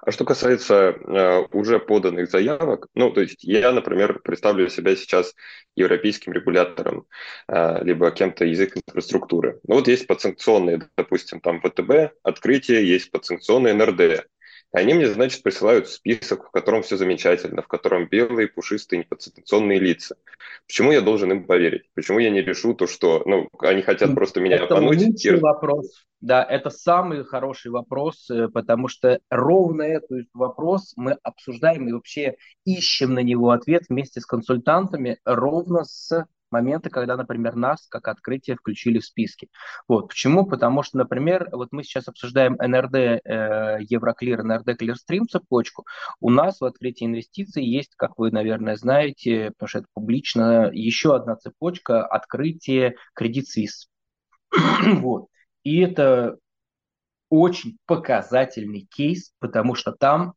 А 0.02 0.10
что 0.10 0.24
касается 0.26 0.74
э, 0.74 1.46
уже 1.52 1.78
поданных 1.78 2.30
заявок, 2.30 2.88
ну, 2.94 3.10
то 3.10 3.22
есть 3.22 3.42
я, 3.42 3.72
например, 3.72 4.20
представлю 4.20 4.68
себя 4.68 4.94
сейчас 4.94 5.34
европейским 5.74 6.32
регулятором, 6.32 7.06
э, 7.48 7.82
либо 7.82 8.10
кем-то 8.10 8.44
из 8.44 8.60
их 8.60 8.76
инфраструктуры. 8.76 9.58
Ну, 9.66 9.76
вот 9.76 9.88
есть 9.88 10.06
подсанкционные, 10.06 10.82
допустим, 10.96 11.40
там 11.40 11.62
ВТБ, 11.62 12.12
открытие, 12.22 12.86
есть 12.86 13.10
подсанкционные 13.10 13.72
НРД. 13.72 14.26
Они 14.72 14.92
мне, 14.92 15.06
значит, 15.06 15.42
присылают 15.42 15.88
список, 15.88 16.48
в 16.48 16.50
котором 16.50 16.82
все 16.82 16.96
замечательно, 16.96 17.62
в 17.62 17.68
котором 17.68 18.06
белые, 18.06 18.48
пушистые, 18.48 19.00
неподсознательные 19.00 19.78
лица. 19.78 20.16
Почему 20.66 20.92
я 20.92 21.00
должен 21.00 21.32
им 21.32 21.44
поверить? 21.44 21.84
Почему 21.94 22.18
я 22.18 22.28
не 22.28 22.42
решу 22.42 22.74
то, 22.74 22.86
что 22.86 23.22
ну, 23.24 23.48
они 23.60 23.80
хотят 23.80 24.14
просто 24.14 24.40
меня 24.40 24.56
это 24.56 24.76
обмануть? 24.76 25.00
лучший 25.00 25.38
и... 25.38 25.40
вопрос. 25.40 26.04
Да, 26.20 26.44
это 26.44 26.68
самый 26.68 27.24
хороший 27.24 27.70
вопрос, 27.70 28.28
э, 28.28 28.48
потому 28.48 28.88
что 28.88 29.20
ровно 29.30 29.82
этот 29.82 30.26
вопрос 30.34 30.92
мы 30.96 31.16
обсуждаем 31.22 31.88
и 31.88 31.92
вообще 31.92 32.36
ищем 32.64 33.14
на 33.14 33.20
него 33.20 33.50
ответ 33.50 33.84
вместе 33.88 34.20
с 34.20 34.26
консультантами 34.26 35.18
ровно 35.24 35.84
с 35.84 36.26
моменты, 36.50 36.90
когда, 36.90 37.16
например, 37.16 37.56
нас 37.56 37.86
как 37.88 38.08
открытие 38.08 38.56
включили 38.56 38.98
в 38.98 39.04
списки. 39.04 39.48
Вот. 39.86 40.08
Почему? 40.08 40.46
Потому 40.46 40.82
что, 40.82 40.98
например, 40.98 41.48
вот 41.52 41.68
мы 41.72 41.82
сейчас 41.82 42.08
обсуждаем 42.08 42.56
НРД, 42.58 42.94
э, 42.94 43.78
Евроклир, 43.88 44.42
НРД 44.42 44.78
Клирстрим 44.78 45.28
цепочку. 45.28 45.84
У 46.20 46.30
нас 46.30 46.60
в 46.60 46.64
открытии 46.64 47.06
инвестиций 47.06 47.64
есть, 47.64 47.94
как 47.96 48.18
вы, 48.18 48.30
наверное, 48.30 48.76
знаете, 48.76 49.50
потому 49.52 49.68
что 49.68 49.78
это 49.80 49.88
публично, 49.94 50.70
еще 50.72 51.14
одна 51.14 51.36
цепочка 51.36 52.06
открытие 52.06 52.96
Credit 53.18 53.44
Suisse. 53.44 53.88
вот. 55.00 55.26
И 55.62 55.80
это 55.80 56.38
очень 57.30 57.78
показательный 57.86 58.86
кейс, 58.90 59.32
потому 59.38 59.74
что 59.74 59.92
там 59.92 60.32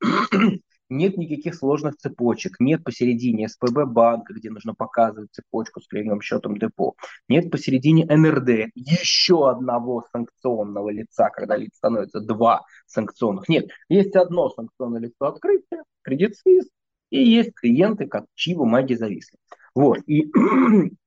нет 0.91 1.17
никаких 1.17 1.56
сложных 1.56 1.95
цепочек, 1.95 2.60
нет 2.60 2.84
посередине 2.84 3.47
СПБ 3.47 3.86
банка, 3.86 4.34
где 4.34 4.49
нужно 4.49 4.75
показывать 4.75 5.32
цепочку 5.32 5.82
с 5.82 5.88
кредитным 5.88 6.21
счетом 6.21 6.58
депо, 6.58 6.95
нет 7.27 7.49
посередине 7.49 8.06
НРД 8.06 8.71
еще 8.75 9.49
одного 9.49 10.04
санкционного 10.12 10.89
лица, 10.89 11.30
когда 11.30 11.56
лиц 11.56 11.71
становится 11.75 12.19
два 12.19 12.62
санкционных. 12.86 13.49
Нет, 13.49 13.69
есть 13.89 14.15
одно 14.15 14.49
санкционное 14.49 15.01
лицо 15.01 15.25
открытия, 15.25 15.84
кредит 16.04 16.34
Suisse, 16.45 16.67
и 17.10 17.23
есть 17.23 17.54
клиенты, 17.56 18.08
как 18.08 18.25
чьи 18.36 18.56
бумаги 18.56 18.93
зависли. 18.93 19.38
Вот, 19.73 19.99
и 20.06 20.32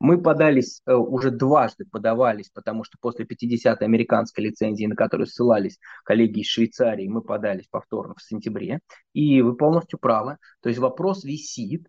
мы 0.00 0.20
подались, 0.20 0.80
э, 0.86 0.94
уже 0.94 1.30
дважды 1.30 1.84
подавались, 1.90 2.50
потому 2.50 2.84
что 2.84 2.98
после 3.00 3.24
50-й 3.24 3.84
американской 3.84 4.44
лицензии, 4.44 4.86
на 4.86 4.94
которую 4.94 5.26
ссылались 5.26 5.78
коллеги 6.04 6.40
из 6.40 6.46
Швейцарии, 6.46 7.08
мы 7.08 7.22
подались 7.22 7.66
повторно 7.68 8.14
в 8.14 8.22
сентябре. 8.22 8.80
И 9.12 9.42
вы 9.42 9.56
полностью 9.56 9.98
правы. 9.98 10.38
То 10.62 10.68
есть 10.68 10.78
вопрос 10.78 11.24
висит. 11.24 11.88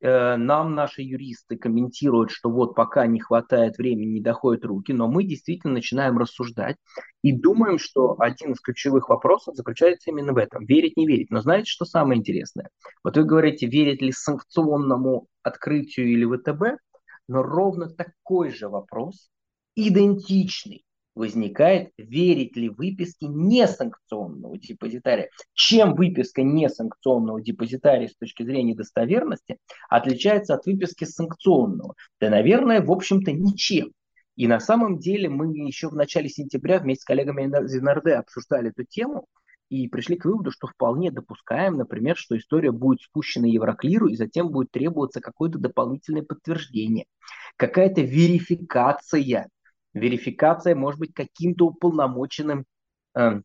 Э, 0.00 0.36
нам 0.36 0.74
наши 0.74 1.02
юристы 1.02 1.58
комментируют, 1.58 2.30
что 2.30 2.50
вот 2.50 2.74
пока 2.74 3.06
не 3.06 3.20
хватает 3.20 3.76
времени, 3.76 4.12
не 4.12 4.20
доходят 4.22 4.64
руки, 4.64 4.94
но 4.94 5.08
мы 5.08 5.24
действительно 5.24 5.74
начинаем 5.74 6.16
рассуждать 6.16 6.76
и 7.20 7.32
думаем, 7.32 7.78
что 7.78 8.16
один 8.18 8.52
из 8.52 8.60
ключевых 8.60 9.10
вопросов 9.10 9.54
заключается 9.54 10.10
именно 10.10 10.32
в 10.32 10.38
этом. 10.38 10.64
Верить, 10.64 10.96
не 10.96 11.06
верить. 11.06 11.30
Но 11.30 11.42
знаете, 11.42 11.66
что 11.66 11.84
самое 11.84 12.18
интересное? 12.18 12.70
Вот 13.04 13.18
вы 13.18 13.24
говорите, 13.24 13.66
верить 13.66 14.00
ли 14.00 14.12
санкционному 14.12 15.26
открытию 15.42 16.08
или 16.08 16.24
ВТБ, 16.24 16.80
но 17.30 17.44
ровно 17.44 17.88
такой 17.88 18.50
же 18.50 18.68
вопрос, 18.68 19.30
идентичный, 19.76 20.84
возникает, 21.14 21.92
верить 21.96 22.56
ли 22.56 22.68
выписке 22.68 23.28
несанкционного 23.28 24.58
депозитария. 24.58 25.30
Чем 25.54 25.94
выписка 25.94 26.42
несанкционного 26.42 27.40
депозитария 27.40 28.08
с 28.08 28.16
точки 28.16 28.42
зрения 28.42 28.74
достоверности 28.74 29.58
отличается 29.88 30.54
от 30.54 30.66
выписки 30.66 31.04
санкционного? 31.04 31.94
Да, 32.20 32.30
наверное, 32.30 32.82
в 32.82 32.90
общем-то, 32.90 33.30
ничем. 33.30 33.92
И 34.34 34.48
на 34.48 34.58
самом 34.58 34.98
деле 34.98 35.28
мы 35.28 35.56
еще 35.56 35.88
в 35.88 35.94
начале 35.94 36.28
сентября 36.28 36.80
вместе 36.80 37.02
с 37.02 37.04
коллегами 37.04 37.44
из 37.44 37.80
НРД 37.80 38.08
обсуждали 38.18 38.70
эту 38.70 38.82
тему, 38.82 39.28
и 39.70 39.88
пришли 39.88 40.16
к 40.16 40.24
выводу, 40.24 40.50
что 40.50 40.66
вполне 40.66 41.12
допускаем, 41.12 41.76
например, 41.76 42.16
что 42.16 42.36
история 42.36 42.72
будет 42.72 43.00
спущена 43.02 43.46
Евроклиру, 43.46 44.08
и 44.08 44.16
затем 44.16 44.48
будет 44.50 44.72
требоваться 44.72 45.20
какое-то 45.20 45.58
дополнительное 45.58 46.22
подтверждение, 46.22 47.06
какая-то 47.56 48.00
верификация. 48.00 49.48
Верификация 49.94 50.74
может 50.74 50.98
быть 50.98 51.14
каким-то 51.14 51.66
уполномоченным, 51.68 52.64
э, 53.14 53.40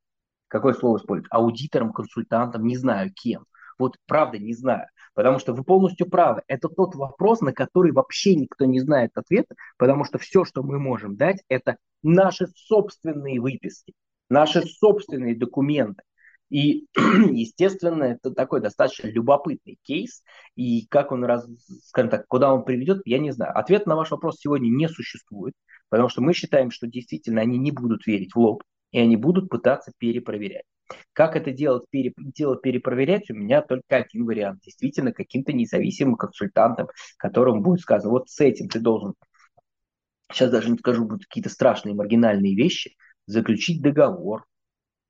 какое 0.48 0.74
слово 0.74 0.98
использовать, 0.98 1.32
аудитором, 1.32 1.94
консультантом, 1.94 2.66
не 2.66 2.76
знаю 2.76 3.14
кем. 3.14 3.46
Вот 3.78 3.98
правда 4.08 4.40
не 4.40 4.54
знаю, 4.56 4.88
потому 5.14 5.38
что 5.38 5.54
вы 5.54 5.64
полностью 5.64 6.10
правы. 6.10 6.42
Это 6.48 6.70
тот 6.70 6.96
вопрос, 6.96 7.42
на 7.42 7.54
который 7.54 7.92
вообще 7.92 8.36
никто 8.36 8.66
не 8.66 8.80
знает 8.80 9.12
ответа, 9.14 9.54
потому 9.78 10.06
что 10.06 10.18
все, 10.18 10.44
что 10.44 10.64
мы 10.64 10.80
можем 10.80 11.18
дать, 11.18 11.44
это 11.50 11.78
наши 12.02 12.48
собственные 12.56 13.40
выписки, 13.40 13.94
наши 14.30 14.64
собственные 14.64 15.36
документы. 15.36 16.02
И, 16.50 16.88
естественно, 16.96 18.04
это 18.04 18.32
такой 18.32 18.62
достаточно 18.62 19.08
любопытный 19.08 19.80
кейс. 19.84 20.24
И 20.56 20.86
как 20.88 21.12
он, 21.12 21.24
раз, 21.24 21.48
скажем 21.84 22.12
так, 22.12 22.28
куда 22.28 22.54
он 22.54 22.64
приведет, 22.64 23.02
я 23.06 23.20
не 23.20 23.32
знаю. 23.32 23.58
Ответ 23.58 23.86
на 23.88 23.96
ваш 23.96 24.12
вопрос 24.12 24.38
сегодня 24.40 24.70
не 24.70 24.88
существует, 24.88 25.54
потому 25.90 26.10
что 26.10 26.22
мы 26.22 26.34
считаем, 26.34 26.72
что 26.72 26.88
действительно 26.88 27.42
они 27.42 27.58
не 27.58 27.72
будут 27.72 28.06
верить 28.06 28.34
в 28.34 28.40
лоб, 28.40 28.64
и 28.92 29.00
они 29.00 29.16
будут 29.16 29.50
пытаться 29.50 29.92
перепроверять. 29.98 30.66
Как 31.14 31.36
это 31.36 31.52
делать, 31.52 31.86
пере, 31.90 32.14
дело 32.18 32.58
перепроверять, 32.58 33.30
у 33.32 33.34
меня 33.34 33.62
только 33.62 33.98
один 33.98 34.26
вариант. 34.26 34.62
Действительно, 34.62 35.12
каким-то 35.12 35.52
независимым 35.52 36.16
консультантом, 36.16 36.90
которому 37.18 37.62
будет 37.62 37.82
сказано, 37.82 38.12
вот 38.12 38.30
с 38.30 38.40
этим 38.40 38.70
ты 38.70 38.80
должен, 38.80 39.16
сейчас 40.32 40.52
даже 40.52 40.70
не 40.70 40.78
скажу, 40.78 41.06
будут 41.06 41.26
какие-то 41.26 41.50
страшные 41.50 41.96
маргинальные 41.96 42.56
вещи, 42.56 42.96
заключить 43.26 43.82
договор, 43.82 44.46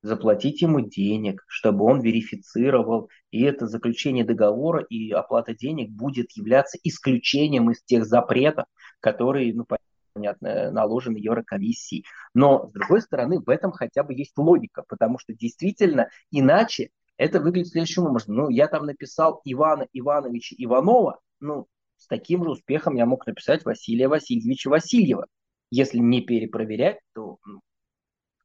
заплатить 0.06 0.62
ему 0.62 0.82
денег, 0.82 1.44
чтобы 1.48 1.86
он 1.86 2.00
верифицировал, 2.02 3.10
и 3.32 3.44
это 3.44 3.68
заключение 3.68 4.24
договора 4.24 4.84
и 4.84 5.12
оплата 5.12 5.56
денег 5.56 5.90
будет 5.90 6.32
являться 6.34 6.78
исключением 6.84 7.72
из 7.72 7.82
тех 7.84 8.06
запретов, 8.06 8.66
которые, 9.00 9.54
ну, 9.54 9.66
понятно, 10.14 10.72
наложены 10.72 11.18
Еврокомиссией. 11.18 12.06
Но, 12.34 12.68
с 12.70 12.72
другой 12.72 13.02
стороны, 13.02 13.40
в 13.40 13.50
этом 13.50 13.72
хотя 13.72 14.04
бы 14.04 14.14
есть 14.14 14.38
логика, 14.38 14.84
потому 14.88 15.18
что 15.18 15.34
действительно 15.34 16.10
иначе 16.32 16.90
это 17.18 17.40
выглядит 17.40 17.72
следующим 17.72 18.04
образом. 18.04 18.36
Ну, 18.36 18.50
я 18.50 18.68
там 18.68 18.86
написал 18.86 19.42
Ивана 19.44 19.88
Ивановича 19.92 20.56
Иванова, 20.60 21.20
ну, 21.40 21.68
с 21.98 22.08
таким 22.08 22.44
же 22.44 22.52
успехом 22.52 22.96
я 22.96 23.08
мог 23.08 23.26
написать 23.26 23.66
Василия 23.66 24.08
Васильевича 24.08 24.70
Васильева. 24.70 25.26
Если 25.72 25.98
не 25.98 26.22
перепроверять, 26.22 27.00
то 27.14 27.38
ну, 27.46 27.62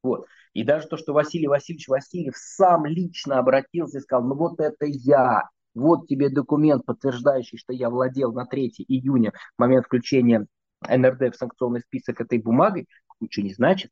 вот. 0.02 0.26
И 0.52 0.64
даже 0.64 0.88
то, 0.88 0.96
что 0.96 1.12
Василий 1.12 1.46
Васильевич 1.46 1.88
Васильев 1.88 2.36
сам 2.36 2.86
лично 2.86 3.38
обратился 3.38 3.98
и 3.98 4.00
сказал, 4.00 4.26
ну 4.26 4.34
вот 4.34 4.60
это 4.60 4.86
я, 4.86 5.48
вот 5.74 6.08
тебе 6.08 6.28
документ, 6.28 6.84
подтверждающий, 6.84 7.58
что 7.58 7.72
я 7.72 7.88
владел 7.88 8.32
на 8.32 8.46
3 8.46 8.74
июня, 8.88 9.32
момент 9.56 9.86
включения 9.86 10.46
НРД 10.88 11.34
в 11.34 11.38
санкционный 11.38 11.80
список 11.80 12.20
этой 12.20 12.38
бумагой, 12.38 12.88
ничего 13.20 13.46
не 13.46 13.54
значит. 13.54 13.90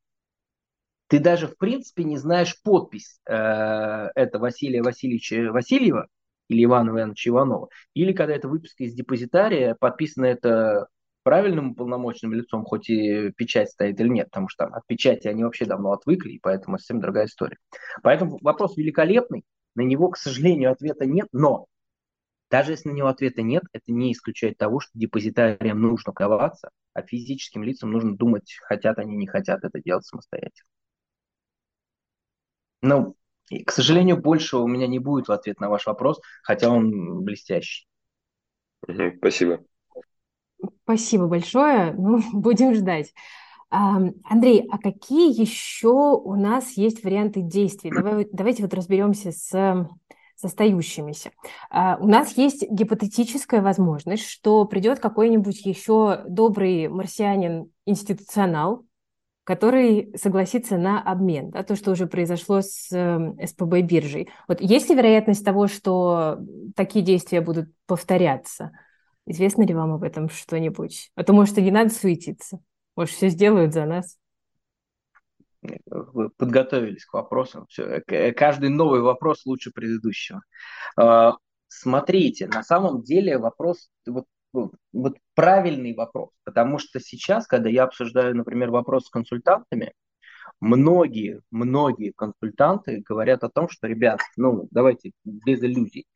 Ты 1.06 1.20
даже, 1.20 1.46
в 1.46 1.56
принципе, 1.56 2.04
не 2.04 2.18
знаешь 2.18 2.60
подпись 2.62 3.20
э, 3.26 3.32
это 3.32 4.38
Василия 4.38 4.82
Васильевича 4.82 5.52
Васильева 5.52 6.08
или 6.48 6.64
Ивана 6.64 6.90
Ивановича 6.90 7.30
Иванова. 7.30 7.68
Или 7.94 8.12
когда 8.12 8.34
это 8.34 8.48
выписка 8.48 8.84
из 8.84 8.94
депозитария, 8.94 9.74
подписано 9.78 10.26
это 10.26 10.88
правильным 11.28 11.72
уполномоченным 11.72 12.32
лицом, 12.32 12.64
хоть 12.64 12.88
и 12.88 13.30
печать 13.32 13.68
стоит 13.68 14.00
или 14.00 14.08
нет, 14.08 14.28
потому 14.30 14.48
что 14.48 14.64
там 14.64 14.74
от 14.74 14.86
печати 14.86 15.28
они 15.28 15.44
вообще 15.44 15.66
давно 15.66 15.92
отвыкли, 15.92 16.30
и 16.30 16.38
поэтому 16.38 16.78
совсем 16.78 17.02
другая 17.02 17.26
история. 17.26 17.58
Поэтому 18.02 18.38
вопрос 18.40 18.78
великолепный, 18.78 19.44
на 19.74 19.82
него, 19.82 20.08
к 20.08 20.16
сожалению, 20.16 20.72
ответа 20.72 21.04
нет, 21.04 21.28
но 21.32 21.66
даже 22.50 22.72
если 22.72 22.88
на 22.88 22.94
него 22.94 23.08
ответа 23.08 23.42
нет, 23.42 23.62
это 23.74 23.92
не 23.92 24.10
исключает 24.10 24.56
того, 24.56 24.80
что 24.80 24.90
депозитариям 24.94 25.82
нужно 25.82 26.14
коваться, 26.14 26.70
а 26.94 27.02
физическим 27.02 27.62
лицам 27.62 27.90
нужно 27.92 28.16
думать, 28.16 28.56
хотят 28.62 28.98
они, 28.98 29.14
не 29.14 29.26
хотят 29.26 29.64
это 29.64 29.82
делать 29.82 30.06
самостоятельно. 30.06 30.66
Ну, 32.80 33.16
к 33.66 33.70
сожалению, 33.70 34.16
больше 34.16 34.56
у 34.56 34.66
меня 34.66 34.86
не 34.86 34.98
будет 34.98 35.28
в 35.28 35.32
ответ 35.32 35.60
на 35.60 35.68
ваш 35.68 35.84
вопрос, 35.84 36.22
хотя 36.42 36.70
он 36.70 37.22
блестящий. 37.22 37.86
Спасибо. 39.18 39.67
Спасибо 40.84 41.26
большое. 41.26 41.92
Ну, 41.92 42.20
будем 42.32 42.74
ждать. 42.74 43.12
Андрей, 43.70 44.66
а 44.70 44.78
какие 44.78 45.38
еще 45.38 45.88
у 46.16 46.34
нас 46.34 46.72
есть 46.72 47.04
варианты 47.04 47.42
действий? 47.42 47.90
Давай, 47.90 48.26
давайте 48.32 48.62
вот 48.62 48.72
разберемся 48.72 49.30
с 49.30 49.86
с 50.38 50.44
остающимися. 50.44 51.32
А, 51.68 51.98
у 52.00 52.06
нас 52.06 52.36
есть 52.36 52.64
гипотетическая 52.70 53.60
возможность, 53.60 54.24
что 54.24 54.64
придет 54.66 55.00
какой-нибудь 55.00 55.66
еще 55.66 56.22
добрый 56.28 56.86
марсианин-институционал, 56.86 58.84
который 59.42 60.12
согласится 60.16 60.76
на 60.76 61.02
обмен, 61.02 61.50
да, 61.50 61.64
то, 61.64 61.74
что 61.74 61.90
уже 61.90 62.06
произошло 62.06 62.60
с 62.60 62.86
СПБ 62.88 63.80
биржей. 63.80 64.28
Вот 64.46 64.60
есть 64.60 64.88
ли 64.90 64.94
вероятность 64.94 65.44
того, 65.44 65.66
что 65.66 66.38
такие 66.76 67.04
действия 67.04 67.40
будут 67.40 67.70
повторяться? 67.86 68.70
Известно 69.30 69.62
ли 69.62 69.74
вам 69.74 69.92
об 69.92 70.04
этом 70.04 70.30
что-нибудь? 70.30 71.12
А 71.14 71.22
то, 71.22 71.34
может, 71.34 71.58
и 71.58 71.62
не 71.62 71.70
надо 71.70 71.90
суетиться. 71.90 72.60
Может, 72.96 73.14
все 73.14 73.28
сделают 73.28 73.74
за 73.74 73.84
нас. 73.84 74.16
Вы 75.84 76.30
подготовились 76.30 77.04
к 77.04 77.12
вопросам. 77.12 77.66
Все. 77.68 78.00
Каждый 78.34 78.70
новый 78.70 79.02
вопрос 79.02 79.44
лучше 79.44 79.70
предыдущего. 79.70 80.40
А, 80.96 81.34
смотрите, 81.66 82.46
на 82.46 82.62
самом 82.62 83.02
деле 83.02 83.36
вопрос, 83.36 83.90
вот, 84.06 84.24
вот 84.94 85.18
правильный 85.34 85.94
вопрос, 85.94 86.30
потому 86.44 86.78
что 86.78 86.98
сейчас, 86.98 87.46
когда 87.46 87.68
я 87.68 87.84
обсуждаю, 87.84 88.34
например, 88.34 88.70
вопрос 88.70 89.04
с 89.04 89.10
консультантами, 89.10 89.92
многие, 90.58 91.42
многие 91.50 92.12
консультанты 92.12 93.02
говорят 93.06 93.44
о 93.44 93.50
том, 93.50 93.68
что, 93.68 93.88
ребят, 93.88 94.20
ну, 94.38 94.68
давайте 94.70 95.12
без 95.24 95.62
иллюзий, 95.62 96.06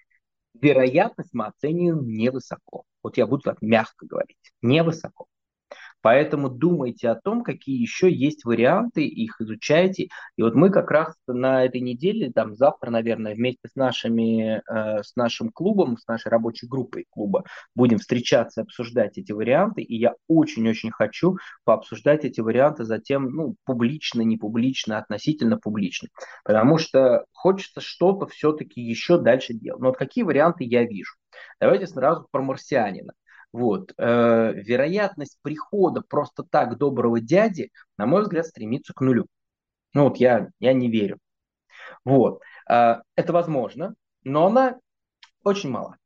вероятность 0.55 1.30
мы 1.32 1.46
оцениваем 1.46 2.07
невысоко. 2.07 2.84
Вот 3.03 3.16
я 3.16 3.26
буду 3.26 3.42
так 3.42 3.62
мягко 3.62 4.07
говорить, 4.07 4.53
невысоко. 4.62 5.26
Поэтому 6.03 6.50
думайте 6.50 7.09
о 7.09 7.14
том, 7.14 7.42
какие 7.42 7.80
еще 7.80 8.12
есть 8.12 8.44
варианты, 8.44 9.05
их 9.05 9.40
изучайте. 9.40 10.09
И 10.36 10.42
вот 10.42 10.55
мы 10.55 10.70
как 10.70 10.90
раз 10.90 11.14
на 11.26 11.64
этой 11.64 11.80
неделе, 11.80 12.30
там 12.32 12.55
завтра, 12.55 12.90
наверное, 12.90 13.34
вместе 13.34 13.68
с, 13.68 13.76
нашими, 13.76 14.61
э, 14.68 15.03
с 15.03 15.14
нашим 15.16 15.50
клубом, 15.50 15.96
с 15.96 16.07
нашей 16.07 16.28
рабочей 16.28 16.66
группой 16.66 17.07
клуба 17.09 17.44
будем 17.74 17.98
встречаться, 17.98 18.62
обсуждать 18.62 19.16
эти 19.16 19.32
варианты. 19.32 19.82
И 19.82 19.96
я 19.96 20.14
очень-очень 20.28 20.90
хочу 20.90 21.36
пообсуждать 21.64 22.24
эти 22.24 22.40
варианты 22.40 22.84
затем, 22.84 23.30
ну, 23.30 23.55
публично, 23.64 24.22
не 24.22 24.36
публично, 24.36 24.98
относительно 24.98 25.57
публично. 25.57 26.09
Потому 26.44 26.78
что 26.78 27.24
хочется 27.32 27.80
что-то 27.80 28.26
все-таки 28.26 28.80
еще 28.80 29.18
дальше 29.18 29.55
делать. 29.55 29.80
Но 29.80 29.88
вот 29.88 29.96
какие 29.96 30.24
варианты 30.24 30.64
я 30.64 30.84
вижу? 30.84 31.14
Давайте 31.61 31.86
сразу 31.86 32.26
про 32.30 32.42
марсианина. 32.42 33.12
Вот. 33.53 33.92
Э, 33.98 34.53
вероятность 34.55 35.38
прихода 35.42 36.03
просто 36.03 36.42
так 36.42 36.78
доброго 36.78 37.20
дяди, 37.20 37.70
на 37.98 38.07
мой 38.07 38.22
взгляд, 38.22 38.46
стремится 38.46 38.94
к 38.94 39.00
нулю. 39.00 39.26
Ну 39.94 40.05
вот 40.05 40.16
я, 40.18 40.48
я 40.59 40.72
не 40.72 40.90
верю. 40.90 41.18
Вот. 42.05 42.42
Э, 42.70 42.96
это 43.16 43.32
возможно, 43.32 43.94
но 44.24 44.46
она 44.46 44.78
очень 45.44 45.70
мала. 45.70 45.96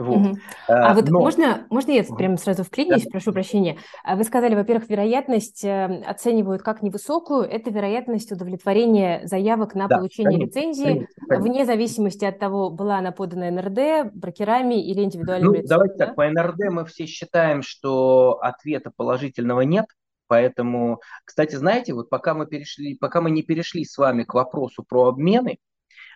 Вот. 0.00 0.16
Угу. 0.16 0.36
А, 0.68 0.90
а 0.90 0.94
вот 0.94 1.08
Но... 1.08 1.20
можно, 1.20 1.66
можно 1.70 1.90
я 1.92 2.04
прямо 2.04 2.36
сразу 2.36 2.64
вклинюсь, 2.64 3.04
да. 3.04 3.10
прошу 3.10 3.32
прощения. 3.32 3.78
А 4.04 4.16
вы 4.16 4.24
сказали, 4.24 4.54
во-первых, 4.54 4.88
вероятность 4.88 5.64
э, 5.64 6.02
оценивают 6.06 6.62
как 6.62 6.82
невысокую, 6.82 7.42
это 7.42 7.70
вероятность 7.70 8.32
удовлетворения 8.32 9.20
заявок 9.24 9.74
на 9.74 9.88
да, 9.88 9.98
получение 9.98 10.38
конечно, 10.38 10.58
лицензии, 10.58 10.84
конечно, 10.84 11.26
конечно. 11.28 11.44
вне 11.44 11.64
зависимости 11.66 12.24
от 12.24 12.38
того, 12.38 12.70
была 12.70 12.98
она 12.98 13.12
подана 13.12 13.50
НРД, 13.50 14.12
брокерами 14.14 14.82
или 14.82 15.02
индивидуальным 15.02 15.52
ну, 15.52 15.54
лицом. 15.54 15.68
Давайте 15.68 15.96
да? 15.98 16.06
так, 16.06 16.16
по 16.16 16.28
НРД 16.28 16.70
мы 16.70 16.84
все 16.86 17.06
считаем, 17.06 17.62
что 17.62 18.38
ответа 18.40 18.90
положительного 18.94 19.62
нет, 19.62 19.86
поэтому, 20.28 21.00
кстати, 21.24 21.56
знаете, 21.56 21.92
вот 21.92 22.08
пока 22.08 22.34
мы 22.34 22.46
перешли, 22.46 22.94
пока 22.94 23.20
мы 23.20 23.30
не 23.30 23.42
перешли 23.42 23.84
с 23.84 23.96
вами 23.98 24.24
к 24.24 24.34
вопросу 24.34 24.82
про 24.82 25.08
обмены, 25.08 25.58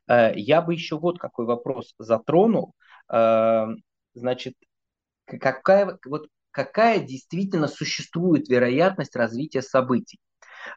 я 0.09 0.63
бы 0.63 0.75
еще 0.75 0.99
вот 0.99 1.19
какой 1.19 1.47
вопрос 1.47 1.95
затронул. 1.99 2.75
Эм, 3.09 3.83
значит, 4.15 4.55
какая, 5.27 5.99
вот, 6.05 6.29
какая 6.51 7.01
действительно 7.01 7.69
существует 7.69 8.49
вероятность 8.49 9.17
развития 9.17 9.63
событий. 9.63 10.19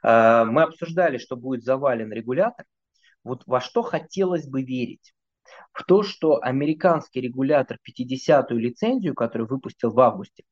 Э, 0.03 0.43
мы 0.45 0.63
обсуждали, 0.63 1.17
что 1.17 1.35
будет 1.35 1.63
завален 1.63 2.11
регулятор. 2.11 2.65
Вот 3.23 3.43
во 3.45 3.61
что 3.61 3.81
хотелось 3.81 4.47
бы 4.47 4.63
верить? 4.63 5.13
В 5.71 5.83
то, 5.83 6.03
что 6.03 6.41
американский 6.41 7.21
регулятор 7.21 7.77
50-ю 7.87 8.57
лицензию, 8.57 9.15
которую 9.15 9.47
выпустил 9.47 9.91
в 9.91 9.99
августе, 9.99 10.43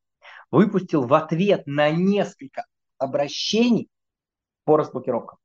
выпустил 0.51 1.05
в 1.05 1.13
ответ 1.13 1.63
на 1.65 1.89
несколько 1.89 2.65
обращений 2.97 3.89
по 4.63 4.77
разблокировкам. 4.77 5.37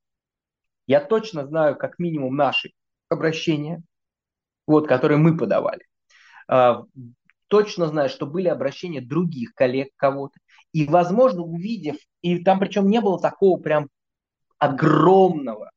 Я 0.87 1.01
точно 1.01 1.47
знаю 1.47 1.77
как 1.77 1.99
минимум 1.99 2.37
наши 2.37 2.73
обращения, 3.11 3.83
вот, 4.67 4.89
которые 4.89 5.19
мы 5.19 5.37
подавали. 5.37 5.85
А, 6.49 6.85
точно 7.49 7.87
знаю, 7.87 8.09
что 8.09 8.27
были 8.27 8.49
обращения 8.49 9.01
других 9.01 9.55
коллег 9.55 9.89
кого-то. 9.97 10.39
И, 10.73 10.87
возможно, 10.87 11.43
увидев, 11.43 11.97
и 12.23 12.43
там 12.43 12.61
причем 12.61 12.89
не 12.89 13.01
было 13.01 13.21
такого 13.21 13.61
прям 13.61 13.89
огромного 14.59 15.71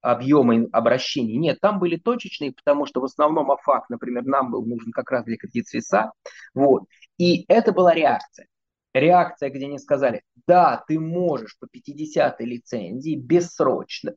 объема 0.00 0.66
обращений. 0.72 1.36
Нет, 1.36 1.60
там 1.60 1.78
были 1.78 1.96
точечные, 1.96 2.52
потому 2.52 2.86
что 2.86 3.00
в 3.00 3.04
основном 3.04 3.52
АФАК, 3.52 3.88
например, 3.88 4.24
нам 4.24 4.50
был 4.50 4.64
нужен 4.66 4.90
как 4.90 5.10
раз 5.12 5.24
для 5.24 5.36
кредит 5.36 5.68
СВИСа. 5.68 6.12
Вот. 6.54 6.84
И 7.18 7.44
это 7.46 7.72
была 7.72 7.94
реакция. 7.94 8.48
Реакция, 8.92 9.48
где 9.50 9.66
они 9.66 9.78
сказали, 9.78 10.22
да, 10.46 10.84
ты 10.88 10.98
можешь 10.98 11.56
по 11.58 11.66
50-й 11.66 12.44
лицензии 12.44 13.14
бессрочно 13.14 14.14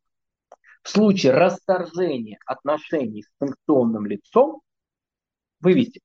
в 0.86 0.90
случае 0.90 1.34
расторжения 1.34 2.38
отношений 2.46 3.24
с 3.24 3.30
санкционным 3.40 4.06
лицом 4.06 4.62
вывести. 5.60 6.00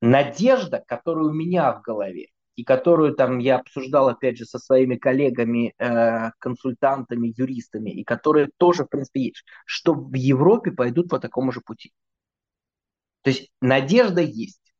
Надежда, 0.00 0.84
которая 0.86 1.24
у 1.24 1.32
меня 1.32 1.72
в 1.72 1.82
голове, 1.82 2.28
и 2.54 2.62
которую 2.62 3.14
там 3.16 3.38
я 3.38 3.56
обсуждал, 3.56 4.08
опять 4.08 4.38
же, 4.38 4.44
со 4.44 4.60
своими 4.60 4.94
коллегами, 4.94 5.74
э, 5.78 6.30
консультантами, 6.38 7.34
юристами, 7.36 7.90
и 7.90 8.04
которые 8.04 8.50
тоже, 8.56 8.84
в 8.84 8.88
принципе, 8.88 9.22
есть, 9.22 9.44
что 9.66 9.94
в 9.94 10.14
Европе 10.14 10.70
пойдут 10.70 11.08
по 11.08 11.18
такому 11.18 11.50
же 11.50 11.60
пути. 11.60 11.92
То 13.22 13.30
есть 13.30 13.50
надежда 13.60 14.20
есть, 14.20 14.72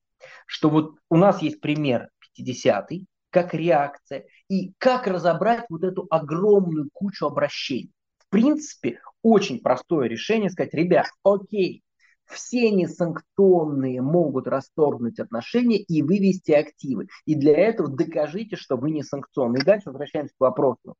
что 0.46 0.70
вот 0.70 0.94
у 1.08 1.16
нас 1.16 1.42
есть 1.42 1.60
пример 1.60 2.08
50-й, 2.38 3.06
как 3.30 3.52
реакция, 3.52 4.26
и 4.48 4.74
как 4.78 5.08
разобрать 5.08 5.64
вот 5.68 5.82
эту 5.82 6.06
огромную 6.08 6.88
кучу 6.92 7.26
обращений. 7.26 7.92
Принципе, 8.32 8.98
очень 9.22 9.60
простое 9.60 10.08
решение 10.08 10.48
сказать, 10.48 10.72
ребят, 10.72 11.08
окей, 11.22 11.82
все 12.24 12.70
несанкционные 12.70 14.00
могут 14.00 14.46
расторгнуть 14.46 15.20
отношения 15.20 15.76
и 15.76 16.00
вывести 16.00 16.52
активы. 16.52 17.08
И 17.26 17.34
для 17.34 17.52
этого 17.54 17.90
докажите, 17.90 18.56
что 18.56 18.78
вы 18.78 18.90
не 18.90 19.02
санкционны. 19.02 19.58
И 19.58 19.64
дальше 19.64 19.90
возвращаемся 19.90 20.32
к 20.34 20.40
вопросу 20.40 20.94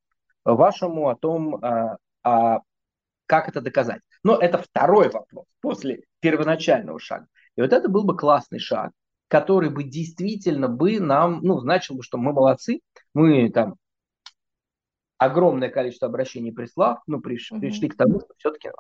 вашему 0.45 1.09
о 1.09 1.17
том, 1.17 1.57
а, 1.63 1.97
а, 2.23 2.61
как 3.25 3.49
это 3.49 3.63
доказать. 3.63 4.03
Но 4.23 4.37
это 4.37 4.59
второй 4.59 5.09
вопрос 5.09 5.47
после 5.63 6.03
первоначального 6.21 6.99
шага. 6.99 7.29
И 7.57 7.63
вот 7.63 7.73
это 7.73 7.89
был 7.89 8.05
бы 8.05 8.15
классный 8.15 8.59
шаг, 8.59 8.93
который 9.29 9.71
бы 9.71 9.85
действительно 9.85 10.69
бы 10.69 11.01
нам, 11.01 11.41
ну, 11.41 11.59
значил 11.61 11.95
бы, 11.95 12.03
что 12.03 12.19
мы 12.19 12.35
молодцы, 12.35 12.81
мы 13.15 13.49
там 13.49 13.77
огромное 15.25 15.69
количество 15.69 16.09
обращений 16.09 16.53
прислав, 16.53 17.01
ну, 17.07 17.21
приш, 17.21 17.51
пришли 17.51 17.89
к 17.89 17.97
тому, 17.97 18.21
что 18.21 18.35
все-таки 18.39 18.71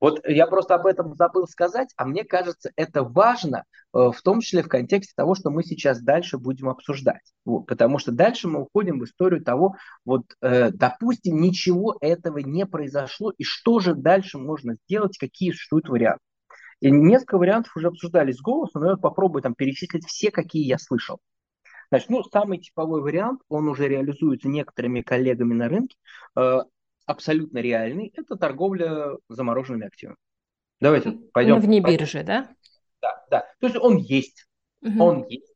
вот 0.00 0.26
я 0.26 0.46
просто 0.46 0.74
об 0.74 0.86
этом 0.86 1.14
забыл 1.14 1.46
сказать, 1.46 1.90
а 1.96 2.06
мне 2.06 2.24
кажется, 2.24 2.70
это 2.74 3.04
важно, 3.04 3.64
э, 3.94 3.98
в 3.98 4.22
том 4.22 4.40
числе 4.40 4.62
в 4.62 4.68
контексте 4.68 5.12
того, 5.14 5.34
что 5.34 5.50
мы 5.50 5.62
сейчас 5.62 6.00
дальше 6.00 6.38
будем 6.38 6.70
обсуждать. 6.70 7.20
Вот, 7.44 7.66
потому 7.66 7.98
что 7.98 8.10
дальше 8.10 8.48
мы 8.48 8.62
уходим 8.62 8.98
в 8.98 9.04
историю 9.04 9.44
того, 9.44 9.76
вот, 10.06 10.22
э, 10.40 10.70
допустим, 10.70 11.40
ничего 11.40 11.98
этого 12.00 12.38
не 12.38 12.64
произошло, 12.64 13.30
и 13.36 13.44
что 13.44 13.78
же 13.78 13.94
дальше 13.94 14.38
можно 14.38 14.76
сделать, 14.86 15.18
какие 15.18 15.52
существуют 15.52 15.88
варианты. 15.88 16.22
И 16.80 16.90
несколько 16.90 17.36
вариантов 17.36 17.76
уже 17.76 17.88
обсуждались 17.88 18.36
с 18.36 18.40
голосом, 18.40 18.82
но 18.82 18.92
я 18.92 18.96
попробую 18.96 19.42
там 19.42 19.54
перечислить 19.54 20.06
все, 20.06 20.30
какие 20.30 20.66
я 20.66 20.78
слышал. 20.78 21.18
Значит, 21.90 22.10
ну, 22.10 22.22
самый 22.24 22.58
типовой 22.58 23.02
вариант, 23.02 23.42
он 23.48 23.68
уже 23.68 23.88
реализуется 23.88 24.48
некоторыми 24.48 25.00
коллегами 25.02 25.54
на 25.54 25.68
рынке. 25.68 25.96
Э, 26.36 26.60
абсолютно 27.04 27.58
реальный, 27.58 28.12
это 28.16 28.36
торговля 28.36 29.16
замороженными 29.28 29.86
активами. 29.86 30.16
Давайте 30.80 31.12
пойдем. 31.32 31.56
Ну, 31.56 31.60
вне 31.60 31.80
биржи, 31.80 32.22
да? 32.22 32.48
Да, 33.02 33.24
да. 33.30 33.40
То 33.60 33.66
есть 33.66 33.76
он 33.76 33.96
есть. 33.96 34.46
Угу. 34.82 35.02
Он 35.02 35.26
есть. 35.28 35.52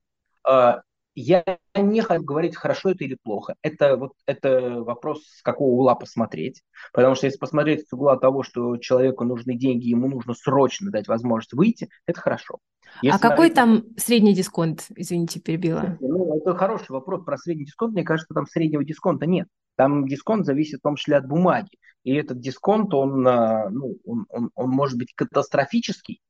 А, 0.46 0.82
я 1.14 1.44
не 1.74 2.00
хочу 2.00 2.22
говорить, 2.22 2.56
хорошо 2.56 2.90
это 2.90 3.04
или 3.04 3.16
плохо. 3.22 3.54
Это, 3.62 3.96
вот, 3.96 4.12
это 4.26 4.82
вопрос, 4.82 5.24
с 5.24 5.42
какого 5.42 5.70
угла 5.70 5.94
посмотреть. 5.94 6.62
Потому 6.92 7.14
что 7.14 7.26
если 7.26 7.38
посмотреть 7.38 7.88
с 7.88 7.92
угла 7.92 8.16
того, 8.16 8.42
что 8.42 8.76
человеку 8.76 9.24
нужны 9.24 9.56
деньги, 9.56 9.88
ему 9.88 10.08
нужно 10.08 10.34
срочно 10.34 10.90
дать 10.90 11.08
возможность 11.08 11.52
выйти, 11.52 11.88
это 12.06 12.20
хорошо. 12.20 12.58
Если 13.02 13.16
а 13.16 13.20
какой 13.20 13.48
на... 13.48 13.54
там 13.54 13.84
средний 13.96 14.34
дисконт? 14.34 14.86
Извините, 14.94 15.40
перебила. 15.40 15.96
Ну, 16.00 16.38
это 16.38 16.54
хороший 16.54 16.90
вопрос 16.90 17.24
про 17.24 17.36
средний 17.36 17.64
дисконт. 17.64 17.94
Мне 17.94 18.04
кажется, 18.04 18.34
там 18.34 18.46
среднего 18.46 18.84
дисконта 18.84 19.26
нет. 19.26 19.48
Там 19.76 20.06
дисконт 20.06 20.46
зависит 20.46 20.80
в 20.80 20.82
том 20.82 20.96
числе 20.96 21.16
от 21.16 21.26
бумаги. 21.26 21.70
И 22.04 22.14
этот 22.14 22.38
дисконт, 22.38 22.92
он, 22.92 23.26
а, 23.26 23.70
ну, 23.70 23.96
он, 24.04 24.26
он, 24.28 24.50
он 24.54 24.70
может 24.70 24.98
быть 24.98 25.14
катастрофический, 25.14 26.20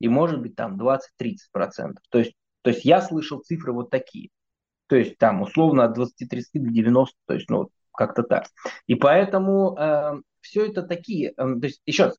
и 0.00 0.08
может 0.08 0.40
быть 0.40 0.56
там 0.56 0.80
20-30%. 0.80 1.96
То 2.10 2.18
есть, 2.18 2.32
то 2.62 2.70
есть 2.70 2.84
я 2.84 3.00
слышал 3.00 3.40
цифры 3.40 3.72
вот 3.72 3.90
такие. 3.90 4.30
То 4.86 4.96
есть 4.96 5.18
там 5.18 5.42
условно 5.42 5.84
от 5.84 5.96
20-30 5.96 6.08
до 6.54 6.70
90, 6.70 7.16
то 7.26 7.34
есть 7.34 7.48
ну 7.48 7.70
как-то 7.92 8.22
так. 8.22 8.46
И 8.86 8.94
поэтому 8.94 9.76
э, 9.76 10.20
все 10.40 10.66
это 10.66 10.82
такие, 10.82 11.30
э, 11.30 11.34
то 11.36 11.60
есть 11.62 11.82
еще 11.86 12.04
раз, 12.06 12.18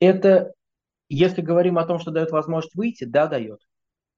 это, 0.00 0.52
если 1.08 1.40
говорим 1.40 1.78
о 1.78 1.86
том, 1.86 1.98
что 1.98 2.10
дает 2.10 2.30
возможность 2.30 2.74
выйти, 2.74 3.04
да, 3.04 3.26
дает. 3.26 3.60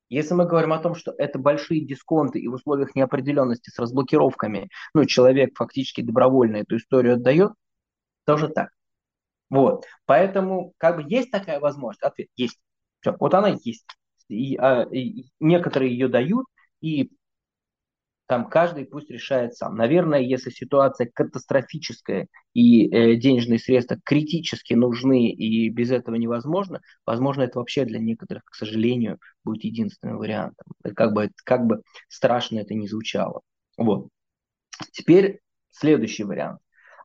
Если 0.09 0.35
мы 0.35 0.47
говорим 0.47 0.73
о 0.73 0.79
том, 0.79 0.95
что 0.95 1.15
это 1.17 1.39
большие 1.39 1.85
дисконты 1.85 2.39
и 2.39 2.49
в 2.49 2.55
условиях 2.55 2.95
неопределенности 2.95 3.71
с 3.71 3.79
разблокировками, 3.79 4.69
ну, 4.95 5.05
человек 5.07 5.57
фактически 5.57 6.03
добровольно 6.03 6.57
эту 6.57 6.77
историю 6.77 7.15
отдает, 7.15 7.53
тоже 8.25 8.49
так. 8.49 8.71
Вот. 9.51 9.85
Поэтому, 10.07 10.73
как 10.79 10.97
бы, 10.97 11.05
есть 11.07 11.31
такая 11.31 11.61
возможность? 11.61 12.03
Ответ– 12.03 12.29
есть. 12.37 12.59
Все, 13.01 13.17
вот 13.19 13.35
она 13.35 13.57
есть. 13.63 13.87
И, 14.29 14.57
а, 14.57 14.83
и 14.91 15.27
некоторые 15.41 15.93
ее 15.93 16.09
дают, 16.09 16.47
и 16.81 17.11
там 18.27 18.49
каждый 18.49 18.87
пусть 18.87 19.11
решает 19.11 19.55
сам. 19.55 19.77
Наверное, 19.77 20.21
если 20.21 20.49
ситуация 20.51 21.11
катастрофическая 21.13 22.29
и 22.55 22.89
э, 22.89 23.17
денежные 23.17 23.59
средства 23.59 23.99
критически 24.03 24.73
нужны 24.73 25.29
и 25.31 25.69
без 25.69 25.91
этого 25.91 26.15
невозможно, 26.15 26.81
возможно, 27.05 27.43
это 27.43 27.59
вообще 27.59 27.85
для 27.85 27.99
некоторых, 27.99 28.45
к 28.45 28.55
сожалению, 28.55 29.19
будет 29.45 29.65
единственным 29.65 30.19
вариантом. 30.19 30.67
Как 30.97 31.13
бы, 31.13 31.31
как 31.45 31.67
бы 31.67 31.83
страшно 32.09 32.61
это 32.61 32.73
ни 32.75 32.87
звучало. 32.87 33.43
Вот. 33.77 34.09
Теперь 34.93 35.41
следующий 35.71 36.25
вариант. 36.25 36.61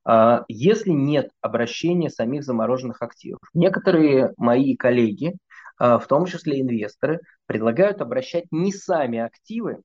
А, 0.05 0.45
если 0.47 0.91
нет 0.91 1.31
обращения 1.41 2.09
самих 2.09 2.43
замороженных 2.43 3.01
активов, 3.01 3.39
некоторые 3.53 4.33
мои 4.37 4.75
коллеги, 4.77 5.35
в 5.79 6.05
том 6.07 6.25
числе 6.25 6.61
инвесторы, 6.61 7.21
предлагают 7.45 8.01
обращать 8.01 8.45
не 8.51 8.71
сами 8.73 9.19
активы, 9.19 9.81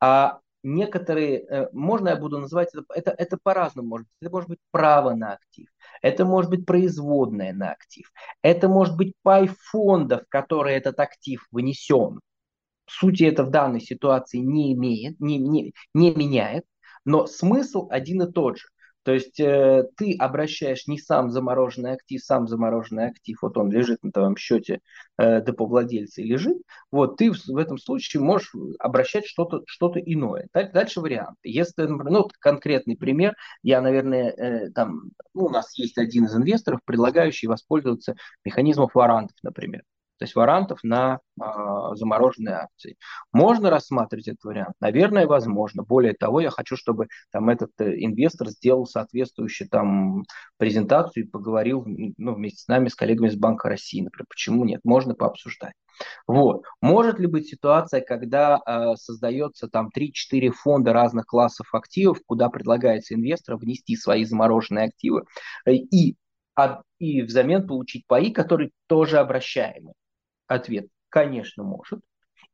а 0.00 0.40
некоторые, 0.62 1.44
э, 1.46 1.68
можно 1.72 2.10
я 2.10 2.16
буду 2.16 2.38
называть 2.38 2.74
это, 2.74 2.84
это, 2.94 3.10
это 3.12 3.38
по-разному 3.42 3.88
может 3.88 4.06
быть. 4.06 4.16
Это 4.20 4.30
может 4.30 4.48
быть 4.48 4.58
право 4.70 5.14
на 5.14 5.34
актив, 5.34 5.68
это 6.02 6.24
может 6.24 6.50
быть 6.50 6.66
производное 6.66 7.52
на 7.52 7.72
актив, 7.72 8.10
это 8.42 8.68
может 8.68 8.96
быть 8.96 9.14
пай 9.22 9.48
фондов, 9.48 10.22
который 10.28 10.74
этот 10.74 10.98
актив 11.00 11.46
вынесен. 11.50 12.20
Сути 12.86 13.24
это 13.24 13.44
в 13.44 13.50
данной 13.50 13.80
ситуации 13.80 14.38
не 14.38 14.72
имеет, 14.74 15.18
не, 15.20 15.38
не, 15.38 15.72
не 15.94 16.14
меняет, 16.14 16.64
но 17.04 17.26
смысл 17.26 17.88
один 17.90 18.22
и 18.22 18.32
тот 18.32 18.58
же. 18.58 18.68
То 19.04 19.12
есть 19.12 19.40
э, 19.40 19.84
ты 19.96 20.16
обращаешь 20.16 20.86
не 20.86 20.98
сам 20.98 21.30
замороженный 21.30 21.92
актив, 21.92 22.22
сам 22.22 22.46
замороженный 22.46 23.08
актив, 23.08 23.38
вот 23.42 23.56
он 23.56 23.70
лежит 23.70 24.02
на 24.02 24.12
твоем 24.12 24.36
счете 24.36 24.80
э, 25.18 25.42
депо-владельца 25.44 26.22
и 26.22 26.26
лежит, 26.26 26.58
вот 26.90 27.16
ты 27.16 27.32
в, 27.32 27.36
в 27.46 27.56
этом 27.56 27.78
случае 27.78 28.22
можешь 28.22 28.52
обращать 28.78 29.26
что-то 29.26 29.62
что 29.66 29.92
иное. 29.96 30.48
Дальше 30.52 31.00
варианты. 31.00 31.36
Если, 31.42 31.82
например, 31.82 32.12
ну, 32.12 32.28
конкретный 32.38 32.96
пример, 32.96 33.34
я, 33.62 33.80
наверное, 33.80 34.30
э, 34.30 34.70
там, 34.70 35.10
ну, 35.34 35.46
у 35.46 35.50
нас 35.50 35.76
есть 35.76 35.98
один 35.98 36.26
из 36.26 36.34
инвесторов, 36.34 36.80
предлагающий 36.84 37.48
воспользоваться 37.48 38.14
механизмом 38.44 38.88
варантов, 38.94 39.36
например 39.42 39.82
то 40.22 40.24
есть 40.24 40.36
варантов 40.36 40.84
на 40.84 41.18
э, 41.40 41.44
замороженные 41.94 42.54
акции. 42.54 42.96
Можно 43.32 43.70
рассматривать 43.70 44.28
этот 44.28 44.44
вариант? 44.44 44.76
Наверное, 44.78 45.26
возможно. 45.26 45.82
Более 45.82 46.12
того, 46.12 46.38
я 46.38 46.50
хочу, 46.50 46.76
чтобы 46.76 47.08
там 47.32 47.50
этот 47.50 47.72
э, 47.80 48.04
инвестор 48.04 48.48
сделал 48.50 48.86
соответствующую 48.86 49.68
там 49.68 50.22
презентацию 50.58 51.24
и 51.24 51.28
поговорил 51.28 51.84
ну, 51.84 52.34
вместе 52.36 52.62
с 52.62 52.68
нами, 52.68 52.86
с 52.86 52.94
коллегами 52.94 53.30
из 53.30 53.36
Банка 53.36 53.68
России, 53.68 54.00
например. 54.00 54.26
Почему 54.28 54.64
нет? 54.64 54.80
Можно 54.84 55.16
пообсуждать. 55.16 55.74
Вот. 56.28 56.62
Может 56.80 57.18
ли 57.18 57.26
быть 57.26 57.48
ситуация, 57.48 58.00
когда 58.00 58.60
э, 58.64 58.94
создается 58.94 59.66
там 59.66 59.90
3-4 59.92 60.50
фонда 60.50 60.92
разных 60.92 61.26
классов 61.26 61.74
активов, 61.74 62.20
куда 62.24 62.48
предлагается 62.48 63.14
инвесторам 63.14 63.58
внести 63.58 63.96
свои 63.96 64.24
замороженные 64.24 64.84
активы 64.86 65.24
э, 65.66 65.72
и, 65.72 66.14
а, 66.54 66.82
и 67.00 67.22
взамен 67.22 67.66
получить 67.66 68.06
паи, 68.06 68.30
которые 68.30 68.70
тоже 68.86 69.18
обращаемы? 69.18 69.94
Ответ– 70.46 70.88
конечно, 71.08 71.62
может. 71.62 72.00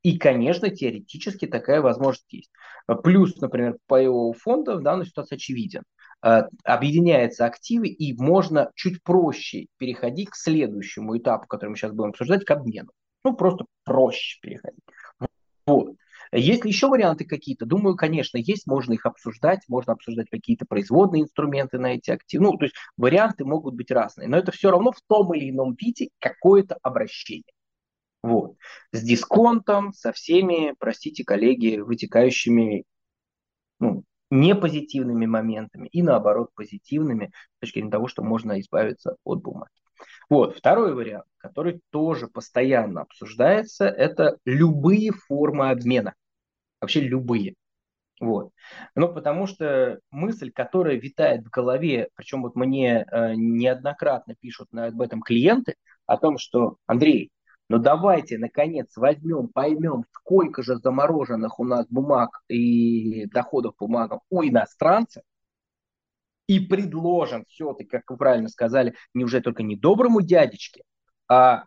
И, 0.02 0.16
конечно, 0.16 0.70
теоретически 0.70 1.46
такая 1.46 1.80
возможность 1.80 2.32
есть. 2.32 2.50
Плюс, 3.02 3.36
например, 3.40 3.76
по 3.86 4.32
фонда 4.32 4.76
в 4.76 4.82
данной 4.82 5.06
ситуации 5.06 5.34
очевиден. 5.34 5.82
Э, 6.22 6.42
объединяются 6.64 7.46
активы, 7.46 7.88
и 7.88 8.16
можно 8.16 8.70
чуть 8.74 9.02
проще 9.02 9.66
переходить 9.76 10.30
к 10.30 10.36
следующему 10.36 11.16
этапу, 11.18 11.46
который 11.46 11.70
мы 11.70 11.76
сейчас 11.76 11.92
будем 11.92 12.10
обсуждать, 12.10 12.44
к 12.44 12.50
обмену. 12.50 12.90
Ну, 13.24 13.34
просто 13.34 13.66
проще 13.84 14.38
переходить. 14.40 14.82
Вот. 15.66 15.96
Есть 16.32 16.64
ли 16.64 16.70
еще 16.70 16.88
варианты 16.88 17.24
какие-то? 17.24 17.66
Думаю, 17.66 17.96
конечно, 17.96 18.36
есть, 18.36 18.66
можно 18.66 18.92
их 18.92 19.06
обсуждать, 19.06 19.60
можно 19.68 19.94
обсуждать 19.94 20.28
какие-то 20.30 20.66
производные 20.66 21.22
инструменты 21.22 21.78
на 21.78 21.94
эти 21.94 22.10
активы. 22.10 22.44
Ну, 22.44 22.56
то 22.56 22.64
есть 22.64 22.74
варианты 22.96 23.44
могут 23.44 23.74
быть 23.74 23.90
разные, 23.90 24.28
но 24.28 24.36
это 24.36 24.52
все 24.52 24.70
равно 24.70 24.92
в 24.92 25.00
том 25.06 25.32
или 25.34 25.50
ином 25.50 25.74
виде 25.74 26.10
какое-то 26.18 26.78
обращение. 26.82 27.52
Вот. 28.22 28.56
С 28.92 29.02
дисконтом, 29.02 29.92
со 29.92 30.12
всеми, 30.12 30.74
простите, 30.78 31.24
коллеги, 31.24 31.78
вытекающими 31.78 32.84
ну, 33.78 34.04
не 34.30 34.54
позитивными 34.54 35.26
моментами 35.26 35.88
и 35.88 36.02
наоборот 36.02 36.50
позитивными 36.54 37.32
с 37.56 37.60
точки 37.60 37.78
зрения 37.78 37.90
того, 37.90 38.08
что 38.08 38.22
можно 38.22 38.60
избавиться 38.60 39.16
от 39.24 39.42
бумаги. 39.42 39.70
Вот. 40.28 40.56
Второй 40.56 40.94
вариант, 40.94 41.26
который 41.38 41.80
тоже 41.90 42.26
постоянно 42.28 43.02
обсуждается, 43.02 43.86
это 43.86 44.38
любые 44.44 45.12
формы 45.12 45.70
обмена. 45.70 46.14
Вообще 46.80 47.00
любые. 47.00 47.54
Вот. 48.20 48.50
Ну, 48.96 49.12
потому 49.12 49.46
что 49.46 50.00
мысль, 50.10 50.50
которая 50.50 50.96
витает 50.96 51.44
в 51.46 51.50
голове, 51.50 52.08
причем 52.14 52.42
вот 52.42 52.56
мне 52.56 53.06
э, 53.10 53.34
неоднократно 53.34 54.34
пишут 54.40 54.72
на, 54.72 54.86
об 54.86 55.00
этом 55.00 55.22
клиенты, 55.22 55.76
о 56.06 56.16
том, 56.16 56.38
что, 56.38 56.76
Андрей, 56.86 57.30
но 57.68 57.78
давайте, 57.78 58.38
наконец, 58.38 58.96
возьмем, 58.96 59.48
поймем, 59.48 60.04
сколько 60.12 60.62
же 60.62 60.76
замороженных 60.76 61.60
у 61.60 61.64
нас 61.64 61.86
бумаг 61.88 62.42
и 62.48 63.26
доходов 63.26 63.74
бумагам 63.78 64.20
у 64.30 64.42
иностранцев, 64.42 65.22
и 66.46 66.60
предложим 66.60 67.44
все-таки, 67.48 67.90
как 67.90 68.10
вы 68.10 68.16
правильно 68.16 68.48
сказали, 68.48 68.94
не 69.12 69.24
уже 69.24 69.42
только 69.42 69.62
не 69.62 69.76
доброму 69.76 70.22
дядечке, 70.22 70.82
а 71.28 71.64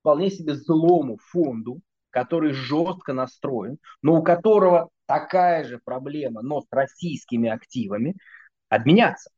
вполне 0.00 0.30
себе 0.30 0.54
злому 0.54 1.18
фонду, 1.30 1.80
который 2.10 2.52
жестко 2.52 3.14
настроен, 3.14 3.78
но 4.02 4.16
у 4.16 4.22
которого 4.22 4.90
такая 5.06 5.64
же 5.64 5.80
проблема, 5.82 6.42
но 6.42 6.60
с 6.60 6.66
российскими 6.70 7.48
активами, 7.48 8.16
обменяться. 8.68 9.30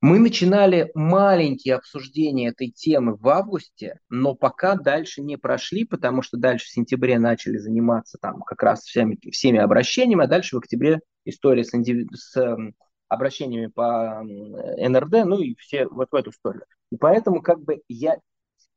Мы 0.00 0.18
начинали 0.18 0.90
маленькие 0.94 1.74
обсуждения 1.74 2.48
этой 2.48 2.70
темы 2.70 3.16
в 3.16 3.28
августе, 3.28 4.00
но 4.08 4.34
пока 4.34 4.74
дальше 4.74 5.20
не 5.20 5.36
прошли, 5.36 5.84
потому 5.84 6.22
что 6.22 6.38
дальше 6.38 6.66
в 6.66 6.70
сентябре 6.70 7.18
начали 7.18 7.58
заниматься 7.58 8.16
там 8.18 8.40
как 8.40 8.62
раз 8.62 8.80
всеми, 8.80 9.18
всеми 9.30 9.58
обращениями, 9.58 10.24
а 10.24 10.28
дальше 10.28 10.56
в 10.56 10.60
октябре 10.60 11.00
история 11.26 11.64
с, 11.64 11.70
с 11.70 12.36
эм, 12.36 12.74
обращениями 13.08 13.66
по 13.66 14.22
НРД, 14.22 15.26
ну 15.26 15.38
и 15.38 15.54
все 15.56 15.86
вот 15.86 16.08
в 16.10 16.14
эту 16.14 16.32
сторону. 16.32 16.64
И 16.90 16.96
поэтому 16.96 17.42
как 17.42 17.62
бы 17.62 17.82
я 17.88 18.16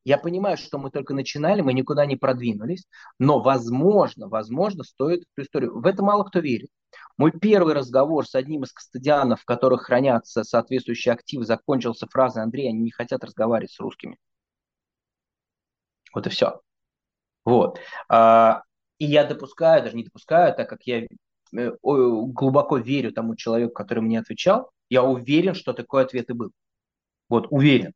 я 0.05 0.17
понимаю, 0.17 0.57
что 0.57 0.77
мы 0.77 0.91
только 0.91 1.13
начинали, 1.13 1.61
мы 1.61 1.71
никуда 1.71 2.05
не 2.05 2.17
продвинулись, 2.17 2.85
но 3.19 3.39
возможно, 3.41 4.27
возможно, 4.27 4.83
стоит 4.83 5.21
эту 5.21 5.45
историю. 5.45 5.79
В 5.79 5.85
это 5.85 6.03
мало 6.03 6.25
кто 6.25 6.39
верит. 6.39 6.69
Мой 7.23 7.31
первый 7.31 7.73
разговор 7.73 8.27
с 8.27 8.35
одним 8.35 8.65
из 8.65 8.73
кастодианов, 8.73 9.39
в 9.39 9.45
которых 9.45 9.83
хранятся 9.83 10.43
соответствующие 10.43 11.13
активы, 11.13 11.45
закончился 11.45 12.05
фразой 12.05 12.43
«Андрей, 12.43 12.67
они 12.67 12.81
не 12.81 12.91
хотят 12.91 13.23
разговаривать 13.23 13.71
с 13.71 13.79
русскими». 13.79 14.17
Вот 16.13 16.27
и 16.27 16.29
все. 16.29 16.59
Вот. 17.45 17.79
А, 18.09 18.63
и 18.97 19.05
я 19.05 19.23
допускаю, 19.23 19.81
даже 19.81 19.95
не 19.95 20.03
допускаю, 20.03 20.53
так 20.53 20.67
как 20.67 20.81
я 20.83 21.07
э, 21.55 21.71
глубоко 21.81 22.75
верю 22.75 23.13
тому 23.13 23.37
человеку, 23.37 23.71
который 23.71 24.01
мне 24.01 24.19
отвечал, 24.19 24.71
я 24.89 25.01
уверен, 25.01 25.53
что 25.53 25.71
такой 25.71 26.03
ответ 26.03 26.29
и 26.29 26.33
был. 26.33 26.51
Вот, 27.29 27.47
уверен. 27.51 27.93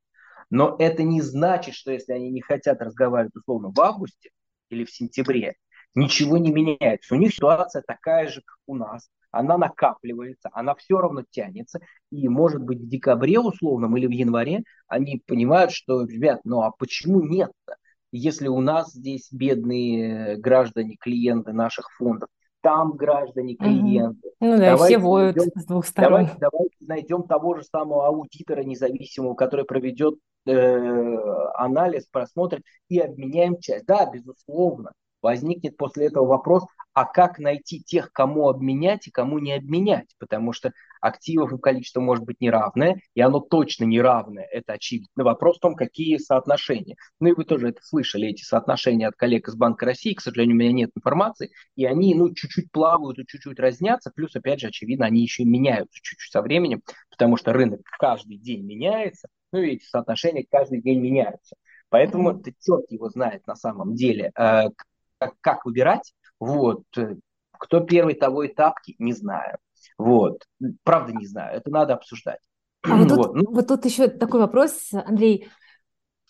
Но 0.49 0.77
это 0.79 1.03
не 1.03 1.19
значит, 1.21 1.75
что 1.75 1.91
если 1.91 2.13
они 2.13 2.29
не 2.29 2.39
хотят 2.39 2.81
разговаривать 2.81 3.35
условно 3.35 3.73
в 3.75 3.81
августе 3.81 4.29
или 4.69 4.85
в 4.85 4.89
сентябре, 4.89 5.57
ничего 5.95 6.37
не 6.37 6.53
меняется. 6.53 7.13
У 7.13 7.17
них 7.17 7.33
ситуация 7.33 7.83
такая 7.85 8.29
же, 8.29 8.41
как 8.41 8.57
у 8.67 8.75
нас. 8.75 9.09
Она 9.37 9.57
накапливается, 9.57 10.49
она 10.51 10.73
все 10.73 10.99
равно 10.99 11.23
тянется. 11.29 11.79
И, 12.11 12.27
может 12.27 12.63
быть, 12.63 12.79
в 12.79 12.89
декабре 12.89 13.39
условном 13.39 13.95
или 13.95 14.07
в 14.07 14.11
январе 14.11 14.63
они 14.87 15.21
понимают, 15.27 15.71
что, 15.71 16.05
ребят, 16.05 16.41
ну 16.43 16.61
а 16.61 16.71
почему 16.71 17.21
нет-то? 17.21 17.75
Если 18.11 18.47
у 18.47 18.61
нас 18.61 18.93
здесь 18.93 19.31
бедные 19.31 20.37
граждане, 20.37 20.95
клиенты 20.99 21.53
наших 21.53 21.91
фондов, 21.97 22.29
там 22.61 22.93
граждане, 22.93 23.55
клиенты. 23.55 24.31
Ну 24.39 24.57
да, 24.57 24.71
давайте 24.71 24.97
все 24.97 24.97
воют 24.97 25.35
найдем, 25.35 25.61
с 25.61 25.65
двух 25.65 25.85
сторон. 25.85 26.11
Давайте, 26.11 26.37
давайте 26.39 26.75
найдем 26.81 27.23
того 27.23 27.55
же 27.55 27.63
самого 27.63 28.07
аудитора 28.07 28.63
независимого, 28.63 29.35
который 29.35 29.65
проведет 29.65 30.15
э, 30.47 31.15
анализ, 31.53 32.07
просмотрит 32.07 32.63
и 32.89 32.97
обменяем 32.97 33.59
часть. 33.59 33.85
Да, 33.85 34.09
безусловно, 34.11 34.93
возникнет 35.21 35.77
после 35.77 36.07
этого 36.07 36.25
вопрос, 36.25 36.63
а 36.97 37.05
как 37.05 37.37
найти 37.37 37.79
тех, 37.79 38.11
кому 38.11 38.49
обменять 38.49 39.05
и 39.05 39.11
кому 39.11 39.37
не 39.37 39.53
обменять, 39.53 40.15
потому 40.17 40.51
что 40.51 40.71
активов 40.99 41.53
и 41.53 41.59
количество 41.59 42.01
может 42.01 42.25
быть 42.25 42.41
неравное, 42.41 42.99
и 43.13 43.21
оно 43.21 43.39
точно 43.39 43.83
неравное, 43.83 44.45
это 44.45 44.73
очевидно. 44.73 45.23
Вопрос 45.23 45.57
в 45.57 45.59
том, 45.59 45.75
какие 45.75 46.17
соотношения. 46.17 46.95
Ну 47.19 47.27
и 47.29 47.33
вы 47.33 47.45
тоже 47.45 47.69
это 47.69 47.83
слышали, 47.83 48.29
эти 48.29 48.41
соотношения 48.41 49.07
от 49.07 49.15
коллег 49.15 49.47
из 49.47 49.53
Банка 49.55 49.85
России, 49.85 50.15
к 50.15 50.21
сожалению, 50.21 50.55
у 50.55 50.59
меня 50.59 50.71
нет 50.71 50.89
информации, 50.95 51.51
и 51.75 51.85
они, 51.85 52.15
ну, 52.15 52.33
чуть-чуть 52.33 52.71
плавают 52.71 53.19
и 53.19 53.27
чуть-чуть 53.27 53.59
разнятся, 53.59 54.09
плюс, 54.09 54.35
опять 54.35 54.61
же, 54.61 54.69
очевидно, 54.69 55.05
они 55.05 55.21
еще 55.21 55.43
и 55.43 55.47
меняются 55.47 55.99
чуть-чуть 56.01 56.31
со 56.31 56.41
временем, 56.41 56.81
потому 57.11 57.37
что 57.37 57.53
рынок 57.53 57.81
каждый 57.99 58.39
день 58.39 58.65
меняется, 58.65 59.27
ну 59.51 59.59
и 59.59 59.73
эти 59.73 59.85
соотношения 59.85 60.47
каждый 60.49 60.81
день 60.81 60.99
меняются. 60.99 61.57
Поэтому 61.89 62.31
mm-hmm. 62.31 62.53
черт 62.59 62.91
его 62.91 63.07
знает 63.09 63.45
на 63.45 63.55
самом 63.55 63.93
деле, 63.93 64.31
э, 64.35 64.63
как 65.41 65.63
выбирать. 65.63 66.13
Вот. 66.39 66.83
Кто 67.51 67.79
первый, 67.81 68.15
того 68.15 68.43
и 68.43 68.53
тапки, 68.53 68.95
не 68.99 69.13
знаю. 69.13 69.57
Вот. 69.97 70.43
Правда 70.83 71.13
не 71.13 71.25
знаю, 71.25 71.57
это 71.57 71.69
надо 71.71 71.93
обсуждать. 71.93 72.39
А 72.83 72.97
вот 72.97 73.07
тут, 73.07 73.17
вот. 73.17 73.35
Ну, 73.35 73.51
вот 73.51 73.67
тут 73.67 73.85
еще 73.85 74.07
такой 74.07 74.39
вопрос, 74.39 74.89
Андрей. 74.93 75.49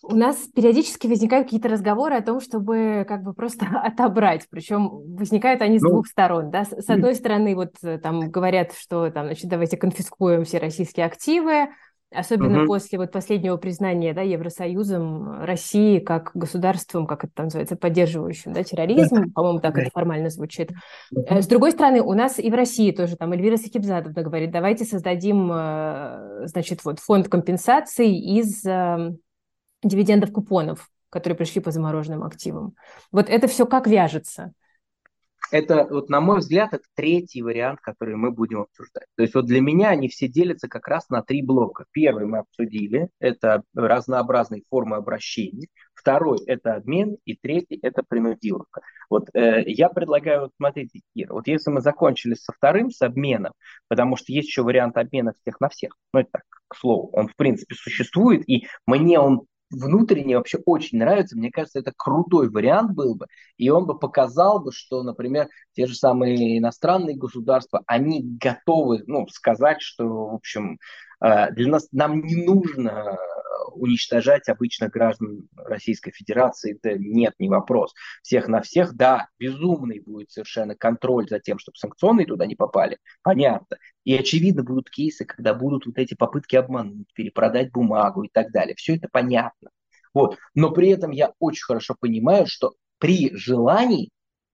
У 0.02 0.14
нас 0.14 0.36
периодически 0.54 1.08
возникают 1.08 1.46
какие-то 1.46 1.68
разговоры 1.68 2.14
о 2.14 2.22
том, 2.22 2.40
чтобы 2.40 3.04
как 3.06 3.22
бы 3.22 3.34
просто 3.34 3.66
отобрать, 3.82 4.46
причем 4.48 4.88
возникают 5.16 5.60
они 5.60 5.78
с 5.78 5.82
ну, 5.82 5.90
двух 5.90 6.06
сторон, 6.06 6.50
да. 6.50 6.64
С 6.64 6.88
одной 6.88 7.14
стороны, 7.14 7.54
вот 7.54 7.74
э, 7.82 7.98
там 7.98 8.30
говорят, 8.30 8.72
что 8.74 9.10
там, 9.10 9.26
значит, 9.26 9.50
давайте 9.50 9.76
конфискуем 9.76 10.44
все 10.44 10.58
российские 10.58 11.06
активы, 11.06 11.68
Особенно 12.10 12.60
угу. 12.60 12.68
после 12.68 12.98
вот 12.98 13.12
последнего 13.12 13.58
признания 13.58 14.14
да, 14.14 14.22
Евросоюзом 14.22 15.44
России 15.44 15.98
как 15.98 16.30
государством, 16.32 17.06
как 17.06 17.24
это 17.24 17.42
называется, 17.42 17.76
поддерживающим 17.76 18.54
да, 18.54 18.62
терроризм, 18.62 19.30
по-моему, 19.34 19.60
так 19.60 19.76
это 19.76 19.90
формально 19.90 20.30
звучит. 20.30 20.70
Угу. 21.12 21.42
С 21.42 21.46
другой 21.46 21.72
стороны, 21.72 22.00
у 22.00 22.14
нас 22.14 22.38
и 22.38 22.50
в 22.50 22.54
России 22.54 22.92
тоже, 22.92 23.16
там 23.16 23.32
Эльвира 23.32 23.58
Сахибзадовна 23.58 24.22
говорит, 24.22 24.50
давайте 24.50 24.86
создадим, 24.86 25.50
э, 25.52 26.46
значит, 26.46 26.82
вот 26.84 26.98
фонд 26.98 27.28
компенсаций 27.28 28.16
из 28.16 28.64
эм, 28.64 29.18
дивидендов 29.82 30.32
купонов, 30.32 30.88
которые 31.10 31.36
пришли 31.36 31.60
по 31.60 31.70
замороженным 31.70 32.24
активам. 32.24 32.74
Вот 33.12 33.28
это 33.28 33.48
все 33.48 33.66
как 33.66 33.86
вяжется? 33.86 34.52
Это, 35.50 35.86
вот, 35.90 36.08
на 36.08 36.20
мой 36.20 36.38
взгляд, 36.38 36.74
это 36.74 36.84
третий 36.94 37.42
вариант, 37.42 37.80
который 37.80 38.16
мы 38.16 38.30
будем 38.30 38.60
обсуждать. 38.60 39.06
То 39.16 39.22
есть 39.22 39.34
вот 39.34 39.46
для 39.46 39.60
меня 39.60 39.90
они 39.90 40.08
все 40.08 40.28
делятся 40.28 40.68
как 40.68 40.88
раз 40.88 41.08
на 41.08 41.22
три 41.22 41.42
блока. 41.42 41.84
Первый 41.92 42.26
мы 42.26 42.38
обсудили, 42.38 43.08
это 43.18 43.62
разнообразные 43.74 44.62
формы 44.68 44.96
обращений. 44.96 45.68
Второй– 45.94 46.38
это 46.46 46.74
обмен. 46.74 47.16
И 47.24 47.36
третий– 47.36 47.78
это 47.82 48.02
принудиловка. 48.06 48.82
Вот 49.10 49.28
э, 49.34 49.64
я 49.66 49.88
предлагаю, 49.88 50.42
вот 50.42 50.52
смотрите, 50.56 51.00
Кира, 51.14 51.32
вот 51.32 51.46
если 51.48 51.70
мы 51.70 51.80
закончили 51.80 52.34
со 52.34 52.52
вторым, 52.52 52.90
с 52.90 53.02
обменом, 53.02 53.52
потому 53.88 54.16
что 54.16 54.32
есть 54.32 54.48
еще 54.48 54.62
вариант 54.62 54.96
обмена 54.96 55.32
всех 55.40 55.60
на 55.60 55.68
всех, 55.68 55.96
ну 56.12 56.20
это 56.20 56.30
так, 56.32 56.42
к 56.68 56.76
слову, 56.76 57.10
он 57.12 57.28
в 57.28 57.36
принципе 57.36 57.74
существует, 57.74 58.48
и 58.48 58.66
мне 58.86 59.18
он 59.18 59.46
внутренне 59.70 60.36
вообще 60.36 60.58
очень 60.64 60.98
нравится. 60.98 61.36
Мне 61.36 61.50
кажется, 61.50 61.78
это 61.78 61.92
крутой 61.96 62.48
вариант 62.48 62.92
был 62.92 63.14
бы. 63.14 63.26
И 63.56 63.68
он 63.70 63.86
бы 63.86 63.98
показал 63.98 64.60
бы, 64.60 64.72
что, 64.72 65.02
например, 65.02 65.48
те 65.72 65.86
же 65.86 65.94
самые 65.94 66.58
иностранные 66.58 67.16
государства, 67.16 67.82
они 67.86 68.22
готовы 68.22 69.02
ну, 69.06 69.26
сказать, 69.28 69.80
что, 69.80 70.04
в 70.06 70.34
общем, 70.34 70.78
э, 71.20 71.52
для 71.52 71.70
нас 71.70 71.88
нам 71.92 72.20
не 72.22 72.36
нужно 72.36 73.18
уничтожать 73.74 74.48
обычно 74.48 74.88
граждан 74.88 75.48
Российской 75.56 76.10
Федерации, 76.12 76.78
это 76.80 76.98
нет, 76.98 77.34
не 77.38 77.48
вопрос. 77.48 77.94
Всех 78.22 78.48
на 78.48 78.60
всех, 78.60 78.94
да, 78.94 79.28
безумный 79.38 80.00
будет 80.00 80.30
совершенно 80.30 80.74
контроль 80.74 81.28
за 81.28 81.40
тем, 81.40 81.58
чтобы 81.58 81.76
санкционные 81.76 82.26
туда 82.26 82.46
не 82.46 82.56
попали, 82.56 82.98
понятно. 83.22 83.78
И 84.04 84.16
очевидно 84.16 84.62
будут 84.62 84.90
кейсы, 84.90 85.24
когда 85.24 85.54
будут 85.54 85.86
вот 85.86 85.98
эти 85.98 86.14
попытки 86.14 86.56
обмануть, 86.56 87.12
перепродать 87.14 87.72
бумагу 87.72 88.22
и 88.22 88.28
так 88.32 88.50
далее. 88.52 88.74
Все 88.76 88.96
это 88.96 89.08
понятно. 89.10 89.70
Вот. 90.14 90.38
Но 90.54 90.70
при 90.70 90.88
этом 90.88 91.10
я 91.10 91.32
очень 91.38 91.64
хорошо 91.64 91.94
понимаю, 91.98 92.46
что 92.46 92.74
при 92.98 93.34
желании 93.36 94.10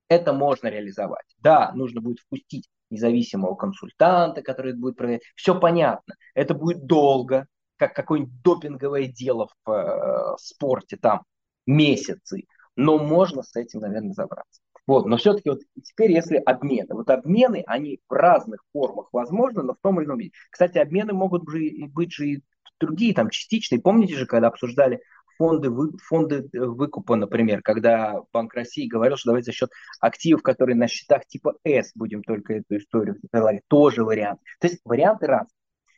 это 0.08 0.32
можно 0.32 0.68
реализовать. 0.68 1.26
Да, 1.38 1.72
нужно 1.74 2.00
будет 2.00 2.18
впустить 2.20 2.68
независимого 2.90 3.54
консультанта, 3.54 4.42
который 4.42 4.72
это 4.72 4.80
будет 4.80 4.96
проверять. 4.96 5.22
Все 5.34 5.58
понятно. 5.58 6.14
Это 6.34 6.54
будет 6.54 6.86
долго, 6.86 7.46
как 7.76 7.94
какое-нибудь 7.94 8.42
допинговое 8.42 9.06
дело 9.06 9.48
в 9.64 9.70
э, 9.70 10.36
спорте, 10.38 10.96
там 10.96 11.22
месяцы. 11.66 12.44
Но 12.76 12.98
можно 12.98 13.42
с 13.42 13.54
этим, 13.56 13.80
наверное, 13.80 14.10
разобраться. 14.10 14.60
Вот, 14.86 15.06
но 15.06 15.16
все-таки 15.16 15.48
вот 15.48 15.60
теперь, 15.82 16.12
если 16.12 16.36
обмены, 16.36 16.94
вот 16.94 17.08
обмены, 17.08 17.62
они 17.66 18.00
в 18.08 18.12
разных 18.12 18.60
формах 18.72 19.08
возможны, 19.12 19.62
но 19.62 19.72
в 19.72 19.78
том 19.80 19.98
или 19.98 20.06
ином 20.06 20.18
виде. 20.18 20.32
Кстати, 20.50 20.76
обмены 20.76 21.14
могут 21.14 21.44
быть 21.44 22.12
же 22.12 22.26
и 22.28 22.42
другие, 22.78 23.14
там, 23.14 23.30
частичные. 23.30 23.80
Помните 23.80 24.14
же, 24.14 24.26
когда 24.26 24.48
обсуждали 24.48 25.00
фонды, 25.38 25.70
вы, 25.70 25.96
фонды 25.98 26.48
э, 26.52 26.58
выкупа, 26.58 27.16
например, 27.16 27.62
когда 27.62 28.20
Банк 28.32 28.54
России 28.54 28.86
говорил, 28.86 29.16
что 29.16 29.30
давайте 29.30 29.46
за 29.46 29.52
счет 29.52 29.70
активов, 30.00 30.42
которые 30.42 30.76
на 30.76 30.86
счетах 30.86 31.26
типа 31.26 31.54
S 31.64 31.92
будем 31.94 32.22
только 32.22 32.54
эту 32.54 32.76
историю 32.76 33.16
предлагать, 33.30 33.62
тоже 33.68 34.04
вариант. 34.04 34.40
То 34.60 34.68
есть 34.68 34.80
варианты 34.84 35.26
разные. 35.26 35.50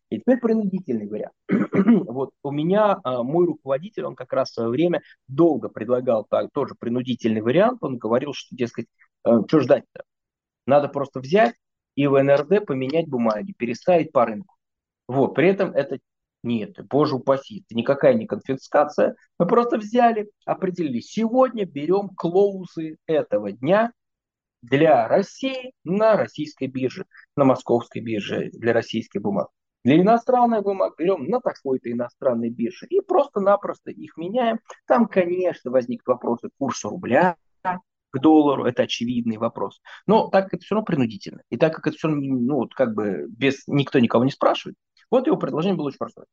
И 0.09 0.20
теперь 0.20 0.38
принудительный 0.38 1.09
вариант. 1.09 1.34
вот 1.48 2.30
у 2.42 2.50
меня 2.52 2.98
а, 3.02 3.22
мой 3.22 3.46
руководитель, 3.46 4.04
он 4.04 4.14
как 4.14 4.32
раз 4.32 4.50
в 4.50 4.54
свое 4.54 4.68
время 4.68 5.02
долго 5.26 5.68
предлагал 5.68 6.24
так, 6.28 6.50
тоже 6.52 6.74
принудительный 6.78 7.40
вариант. 7.40 7.78
Он 7.82 7.98
говорил, 7.98 8.32
что, 8.32 8.54
дескать, 8.54 8.86
э, 9.24 9.30
что 9.48 9.61
ждать-то? 9.61 10.04
Надо 10.66 10.88
просто 10.88 11.20
взять 11.20 11.54
и 11.96 12.07
в 12.07 12.22
НРД 12.22 12.66
поменять 12.66 13.09
бумаги, 13.09 13.52
переставить 13.57 14.12
по 14.12 14.26
рынку. 14.26 14.54
Вот, 15.09 15.34
при 15.34 15.48
этом 15.48 15.72
это 15.72 15.98
нет, 16.42 16.76
боже 16.88 17.16
упаси, 17.16 17.64
это 17.66 17.76
никакая 17.76 18.14
не 18.14 18.26
конфискация. 18.26 19.16
Мы 19.38 19.46
просто 19.46 19.78
взяли, 19.78 20.30
определили, 20.44 21.00
сегодня 21.00 21.64
берем 21.64 22.11
клоузы 22.11 22.98
этого 23.07 23.50
дня 23.50 23.92
для 24.62 25.09
России 25.09 25.72
на 25.84 26.16
российской 26.16 26.68
бирже, 26.68 27.07
на 27.36 27.44
московской 27.44 28.00
бирже 28.00 28.50
для 28.52 28.72
российских 28.72 29.22
бумаг. 29.22 29.48
Для 29.87 30.01
иностранных 30.01 30.64
бумаг 30.64 30.95
берем 30.99 31.28
на 31.28 31.41
такой-то 31.41 31.93
иностранной 31.93 32.51
бирже 32.51 32.87
и 32.87 33.01
просто-напросто 33.01 33.93
их 33.93 34.16
меняем. 34.16 34.59
Там, 34.84 35.07
конечно, 35.07 35.70
возникнут 35.70 36.09
вопросы 36.09 36.49
курса 36.59 36.89
рубля 36.89 37.37
к 37.62 38.18
доллару, 38.18 38.64
это 38.64 38.82
очевидный 38.82 39.37
вопрос. 39.37 39.80
Но 40.09 40.26
так 40.26 40.47
как 40.47 40.55
это 40.55 40.64
все 40.64 40.74
равно 40.74 40.87
принудительно, 40.87 41.43
и 41.51 41.57
так 41.57 41.72
как 41.72 41.87
это 41.87 41.97
все 41.97 42.09
равно, 42.09 42.20
ну, 42.20 42.55
вот 42.57 42.74
как 42.74 42.97
бы 42.97 43.26
без 43.28 43.62
никто 43.68 44.01
никого 44.01 44.24
не 44.24 44.32
спрашивает, 44.32 44.76
вот 45.09 45.28
его 45.28 45.37
предложение 45.37 45.76
было 45.76 45.87
очень 45.87 45.99
простое. 45.99 46.26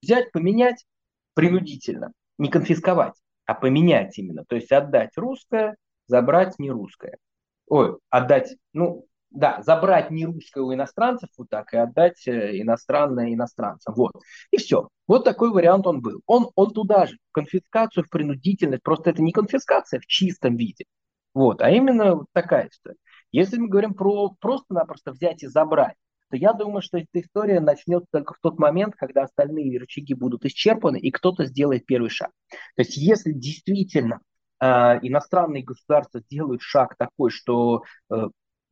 Взять, 0.00 0.32
поменять 0.32 0.86
принудительно, 1.34 2.12
не 2.38 2.48
конфисковать, 2.48 3.20
а 3.44 3.52
поменять 3.52 4.16
именно. 4.16 4.46
То 4.48 4.56
есть 4.56 4.72
отдать 4.72 5.10
русское, 5.16 5.76
забрать 6.06 6.58
не 6.58 6.70
русское. 6.70 7.18
Ой, 7.66 7.98
отдать, 8.08 8.56
ну, 8.72 9.04
да, 9.30 9.62
забрать 9.62 10.10
не 10.10 10.26
русское 10.26 10.60
у 10.60 10.74
иностранцев 10.74 11.30
вот 11.36 11.48
так 11.48 11.72
и 11.72 11.76
отдать 11.76 12.26
э, 12.26 12.60
иностранное 12.60 13.32
иностранцам. 13.32 13.94
Вот. 13.94 14.12
И 14.50 14.56
все. 14.56 14.88
Вот 15.06 15.24
такой 15.24 15.50
вариант 15.50 15.86
он 15.86 16.00
был. 16.00 16.20
Он, 16.26 16.50
он 16.54 16.72
туда 16.72 17.06
же, 17.06 17.16
в 17.30 17.32
конфискацию, 17.32 18.04
в 18.04 18.10
принудительность. 18.10 18.82
Просто 18.82 19.10
это 19.10 19.22
не 19.22 19.32
конфискация 19.32 20.00
в 20.00 20.06
чистом 20.06 20.56
виде. 20.56 20.84
Вот, 21.32 21.62
а 21.62 21.70
именно 21.70 22.24
такая 22.32 22.68
история. 22.68 22.96
Если 23.30 23.56
мы 23.58 23.68
говорим 23.68 23.94
про 23.94 24.34
просто-напросто 24.40 25.12
взять 25.12 25.44
и 25.44 25.46
забрать, 25.46 25.94
то 26.30 26.36
я 26.36 26.52
думаю, 26.52 26.82
что 26.82 26.98
эта 26.98 27.20
история 27.20 27.60
начнется 27.60 28.08
только 28.10 28.34
в 28.34 28.38
тот 28.40 28.58
момент, 28.58 28.94
когда 28.96 29.22
остальные 29.22 29.78
рычаги 29.78 30.14
будут 30.14 30.44
исчерпаны, 30.44 30.98
и 30.98 31.10
кто-то 31.10 31.44
сделает 31.44 31.86
первый 31.86 32.10
шаг. 32.10 32.30
То 32.48 32.82
есть 32.82 32.96
если 32.96 33.32
действительно 33.32 34.20
э, 34.60 34.66
иностранные 35.02 35.62
государства 35.62 36.20
делают 36.28 36.62
шаг 36.62 36.96
такой, 36.96 37.30
что 37.30 37.82
э, 38.10 38.28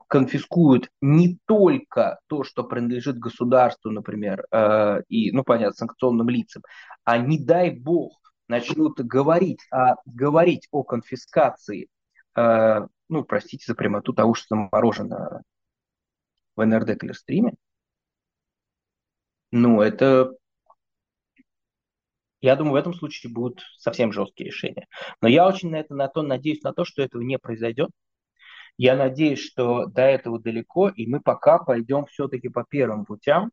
конфискуют 0.09 0.91
не 1.01 1.39
только 1.47 2.19
то, 2.27 2.43
что 2.43 2.65
принадлежит 2.65 3.19
государству, 3.19 3.91
например, 3.91 4.47
э, 4.51 5.03
и, 5.09 5.31
ну, 5.33 5.45
понятно, 5.45 5.75
санкционным 5.75 6.29
лицам, 6.29 6.63
а 7.05 7.19
не 7.19 7.39
дай 7.39 7.71
бог 7.71 8.19
начнут 8.49 8.99
говорить, 9.01 9.61
а, 9.71 9.97
говорить 10.07 10.67
о 10.71 10.83
конфискации, 10.83 11.89
э, 12.35 12.87
ну, 13.09 13.25
простите 13.25 13.65
за 13.67 13.75
прямоту 13.75 14.15
того, 14.15 14.35
что 14.35 14.47
заморожено 14.49 15.43
в 16.57 16.65
НРД 16.65 16.99
Клерстриме, 16.99 17.55
ну, 19.53 19.81
это 19.83 20.33
я 22.41 22.55
думаю, 22.55 22.75
в 22.75 22.77
этом 22.77 22.95
случае 22.95 23.33
будут 23.33 23.63
совсем 23.77 24.13
жесткие 24.13 24.47
решения. 24.47 24.87
Но 25.21 25.29
я 25.29 25.47
очень 25.47 25.71
на 25.71 25.77
это 25.77 25.95
на 25.95 26.07
то 26.09 26.23
надеюсь 26.23 26.63
на 26.63 26.73
то, 26.73 26.85
что 26.85 27.03
этого 27.03 27.21
не 27.23 27.37
произойдет, 27.37 27.91
я 28.79 28.97
надеюсь, 28.97 29.41
что 29.41 29.87
до 29.87 30.03
этого 30.03 30.41
далеко, 30.41 30.89
и 30.89 31.07
мы 31.07 31.21
пока 31.21 31.59
пойдем 31.59 32.07
все-таки 32.07 32.49
по 32.49 32.65
первым 32.65 33.05
путям. 33.05 33.51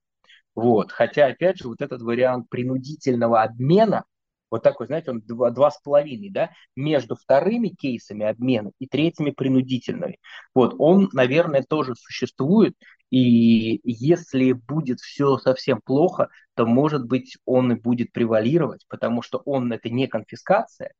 Вот. 0.55 0.91
Хотя, 0.91 1.27
опять 1.27 1.57
же, 1.59 1.67
вот 1.67 1.81
этот 1.81 2.01
вариант 2.01 2.49
принудительного 2.49 3.43
обмена, 3.43 4.05
Вот 4.51 4.63
такой, 4.63 4.87
знаете, 4.87 5.11
он 5.11 5.21
два, 5.21 5.49
два 5.51 5.71
с 5.71 5.79
половиной, 5.81 6.29
да, 6.29 6.51
между 6.75 7.15
вторыми 7.15 7.69
кейсами 7.69 8.25
обмена 8.25 8.71
и 8.79 8.87
третьими 8.87 9.31
принудительными. 9.31 10.19
Вот, 10.53 10.75
он, 10.77 11.09
наверное, 11.13 11.63
тоже 11.67 11.95
существует, 11.95 12.75
и 13.09 13.81
если 13.83 14.53
будет 14.53 14.99
все 14.99 15.37
совсем 15.39 15.81
плохо, 15.83 16.29
то, 16.55 16.65
может 16.65 17.05
быть, 17.05 17.37
он 17.45 17.73
и 17.73 17.75
будет 17.75 18.11
превалировать, 18.13 18.85
потому 18.87 19.21
что 19.21 19.39
он 19.45 19.73
это 19.73 19.89
не 19.89 20.07
конфискация, 20.07 20.93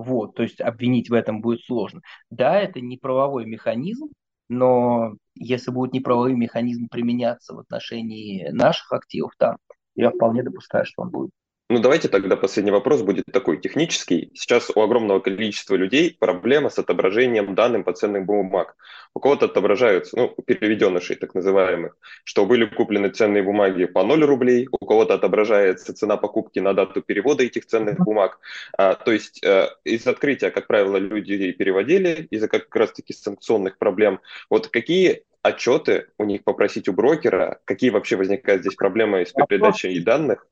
вот, 0.00 0.34
то 0.34 0.42
есть 0.42 0.60
обвинить 0.60 1.10
в 1.10 1.14
этом 1.14 1.40
будет 1.40 1.62
сложно. 1.64 2.00
Да, 2.30 2.58
это 2.58 2.80
не 2.80 2.96
правовой 2.96 3.46
механизм, 3.46 4.08
но 4.48 5.14
если 5.34 5.70
будет 5.70 5.92
неправовой 5.92 6.34
механизм 6.34 6.88
применяться 6.88 7.54
в 7.54 7.60
отношении 7.60 8.48
наших 8.50 8.92
активов, 8.92 9.32
там, 9.38 9.56
я 9.94 10.10
вполне 10.10 10.42
допускаю, 10.42 10.84
что 10.84 11.02
он 11.02 11.10
будет 11.10 11.30
ну, 11.70 11.78
давайте 11.78 12.08
тогда 12.08 12.36
последний 12.36 12.72
вопрос 12.72 13.02
будет 13.02 13.26
такой 13.32 13.60
технический. 13.60 14.32
Сейчас 14.34 14.70
у 14.74 14.80
огромного 14.80 15.20
количества 15.20 15.76
людей 15.76 16.16
проблема 16.18 16.68
с 16.68 16.80
отображением 16.80 17.54
данных 17.54 17.84
по 17.84 17.92
ценным 17.92 18.26
бумаг. 18.26 18.74
У 19.14 19.20
кого-то 19.20 19.46
отображаются, 19.46 20.16
ну, 20.16 20.34
переведенышей 20.44 21.14
так 21.14 21.32
называемых, 21.32 21.96
что 22.24 22.44
были 22.44 22.64
куплены 22.64 23.10
ценные 23.10 23.44
бумаги 23.44 23.84
по 23.84 24.02
0 24.02 24.24
рублей, 24.24 24.66
у 24.72 24.84
кого-то 24.84 25.14
отображается 25.14 25.94
цена 25.94 26.16
покупки 26.16 26.58
на 26.58 26.74
дату 26.74 27.02
перевода 27.02 27.44
этих 27.44 27.66
ценных 27.66 27.98
бумаг. 27.98 28.40
А, 28.76 28.94
то 28.94 29.12
есть 29.12 29.40
э, 29.44 29.68
из 29.84 30.04
открытия, 30.08 30.50
как 30.50 30.66
правило, 30.66 30.96
люди 30.96 31.52
переводили 31.52 32.26
из-за 32.30 32.48
как 32.48 32.74
раз-таки 32.74 33.12
санкционных 33.12 33.78
проблем. 33.78 34.20
Вот 34.48 34.66
какие 34.68 35.22
отчеты 35.42 36.08
у 36.18 36.24
них 36.24 36.44
попросить 36.44 36.88
у 36.88 36.92
брокера, 36.92 37.60
какие 37.64 37.90
вообще 37.90 38.16
возникают 38.16 38.62
здесь 38.62 38.74
проблемы 38.74 39.24
с 39.24 39.32
передачей 39.32 40.00
данных, 40.00 40.46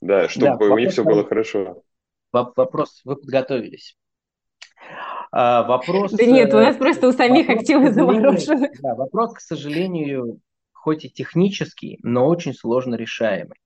да, 0.00 0.28
чтобы 0.28 0.68
да, 0.68 0.74
у 0.74 0.78
них 0.78 0.90
все 0.90 1.04
было 1.04 1.26
хорошо. 1.26 1.82
Вопрос, 2.32 3.02
вы 3.04 3.16
подготовились. 3.16 3.96
А, 5.32 5.62
вопрос... 5.64 6.12
Да 6.12 6.24
нет, 6.24 6.52
у 6.54 6.58
нас 6.58 6.76
просто 6.76 7.08
у 7.08 7.12
самих 7.12 7.48
вопрос, 7.48 7.62
активы 7.62 7.92
заморожены. 7.92 8.70
Да, 8.80 8.94
вопрос, 8.94 9.34
к 9.34 9.40
сожалению, 9.40 10.40
хоть 10.72 11.04
и 11.04 11.10
технический, 11.10 11.98
но 12.02 12.26
очень 12.26 12.54
сложно 12.54 12.94
решаемый. 12.94 13.56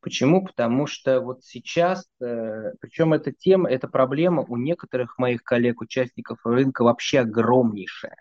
Почему? 0.00 0.44
Потому 0.44 0.86
что 0.86 1.20
вот 1.20 1.44
сейчас, 1.44 2.06
э, 2.20 2.72
причем 2.80 3.12
эта 3.12 3.32
тема, 3.32 3.68
эта 3.68 3.88
проблема 3.88 4.44
у 4.46 4.56
некоторых 4.56 5.18
моих 5.18 5.42
коллег, 5.42 5.80
участников 5.80 6.38
рынка 6.44 6.84
вообще 6.84 7.20
огромнейшая 7.20 8.16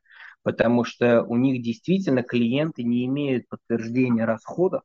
потому 0.45 0.83
что 0.83 1.23
у 1.23 1.37
них 1.37 1.63
действительно 1.63 2.21
клиенты 2.21 2.83
не 2.83 3.05
имеют 3.07 3.49
подтверждения 3.49 4.25
расходов, 4.25 4.83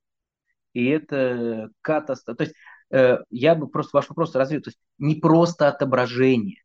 и 0.73 0.87
это 0.87 1.69
катастрофа. 1.83 2.39
То 2.39 2.45
есть 2.45 2.57
э, 2.91 3.19
я 3.29 3.55
бы 3.55 3.69
просто 3.69 3.99
ваш 3.99 4.09
вопрос 4.09 4.35
развил, 4.35 4.63
то 4.63 4.71
есть 4.71 4.81
не 4.97 5.17
просто 5.17 5.69
отображение, 5.69 6.63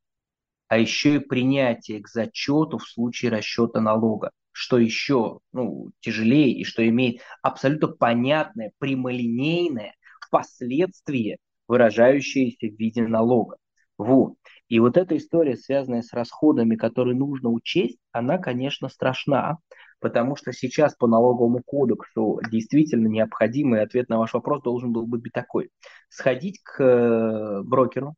а 0.69 0.77
еще 0.77 1.15
и 1.15 1.19
принятие 1.19 2.01
к 2.01 2.07
зачету 2.07 2.77
в 2.77 2.87
случае 2.87 3.31
расчета 3.31 3.81
налога, 3.81 4.31
что 4.53 4.77
еще 4.77 5.39
ну, 5.51 5.91
тяжелее 5.99 6.53
и 6.53 6.63
что 6.63 6.87
имеет 6.87 7.19
абсолютно 7.41 7.89
понятное, 7.89 8.71
прямолинейное 8.77 9.93
последствие, 10.31 11.35
выражающееся 11.67 12.67
в 12.67 12.79
виде 12.79 13.05
налога. 13.05 13.57
Вот. 13.97 14.33
И 14.67 14.79
вот 14.79 14.97
эта 14.97 15.15
история, 15.15 15.55
связанная 15.55 16.01
с 16.01 16.11
расходами, 16.11 16.75
которые 16.75 17.15
нужно 17.15 17.49
учесть, 17.49 17.97
она, 18.11 18.37
конечно, 18.37 18.89
страшна, 18.89 19.57
потому 19.99 20.35
что 20.35 20.51
сейчас 20.51 20.95
по 20.95 21.07
налоговому 21.07 21.61
кодексу 21.65 22.39
действительно 22.51 23.07
необходимый 23.07 23.81
ответ 23.81 24.09
на 24.09 24.17
ваш 24.17 24.33
вопрос 24.33 24.61
должен 24.61 24.91
был 24.91 25.05
быть 25.07 25.31
такой. 25.31 25.69
Сходить 26.09 26.61
к 26.61 26.83
э, 26.83 27.61
брокеру, 27.63 28.15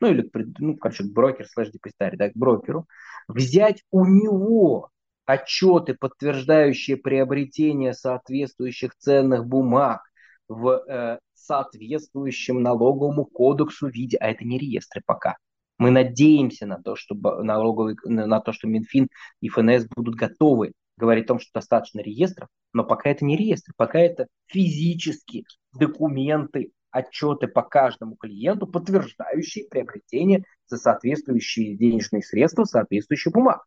ну 0.00 0.08
или, 0.08 0.28
ну, 0.58 0.76
короче, 0.76 1.04
брокер 1.04 1.46
слэш 1.46 1.70
депозитарий, 1.70 2.18
да, 2.18 2.30
к 2.30 2.36
брокеру, 2.36 2.86
взять 3.28 3.82
у 3.90 4.04
него 4.04 4.90
отчеты, 5.24 5.94
подтверждающие 5.94 6.96
приобретение 6.96 7.94
соответствующих 7.94 8.96
ценных 8.96 9.46
бумаг 9.46 10.02
в 10.48 10.68
э, 10.68 11.18
соответствующем 11.40 12.62
налоговому 12.62 13.24
кодексу 13.24 13.88
виде, 13.88 14.16
а 14.18 14.30
это 14.30 14.44
не 14.44 14.58
реестры 14.58 15.02
пока, 15.04 15.36
мы 15.80 15.90
надеемся 15.90 16.66
на 16.66 16.76
то, 16.76 16.94
что, 16.94 17.14
налоговый, 17.14 17.96
на 18.04 18.40
то, 18.40 18.52
что 18.52 18.68
Минфин 18.68 19.08
и 19.40 19.48
ФНС 19.48 19.86
будут 19.88 20.14
готовы 20.14 20.72
говорить 20.98 21.24
о 21.24 21.28
том, 21.28 21.40
что 21.40 21.50
достаточно 21.54 22.00
реестров, 22.00 22.48
но 22.74 22.84
пока 22.84 23.08
это 23.08 23.24
не 23.24 23.34
реестр, 23.34 23.72
пока 23.76 23.98
это 23.98 24.26
физические 24.46 25.44
документы, 25.72 26.72
отчеты 26.90 27.48
по 27.48 27.62
каждому 27.62 28.16
клиенту, 28.16 28.66
подтверждающие 28.66 29.68
приобретение 29.70 30.44
за 30.66 30.76
соответствующие 30.76 31.78
денежные 31.78 32.22
средства, 32.22 32.64
соответствующих 32.64 33.32
бумаг. 33.32 33.64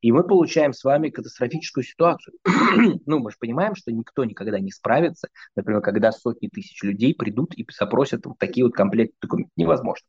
И 0.00 0.12
мы 0.12 0.24
получаем 0.24 0.72
с 0.72 0.82
вами 0.84 1.10
катастрофическую 1.10 1.84
ситуацию. 1.84 2.34
ну, 3.06 3.18
мы 3.18 3.30
же 3.30 3.36
понимаем, 3.38 3.74
что 3.74 3.92
никто 3.92 4.24
никогда 4.24 4.58
не 4.58 4.70
справится, 4.70 5.28
например, 5.56 5.82
когда 5.82 6.12
сотни 6.12 6.48
тысяч 6.48 6.82
людей 6.82 7.14
придут 7.14 7.54
и 7.54 7.66
запросят 7.70 8.24
вот 8.26 8.38
такие 8.38 8.64
вот 8.64 8.74
комплекты 8.74 9.14
документов. 9.20 9.52
Невозможно. 9.56 10.06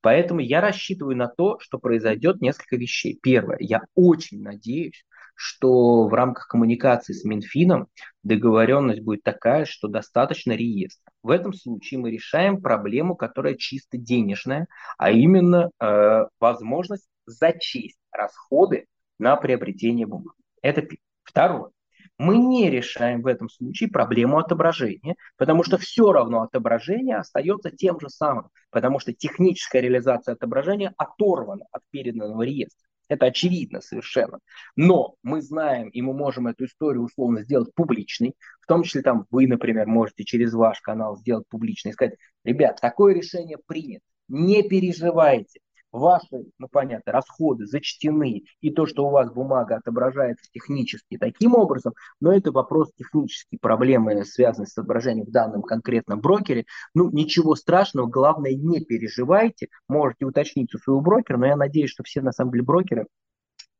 Поэтому 0.00 0.40
я 0.40 0.60
рассчитываю 0.60 1.16
на 1.16 1.28
то, 1.28 1.58
что 1.60 1.78
произойдет 1.78 2.40
несколько 2.40 2.76
вещей. 2.76 3.18
Первое, 3.20 3.56
я 3.60 3.82
очень 3.94 4.42
надеюсь, 4.42 5.04
что 5.34 6.06
в 6.06 6.14
рамках 6.14 6.46
коммуникации 6.46 7.12
с 7.12 7.24
Минфином 7.24 7.88
договоренность 8.22 9.02
будет 9.02 9.22
такая, 9.22 9.64
что 9.64 9.88
достаточно 9.88 10.52
реестра. 10.52 11.12
В 11.22 11.30
этом 11.30 11.52
случае 11.52 12.00
мы 12.00 12.10
решаем 12.10 12.62
проблему, 12.62 13.16
которая 13.16 13.54
чисто 13.54 13.98
денежная, 13.98 14.68
а 14.96 15.10
именно 15.10 15.70
э, 15.80 16.24
возможность 16.38 17.08
зачесть 17.26 17.98
расходы 18.12 18.86
на 19.18 19.36
приобретение 19.36 20.06
бумаг. 20.06 20.34
Это 20.62 20.82
первое. 20.82 20.98
Второе. 21.24 21.70
Мы 22.18 22.36
не 22.36 22.70
решаем 22.70 23.22
в 23.22 23.26
этом 23.26 23.48
случае 23.48 23.90
проблему 23.90 24.38
отображения, 24.38 25.16
потому 25.36 25.64
что 25.64 25.78
все 25.78 26.12
равно 26.12 26.42
отображение 26.42 27.16
остается 27.16 27.70
тем 27.70 27.98
же 27.98 28.08
самым, 28.08 28.50
потому 28.70 29.00
что 29.00 29.12
техническая 29.12 29.82
реализация 29.82 30.34
отображения 30.34 30.94
оторвана 30.96 31.64
от 31.72 31.82
переданного 31.90 32.42
реестра. 32.42 32.86
Это 33.08 33.26
очевидно 33.26 33.80
совершенно. 33.80 34.38
Но 34.76 35.16
мы 35.22 35.42
знаем, 35.42 35.88
и 35.88 36.00
мы 36.02 36.14
можем 36.14 36.46
эту 36.46 36.66
историю 36.66 37.02
условно 37.02 37.42
сделать 37.42 37.74
публичной, 37.74 38.34
в 38.60 38.66
том 38.66 38.82
числе 38.82 39.02
там 39.02 39.26
вы, 39.30 39.46
например, 39.46 39.86
можете 39.86 40.24
через 40.24 40.54
ваш 40.54 40.80
канал 40.80 41.16
сделать 41.16 41.46
публичной 41.48 41.90
и 41.90 41.94
сказать, 41.94 42.14
ребят, 42.44 42.80
такое 42.80 43.14
решение 43.14 43.58
принято, 43.66 44.04
не 44.28 44.62
переживайте, 44.62 45.60
ваши, 45.94 46.44
ну 46.58 46.68
понятно, 46.70 47.12
расходы 47.12 47.66
зачтены, 47.66 48.42
и 48.60 48.70
то, 48.70 48.86
что 48.86 49.06
у 49.06 49.10
вас 49.10 49.30
бумага 49.32 49.76
отображается 49.76 50.50
технически 50.50 51.16
таким 51.16 51.54
образом, 51.54 51.94
но 52.20 52.32
это 52.32 52.50
вопрос 52.52 52.90
технический, 52.96 53.58
проблемы, 53.58 54.24
связанные 54.24 54.66
с 54.66 54.76
отображением 54.76 55.26
в 55.26 55.30
данном 55.30 55.62
конкретном 55.62 56.20
брокере. 56.20 56.64
Ну, 56.94 57.10
ничего 57.10 57.54
страшного, 57.54 58.06
главное, 58.06 58.54
не 58.54 58.80
переживайте, 58.84 59.68
можете 59.88 60.26
уточнить 60.26 60.74
у 60.74 60.78
своего 60.78 61.00
брокера, 61.00 61.36
но 61.36 61.46
я 61.46 61.56
надеюсь, 61.56 61.90
что 61.90 62.02
все, 62.02 62.20
на 62.20 62.32
самом 62.32 62.52
деле, 62.52 62.64
брокеры 62.64 63.06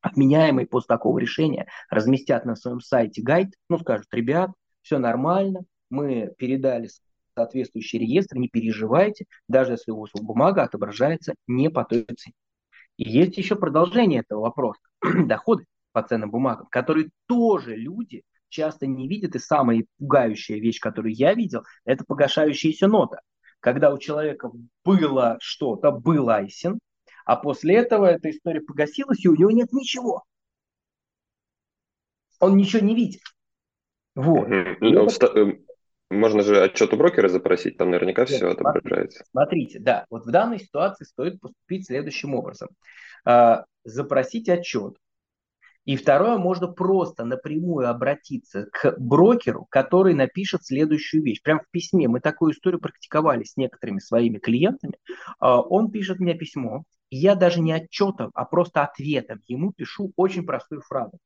отменяемые 0.00 0.66
после 0.66 0.88
такого 0.88 1.18
решения 1.18 1.66
разместят 1.88 2.44
на 2.44 2.56
своем 2.56 2.80
сайте 2.80 3.22
гайд, 3.22 3.54
ну, 3.68 3.78
скажут, 3.78 4.06
ребят, 4.12 4.50
все 4.82 4.98
нормально, 4.98 5.64
мы 5.90 6.32
передали 6.36 6.88
соответствующий 7.34 7.98
реестр, 7.98 8.36
не 8.36 8.48
переживайте, 8.48 9.26
даже 9.48 9.72
если 9.72 9.90
у 9.90 10.00
вас 10.00 10.10
бумага 10.14 10.62
отображается 10.62 11.34
не 11.46 11.70
по 11.70 11.84
той 11.84 12.04
цене. 12.04 12.34
И 12.96 13.10
есть 13.10 13.36
еще 13.36 13.56
продолжение 13.56 14.20
этого 14.20 14.42
вопроса. 14.42 14.80
Доходы 15.02 15.64
по 15.92 16.02
ценным 16.02 16.30
бумагам, 16.30 16.66
которые 16.70 17.10
тоже 17.26 17.76
люди 17.76 18.22
часто 18.48 18.86
не 18.86 19.08
видят. 19.08 19.34
И 19.34 19.38
самая 19.38 19.84
пугающая 19.98 20.58
вещь, 20.58 20.80
которую 20.80 21.14
я 21.14 21.34
видел, 21.34 21.62
это 21.84 22.04
погашающаяся 22.04 22.86
нота. 22.86 23.20
Когда 23.60 23.92
у 23.92 23.98
человека 23.98 24.50
было 24.84 25.38
что-то, 25.40 25.90
был 25.90 26.28
айсин, 26.28 26.78
а 27.24 27.36
после 27.36 27.76
этого 27.76 28.06
эта 28.06 28.30
история 28.30 28.60
погасилась, 28.60 29.24
и 29.24 29.28
у 29.28 29.34
него 29.34 29.50
нет 29.50 29.72
ничего. 29.72 30.24
Он 32.38 32.56
ничего 32.56 32.84
не 32.84 32.94
видит. 32.94 33.22
Вот. 34.14 34.48
Ну, 34.48 35.06
это... 35.06 35.58
Можно 36.10 36.42
же 36.42 36.62
отчет 36.62 36.92
у 36.92 36.96
брокера 36.96 37.28
запросить, 37.28 37.76
там 37.76 37.90
наверняка 37.90 38.22
Нет, 38.22 38.30
все 38.30 38.50
отображается. 38.50 39.24
Смотрите, 39.30 39.78
да, 39.78 40.06
вот 40.10 40.26
в 40.26 40.30
данной 40.30 40.60
ситуации 40.60 41.04
стоит 41.04 41.40
поступить 41.40 41.86
следующим 41.86 42.34
образом. 42.34 42.68
А, 43.24 43.64
запросить 43.84 44.48
отчет. 44.48 44.96
И 45.84 45.96
второе, 45.96 46.38
можно 46.38 46.66
просто 46.66 47.24
напрямую 47.24 47.90
обратиться 47.90 48.68
к 48.72 48.94
брокеру, 48.98 49.66
который 49.68 50.14
напишет 50.14 50.64
следующую 50.64 51.22
вещь. 51.22 51.42
Прямо 51.42 51.60
в 51.60 51.70
письме. 51.70 52.08
Мы 52.08 52.20
такую 52.20 52.52
историю 52.52 52.80
практиковали 52.80 53.44
с 53.44 53.56
некоторыми 53.56 53.98
своими 53.98 54.38
клиентами. 54.38 54.94
А, 55.38 55.60
он 55.60 55.90
пишет 55.90 56.20
мне 56.20 56.34
письмо, 56.34 56.84
я 57.10 57.34
даже 57.34 57.60
не 57.60 57.72
отчетом, 57.72 58.30
а 58.34 58.44
просто 58.44 58.82
ответом 58.82 59.42
ему 59.46 59.72
пишу 59.72 60.12
очень 60.16 60.44
простую 60.44 60.80
фразу. 60.82 61.18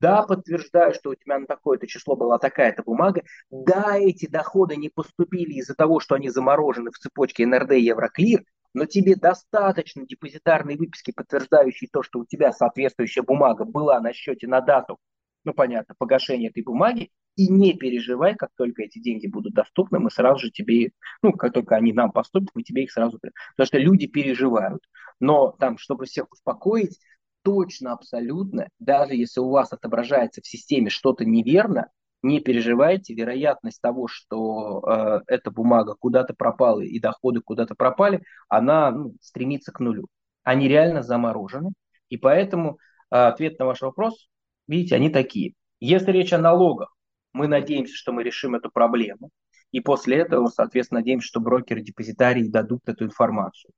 Да, 0.00 0.22
подтверждаю, 0.22 0.92
что 0.94 1.10
у 1.10 1.14
тебя 1.14 1.38
на 1.38 1.46
такое-то 1.46 1.86
число 1.86 2.16
была 2.16 2.38
такая-то 2.38 2.82
бумага. 2.82 3.22
Да, 3.50 3.96
эти 3.98 4.26
доходы 4.28 4.76
не 4.76 4.90
поступили 4.90 5.54
из-за 5.54 5.74
того, 5.74 6.00
что 6.00 6.16
они 6.16 6.28
заморожены 6.28 6.90
в 6.90 6.98
цепочке 6.98 7.46
НРД 7.46 7.72
и 7.72 7.82
Евроклир. 7.82 8.44
но 8.74 8.84
тебе 8.84 9.16
достаточно 9.16 10.04
депозитарной 10.06 10.76
выписки, 10.76 11.10
подтверждающей 11.10 11.88
то, 11.90 12.02
что 12.02 12.18
у 12.18 12.26
тебя 12.26 12.52
соответствующая 12.52 13.22
бумага 13.22 13.64
была 13.64 14.00
на 14.00 14.12
счете 14.12 14.46
на 14.46 14.60
дату, 14.60 14.98
ну, 15.44 15.54
понятно, 15.54 15.94
погашения 15.96 16.50
этой 16.50 16.62
бумаги, 16.62 17.10
и 17.36 17.48
не 17.48 17.72
переживай, 17.74 18.34
как 18.34 18.50
только 18.56 18.82
эти 18.82 18.98
деньги 18.98 19.28
будут 19.28 19.54
доступны, 19.54 19.98
мы 19.98 20.10
сразу 20.10 20.40
же 20.40 20.50
тебе, 20.50 20.90
ну, 21.22 21.32
как 21.32 21.52
только 21.52 21.76
они 21.76 21.92
нам 21.92 22.12
поступят, 22.12 22.50
мы 22.54 22.62
тебе 22.62 22.84
их 22.84 22.92
сразу... 22.92 23.18
Потому 23.56 23.66
что 23.66 23.78
люди 23.78 24.06
переживают. 24.06 24.82
Но 25.20 25.52
там, 25.52 25.78
чтобы 25.78 26.04
всех 26.06 26.30
успокоить, 26.32 26.98
точно, 27.46 27.92
абсолютно, 27.92 28.66
даже 28.80 29.14
если 29.14 29.38
у 29.38 29.50
вас 29.50 29.72
отображается 29.72 30.42
в 30.42 30.46
системе 30.48 30.90
что-то 30.90 31.24
неверно, 31.24 31.92
не 32.24 32.40
переживайте, 32.40 33.14
вероятность 33.14 33.80
того, 33.80 34.08
что 34.08 34.82
э, 34.84 35.20
эта 35.28 35.52
бумага 35.52 35.94
куда-то 35.96 36.34
пропала 36.34 36.80
и 36.80 36.98
доходы 36.98 37.40
куда-то 37.40 37.76
пропали, 37.76 38.24
она 38.48 38.90
ну, 38.90 39.14
стремится 39.20 39.70
к 39.70 39.78
нулю. 39.78 40.08
Они 40.42 40.66
реально 40.66 41.04
заморожены, 41.04 41.70
и 42.08 42.16
поэтому 42.16 42.78
э, 43.12 43.16
ответ 43.16 43.60
на 43.60 43.66
ваш 43.66 43.80
вопрос, 43.82 44.26
видите, 44.66 44.96
они 44.96 45.08
такие. 45.08 45.54
Если 45.78 46.10
речь 46.10 46.32
о 46.32 46.38
налогах, 46.38 46.96
мы 47.32 47.46
надеемся, 47.46 47.94
что 47.94 48.10
мы 48.10 48.24
решим 48.24 48.56
эту 48.56 48.72
проблему, 48.72 49.30
и 49.70 49.78
после 49.78 50.16
этого, 50.16 50.48
соответственно, 50.48 50.98
надеемся, 50.98 51.28
что 51.28 51.38
брокеры 51.38 51.80
депозитарии 51.80 52.48
дадут 52.48 52.80
эту 52.86 53.04
информацию. 53.04 53.70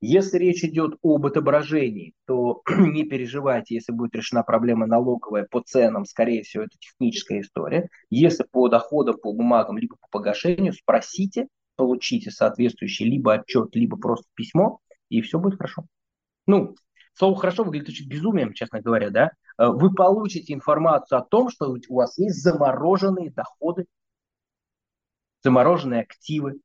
Если 0.00 0.38
речь 0.38 0.64
идет 0.64 0.94
об 1.02 1.26
отображении, 1.26 2.14
то 2.26 2.62
не 2.68 3.04
переживайте, 3.04 3.74
если 3.74 3.92
будет 3.92 4.14
решена 4.14 4.42
проблема 4.42 4.86
налоговая 4.86 5.46
по 5.50 5.60
ценам, 5.60 6.06
скорее 6.06 6.42
всего, 6.42 6.64
это 6.64 6.78
техническая 6.78 7.40
история. 7.42 7.90
Если 8.08 8.44
по 8.50 8.68
доходам, 8.68 9.18
по 9.18 9.32
бумагам, 9.32 9.76
либо 9.76 9.96
по 10.00 10.06
погашению, 10.10 10.72
спросите, 10.72 11.48
получите 11.76 12.30
соответствующий 12.30 13.06
либо 13.06 13.34
отчет, 13.34 13.76
либо 13.76 13.98
просто 13.98 14.26
письмо, 14.34 14.80
и 15.10 15.20
все 15.20 15.38
будет 15.38 15.56
хорошо. 15.56 15.84
Ну, 16.46 16.74
слово 17.12 17.36
«хорошо» 17.36 17.64
выглядит 17.64 17.90
очень 17.90 18.08
безумием, 18.08 18.54
честно 18.54 18.80
говоря, 18.80 19.10
да? 19.10 19.32
Э, 19.58 19.68
вы 19.68 19.92
получите 19.92 20.54
информацию 20.54 21.18
о 21.18 21.24
том, 21.24 21.50
что 21.50 21.76
у 21.88 21.94
вас 21.94 22.16
есть 22.18 22.42
замороженные 22.42 23.30
доходы, 23.30 23.84
замороженные 25.42 26.02
активы, 26.02 26.60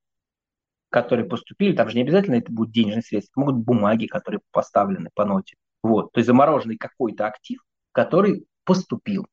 которые 0.96 1.26
поступили, 1.26 1.76
там 1.76 1.89
же 1.89 1.98
не 1.98 2.04
обязательно 2.04 2.36
это 2.36 2.50
будут 2.54 2.74
денежные 2.74 3.02
средства, 3.02 3.41
могут 3.41 3.56
быть 3.58 3.66
бумаги, 3.66 4.06
которые 4.06 4.39
поставлены 4.52 5.10
по 5.14 5.26
ноте. 5.26 5.58
Вот, 5.84 6.14
то 6.14 6.20
есть 6.20 6.28
замороженный 6.28 6.78
какой-то 6.78 7.28
актив, 7.28 7.60
который 7.91 8.46
поступил. 8.64 9.28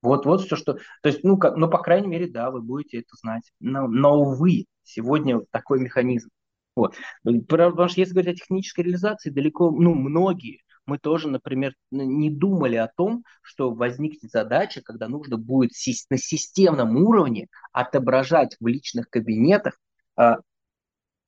Вот, 0.00 0.24
вот 0.24 0.40
все, 0.40 0.56
что... 0.56 0.78
То 1.02 1.08
есть, 1.10 1.22
ну, 1.22 1.36
как, 1.36 1.56
ну, 1.56 1.68
по 1.68 1.76
крайней 1.76 2.08
мере, 2.08 2.30
да, 2.30 2.50
вы 2.50 2.62
будете 2.62 3.00
это 3.00 3.14
знать. 3.20 3.42
Но, 3.60 3.88
но 3.88 4.22
увы, 4.22 4.64
сегодня 4.84 5.36
вот 5.36 5.50
такой 5.50 5.80
механизм. 5.80 6.30
Вот. 6.74 6.96
Потому 7.22 7.88
что 7.88 8.00
если 8.00 8.14
говорить 8.14 8.36
о 8.36 8.40
технической 8.40 8.84
реализации, 8.84 9.28
далеко, 9.28 9.70
ну, 9.70 9.92
многие, 9.94 10.62
мы 10.86 10.96
тоже, 10.96 11.28
например, 11.28 11.74
не 11.90 12.30
думали 12.30 12.76
о 12.76 12.88
том, 12.88 13.22
что 13.42 13.70
возникнет 13.70 14.30
задача, 14.30 14.80
когда 14.80 15.08
нужно 15.08 15.36
будет 15.36 15.72
на 16.08 16.16
системном 16.16 16.96
уровне 16.96 17.48
отображать 17.70 18.56
в 18.58 18.66
личных 18.66 19.10
кабинетах 19.10 19.76
а, 20.16 20.38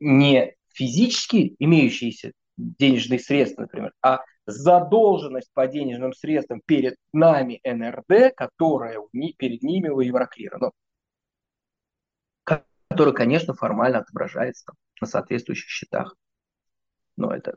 не 0.00 0.54
физически 0.72 1.54
имеющиеся 1.58 2.32
денежные 2.56 3.18
средства, 3.18 3.62
например, 3.62 3.92
а 4.02 4.20
задолженность 4.46 5.50
по 5.54 5.66
денежным 5.66 6.12
средствам 6.12 6.60
перед 6.66 6.96
нами 7.12 7.60
НРД, 7.64 8.34
которая 8.36 8.98
перед 9.38 9.62
ними 9.62 9.88
у 9.88 10.00
Евроклира, 10.00 10.58
ну, 10.58 10.72
которая, 12.88 13.14
конечно, 13.14 13.54
формально 13.54 13.98
отображается 14.00 14.66
там, 14.66 14.76
на 15.00 15.06
соответствующих 15.06 15.68
счетах. 15.68 16.14
Но 17.16 17.32
это 17.32 17.56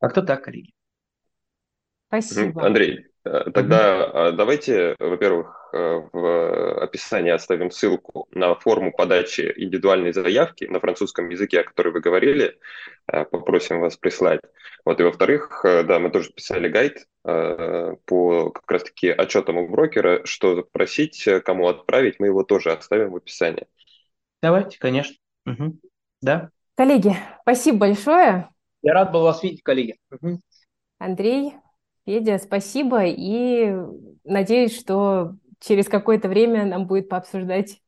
как-то 0.00 0.22
так, 0.22 0.44
коллеги. 0.44 0.72
Спасибо. 2.08 2.64
Андрей, 2.64 3.06
тогда 3.52 4.28
угу. 4.28 4.36
давайте, 4.36 4.96
во-первых, 4.98 5.70
э, 5.72 6.02
в 6.12 6.82
описании 6.82 7.32
оставим 7.32 7.70
ссылку 7.70 8.28
на 8.30 8.54
форму 8.54 8.92
подачи 8.92 9.52
индивидуальной 9.56 10.12
заявки 10.12 10.64
на 10.64 10.80
французском 10.80 11.28
языке, 11.28 11.60
о 11.60 11.64
которой 11.64 11.92
вы 11.92 12.00
говорили. 12.00 12.58
Попросим 13.06 13.80
вас 13.80 13.96
прислать. 13.96 14.40
Вот, 14.84 15.00
и 15.00 15.04
во-вторых, 15.04 15.60
да, 15.64 15.98
мы 15.98 16.10
тоже 16.10 16.32
писали 16.32 16.68
гайд 16.68 17.06
по 17.22 18.50
как 18.50 18.70
раз-таки 18.70 19.08
отчетам 19.10 19.58
у 19.58 19.68
брокера, 19.68 20.24
что 20.24 20.54
запросить, 20.54 21.28
кому 21.44 21.68
отправить, 21.68 22.20
мы 22.20 22.26
его 22.26 22.42
тоже 22.42 22.72
оставим 22.72 23.12
в 23.12 23.16
описании. 23.16 23.66
Давайте, 24.42 24.78
конечно. 24.78 25.16
Угу. 25.46 25.78
Да. 26.22 26.50
Коллеги, 26.76 27.16
спасибо 27.42 27.78
большое. 27.78 28.50
Я 28.82 28.92
рад 28.92 29.10
был 29.12 29.22
вас 29.22 29.42
видеть, 29.42 29.62
коллеги. 29.62 29.96
Угу. 30.10 30.40
Андрей, 30.98 31.54
Федя, 32.06 32.38
спасибо. 32.38 33.04
И 33.04 33.74
надеюсь, 34.24 34.78
что 34.78 35.34
через 35.60 35.88
какое-то 35.88 36.28
время 36.28 36.64
нам 36.64 36.86
будет 36.86 37.08
пообсуждать 37.08 37.82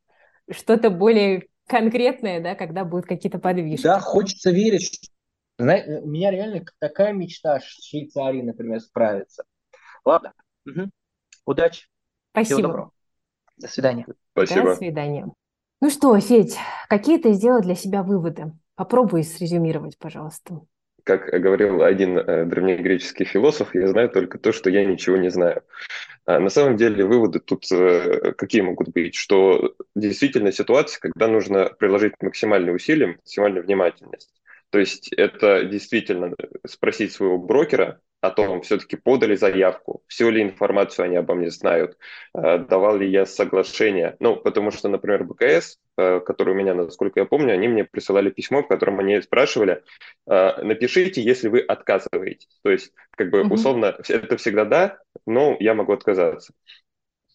что-то 0.50 0.90
более 0.90 1.48
конкретное, 1.66 2.40
да, 2.40 2.54
когда 2.54 2.84
будут 2.84 3.06
какие-то 3.06 3.38
подвижки. 3.38 3.84
Да, 3.84 4.00
хочется 4.00 4.50
верить. 4.50 5.10
Знаете, 5.58 6.00
у 6.02 6.08
меня 6.08 6.30
реально 6.30 6.64
такая 6.78 7.12
мечта 7.12 7.60
с 7.60 7.64
Швейцарией, 7.64 8.42
например, 8.42 8.80
справиться. 8.80 9.44
Ладно. 10.04 10.32
Угу. 10.66 10.90
Удачи. 11.46 11.86
Спасибо. 12.32 12.56
Всего 12.56 12.68
доброго. 12.68 12.90
До 13.56 13.68
свидания. 13.68 14.06
Спасибо. 14.32 14.70
До 14.70 14.76
свидания. 14.76 15.32
Ну 15.80 15.90
что, 15.90 16.18
Федь, 16.18 16.56
какие 16.88 17.18
ты 17.18 17.32
сделал 17.32 17.60
для 17.60 17.74
себя 17.74 18.02
выводы? 18.02 18.52
Попробуй 18.74 19.22
срезюмировать, 19.22 19.98
пожалуйста 19.98 20.60
как 21.09 21.40
говорил 21.40 21.82
один 21.82 22.18
э, 22.18 22.44
древнегреческий 22.44 23.24
философ, 23.24 23.74
я 23.74 23.88
знаю 23.88 24.11
только 24.11 24.38
то, 24.38 24.52
что 24.52 24.68
я 24.68 24.84
ничего 24.84 25.16
не 25.16 25.30
знаю. 25.30 25.62
А 26.26 26.38
на 26.38 26.50
самом 26.50 26.76
деле 26.76 27.06
выводы 27.06 27.40
тут 27.40 27.64
э, 27.72 28.34
какие 28.36 28.61
могут 28.61 28.90
быть? 28.90 29.14
Что 29.14 29.74
действительно 29.94 30.52
ситуация, 30.52 31.00
когда 31.00 31.26
нужно 31.26 31.70
приложить 31.78 32.12
максимальные 32.20 32.74
усилия, 32.74 33.06
максимальную 33.06 33.64
внимательность. 33.64 34.30
То 34.68 34.78
есть 34.78 35.11
это 35.14 35.64
действительно 35.64 36.34
спросить 36.66 37.12
своего 37.12 37.38
брокера, 37.38 38.00
о 38.20 38.30
том, 38.30 38.62
все-таки 38.62 38.96
подали 38.96 39.36
заявку, 39.36 40.02
всю 40.08 40.30
ли 40.30 40.42
информацию 40.42 41.04
они 41.04 41.16
обо 41.16 41.34
мне 41.34 41.50
знают, 41.50 41.96
э, 42.34 42.58
давал 42.58 42.96
ли 42.96 43.08
я 43.08 43.26
соглашение. 43.26 44.16
Ну, 44.18 44.36
потому 44.36 44.70
что, 44.72 44.88
например, 44.88 45.24
БКС, 45.24 45.78
э, 45.96 46.20
который 46.20 46.54
у 46.54 46.56
меня, 46.56 46.74
насколько 46.74 47.20
я 47.20 47.26
помню, 47.26 47.54
они 47.54 47.68
мне 47.68 47.84
присылали 47.84 48.30
письмо, 48.30 48.62
в 48.62 48.68
котором 48.68 48.98
они 48.98 49.20
спрашивали, 49.22 49.84
э, 50.26 50.62
напишите, 50.62 51.22
если 51.22 51.48
вы 51.48 51.60
отказываетесь. 51.60 52.48
То 52.62 52.70
есть, 52.70 52.92
как 53.12 53.30
бы, 53.30 53.42
условно, 53.42 53.96
это 54.08 54.36
всегда 54.36 54.64
да, 54.64 54.98
но 55.26 55.56
я 55.60 55.74
могу 55.74 55.92
отказаться. 55.92 56.52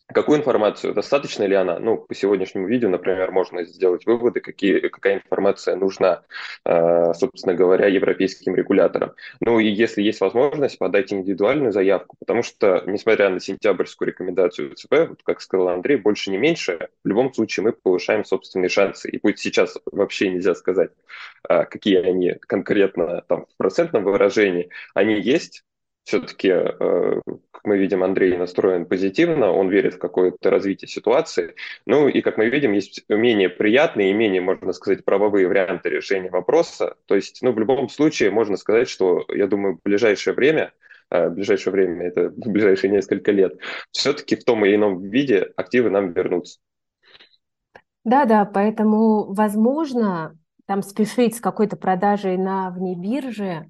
Какую 0.07 0.39
информацию? 0.39 0.93
Достаточно 0.93 1.43
ли 1.43 1.55
она? 1.55 1.79
Ну, 1.79 1.97
по 1.97 2.13
сегодняшнему 2.13 2.67
видео, 2.67 2.89
например, 2.89 3.31
можно 3.31 3.63
сделать 3.63 4.05
выводы, 4.05 4.41
какие, 4.41 4.79
какая 4.89 5.15
информация 5.15 5.77
нужна, 5.77 6.23
э, 6.65 7.13
собственно 7.13 7.55
говоря, 7.55 7.87
европейским 7.87 8.53
регуляторам. 8.53 9.13
Ну 9.39 9.59
и 9.59 9.67
если 9.67 10.01
есть 10.01 10.19
возможность, 10.19 10.77
подать 10.77 11.13
индивидуальную 11.13 11.71
заявку, 11.71 12.17
потому 12.19 12.43
что, 12.43 12.83
несмотря 12.85 13.29
на 13.29 13.39
сентябрьскую 13.39 14.09
рекомендацию 14.09 14.75
ЦП, 14.75 14.93
вот 15.09 15.23
как 15.23 15.39
сказал 15.39 15.69
Андрей, 15.69 15.95
больше 15.95 16.31
не 16.31 16.37
меньше, 16.37 16.89
в 17.03 17.07
любом 17.07 17.33
случае 17.33 17.63
мы 17.63 17.71
повышаем 17.71 18.25
собственные 18.25 18.69
шансы. 18.69 19.09
И 19.09 19.17
пусть 19.19 19.39
сейчас 19.39 19.77
вообще 19.89 20.29
нельзя 20.29 20.53
сказать, 20.53 20.91
э, 21.47 21.63
какие 21.63 21.97
они 21.97 22.33
конкретно 22.41 23.21
там 23.29 23.45
в 23.45 23.57
процентном 23.57 24.03
выражении, 24.03 24.69
они 24.93 25.19
есть, 25.19 25.63
все-таки, 26.03 26.49
э, 26.49 27.21
как 27.51 27.61
мы 27.63 27.77
видим, 27.77 28.03
Андрей 28.03 28.37
настроен 28.37 28.85
позитивно, 28.85 29.51
он 29.51 29.69
верит 29.69 29.95
в 29.95 29.99
какое-то 29.99 30.49
развитие 30.49 30.89
ситуации. 30.89 31.55
Ну 31.85 32.07
и, 32.07 32.21
как 32.21 32.37
мы 32.37 32.49
видим, 32.49 32.73
есть 32.73 33.05
менее 33.07 33.49
приятные 33.49 34.11
и 34.11 34.13
менее, 34.13 34.41
можно 34.41 34.73
сказать, 34.73 35.05
правовые 35.05 35.47
варианты 35.47 35.89
решения 35.89 36.29
вопроса. 36.29 36.95
То 37.05 37.15
есть, 37.15 37.41
ну, 37.41 37.53
в 37.53 37.59
любом 37.59 37.89
случае, 37.89 38.31
можно 38.31 38.57
сказать, 38.57 38.89
что, 38.89 39.25
я 39.29 39.47
думаю, 39.47 39.77
в 39.77 39.83
ближайшее 39.83 40.33
время, 40.33 40.73
э, 41.09 41.29
в 41.29 41.35
ближайшее 41.35 41.71
время, 41.71 42.07
это 42.07 42.29
в 42.35 42.51
ближайшие 42.51 42.91
несколько 42.91 43.31
лет, 43.31 43.57
все-таки 43.91 44.35
в 44.35 44.43
том 44.43 44.65
или 44.65 44.75
ином 44.75 45.01
виде 45.01 45.51
активы 45.55 45.89
нам 45.89 46.11
вернутся. 46.11 46.59
Да-да, 48.03 48.43
поэтому, 48.43 49.33
возможно, 49.33 50.37
там 50.65 50.81
спешить 50.81 51.37
с 51.37 51.39
какой-то 51.39 51.77
продажей 51.77 52.37
на 52.37 52.69
вне 52.71 52.95
биржи 52.95 53.69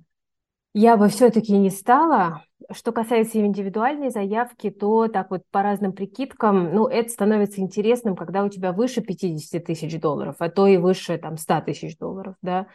я 0.73 0.97
бы 0.97 1.07
все-таки 1.09 1.57
не 1.57 1.69
стала. 1.69 2.43
Что 2.71 2.91
касается 2.91 3.39
индивидуальной 3.39 4.09
заявки, 4.09 4.69
то 4.69 5.07
так 5.07 5.29
вот 5.31 5.41
по 5.51 5.61
разным 5.61 5.91
прикидкам, 5.91 6.73
ну, 6.73 6.87
это 6.87 7.09
становится 7.09 7.61
интересным, 7.61 8.15
когда 8.15 8.43
у 8.43 8.49
тебя 8.49 8.71
выше 8.71 9.01
50 9.01 9.63
тысяч 9.63 9.99
долларов, 9.99 10.35
а 10.39 10.49
то 10.49 10.65
и 10.65 10.77
выше 10.77 11.17
там 11.17 11.37
100 11.37 11.61
тысяч 11.61 11.97
долларов, 11.97 12.35
да. 12.41 12.67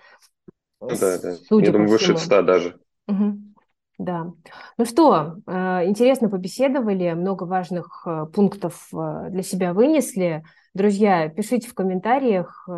Ну, 0.80 0.88
да, 0.88 1.18
да. 1.18 1.34
Судя 1.48 1.66
Я 1.66 1.72
думаю, 1.72 1.98
всему. 1.98 2.12
выше 2.12 2.24
100 2.24 2.42
даже. 2.42 2.78
Угу. 3.08 3.38
Да. 3.98 4.30
Ну 4.76 4.84
что, 4.84 5.38
э, 5.46 5.86
интересно 5.86 6.28
побеседовали, 6.28 7.12
много 7.14 7.44
важных 7.44 8.04
э, 8.06 8.26
пунктов 8.32 8.88
э, 8.92 9.30
для 9.30 9.42
себя 9.42 9.72
вынесли. 9.72 10.44
Друзья, 10.78 11.28
пишите 11.28 11.68
в 11.68 11.74
комментариях, 11.74 12.68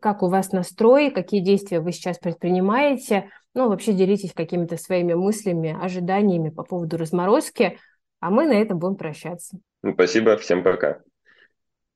как 0.00 0.22
у 0.22 0.28
вас 0.28 0.50
настрой, 0.50 1.10
какие 1.10 1.40
действия 1.40 1.80
вы 1.80 1.92
сейчас 1.92 2.18
предпринимаете. 2.18 3.28
Ну, 3.52 3.68
вообще 3.68 3.92
делитесь 3.92 4.32
какими-то 4.32 4.78
своими 4.78 5.12
мыслями, 5.12 5.76
ожиданиями 5.78 6.48
по 6.48 6.62
поводу 6.62 6.96
разморозки. 6.96 7.76
А 8.18 8.30
мы 8.30 8.46
на 8.46 8.54
этом 8.54 8.78
будем 8.78 8.96
прощаться. 8.96 9.58
Ну, 9.82 9.92
спасибо, 9.92 10.38
всем 10.38 10.64
пока. 10.64 11.00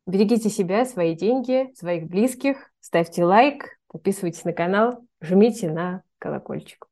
Берегите 0.06 0.50
себя, 0.50 0.84
свои 0.84 1.14
деньги, 1.14 1.72
своих 1.74 2.08
близких, 2.08 2.70
ставьте 2.80 3.24
лайк, 3.24 3.78
подписывайтесь 3.86 4.44
на 4.44 4.52
канал, 4.52 5.06
жмите 5.22 5.70
на 5.70 6.02
колокольчик. 6.18 6.86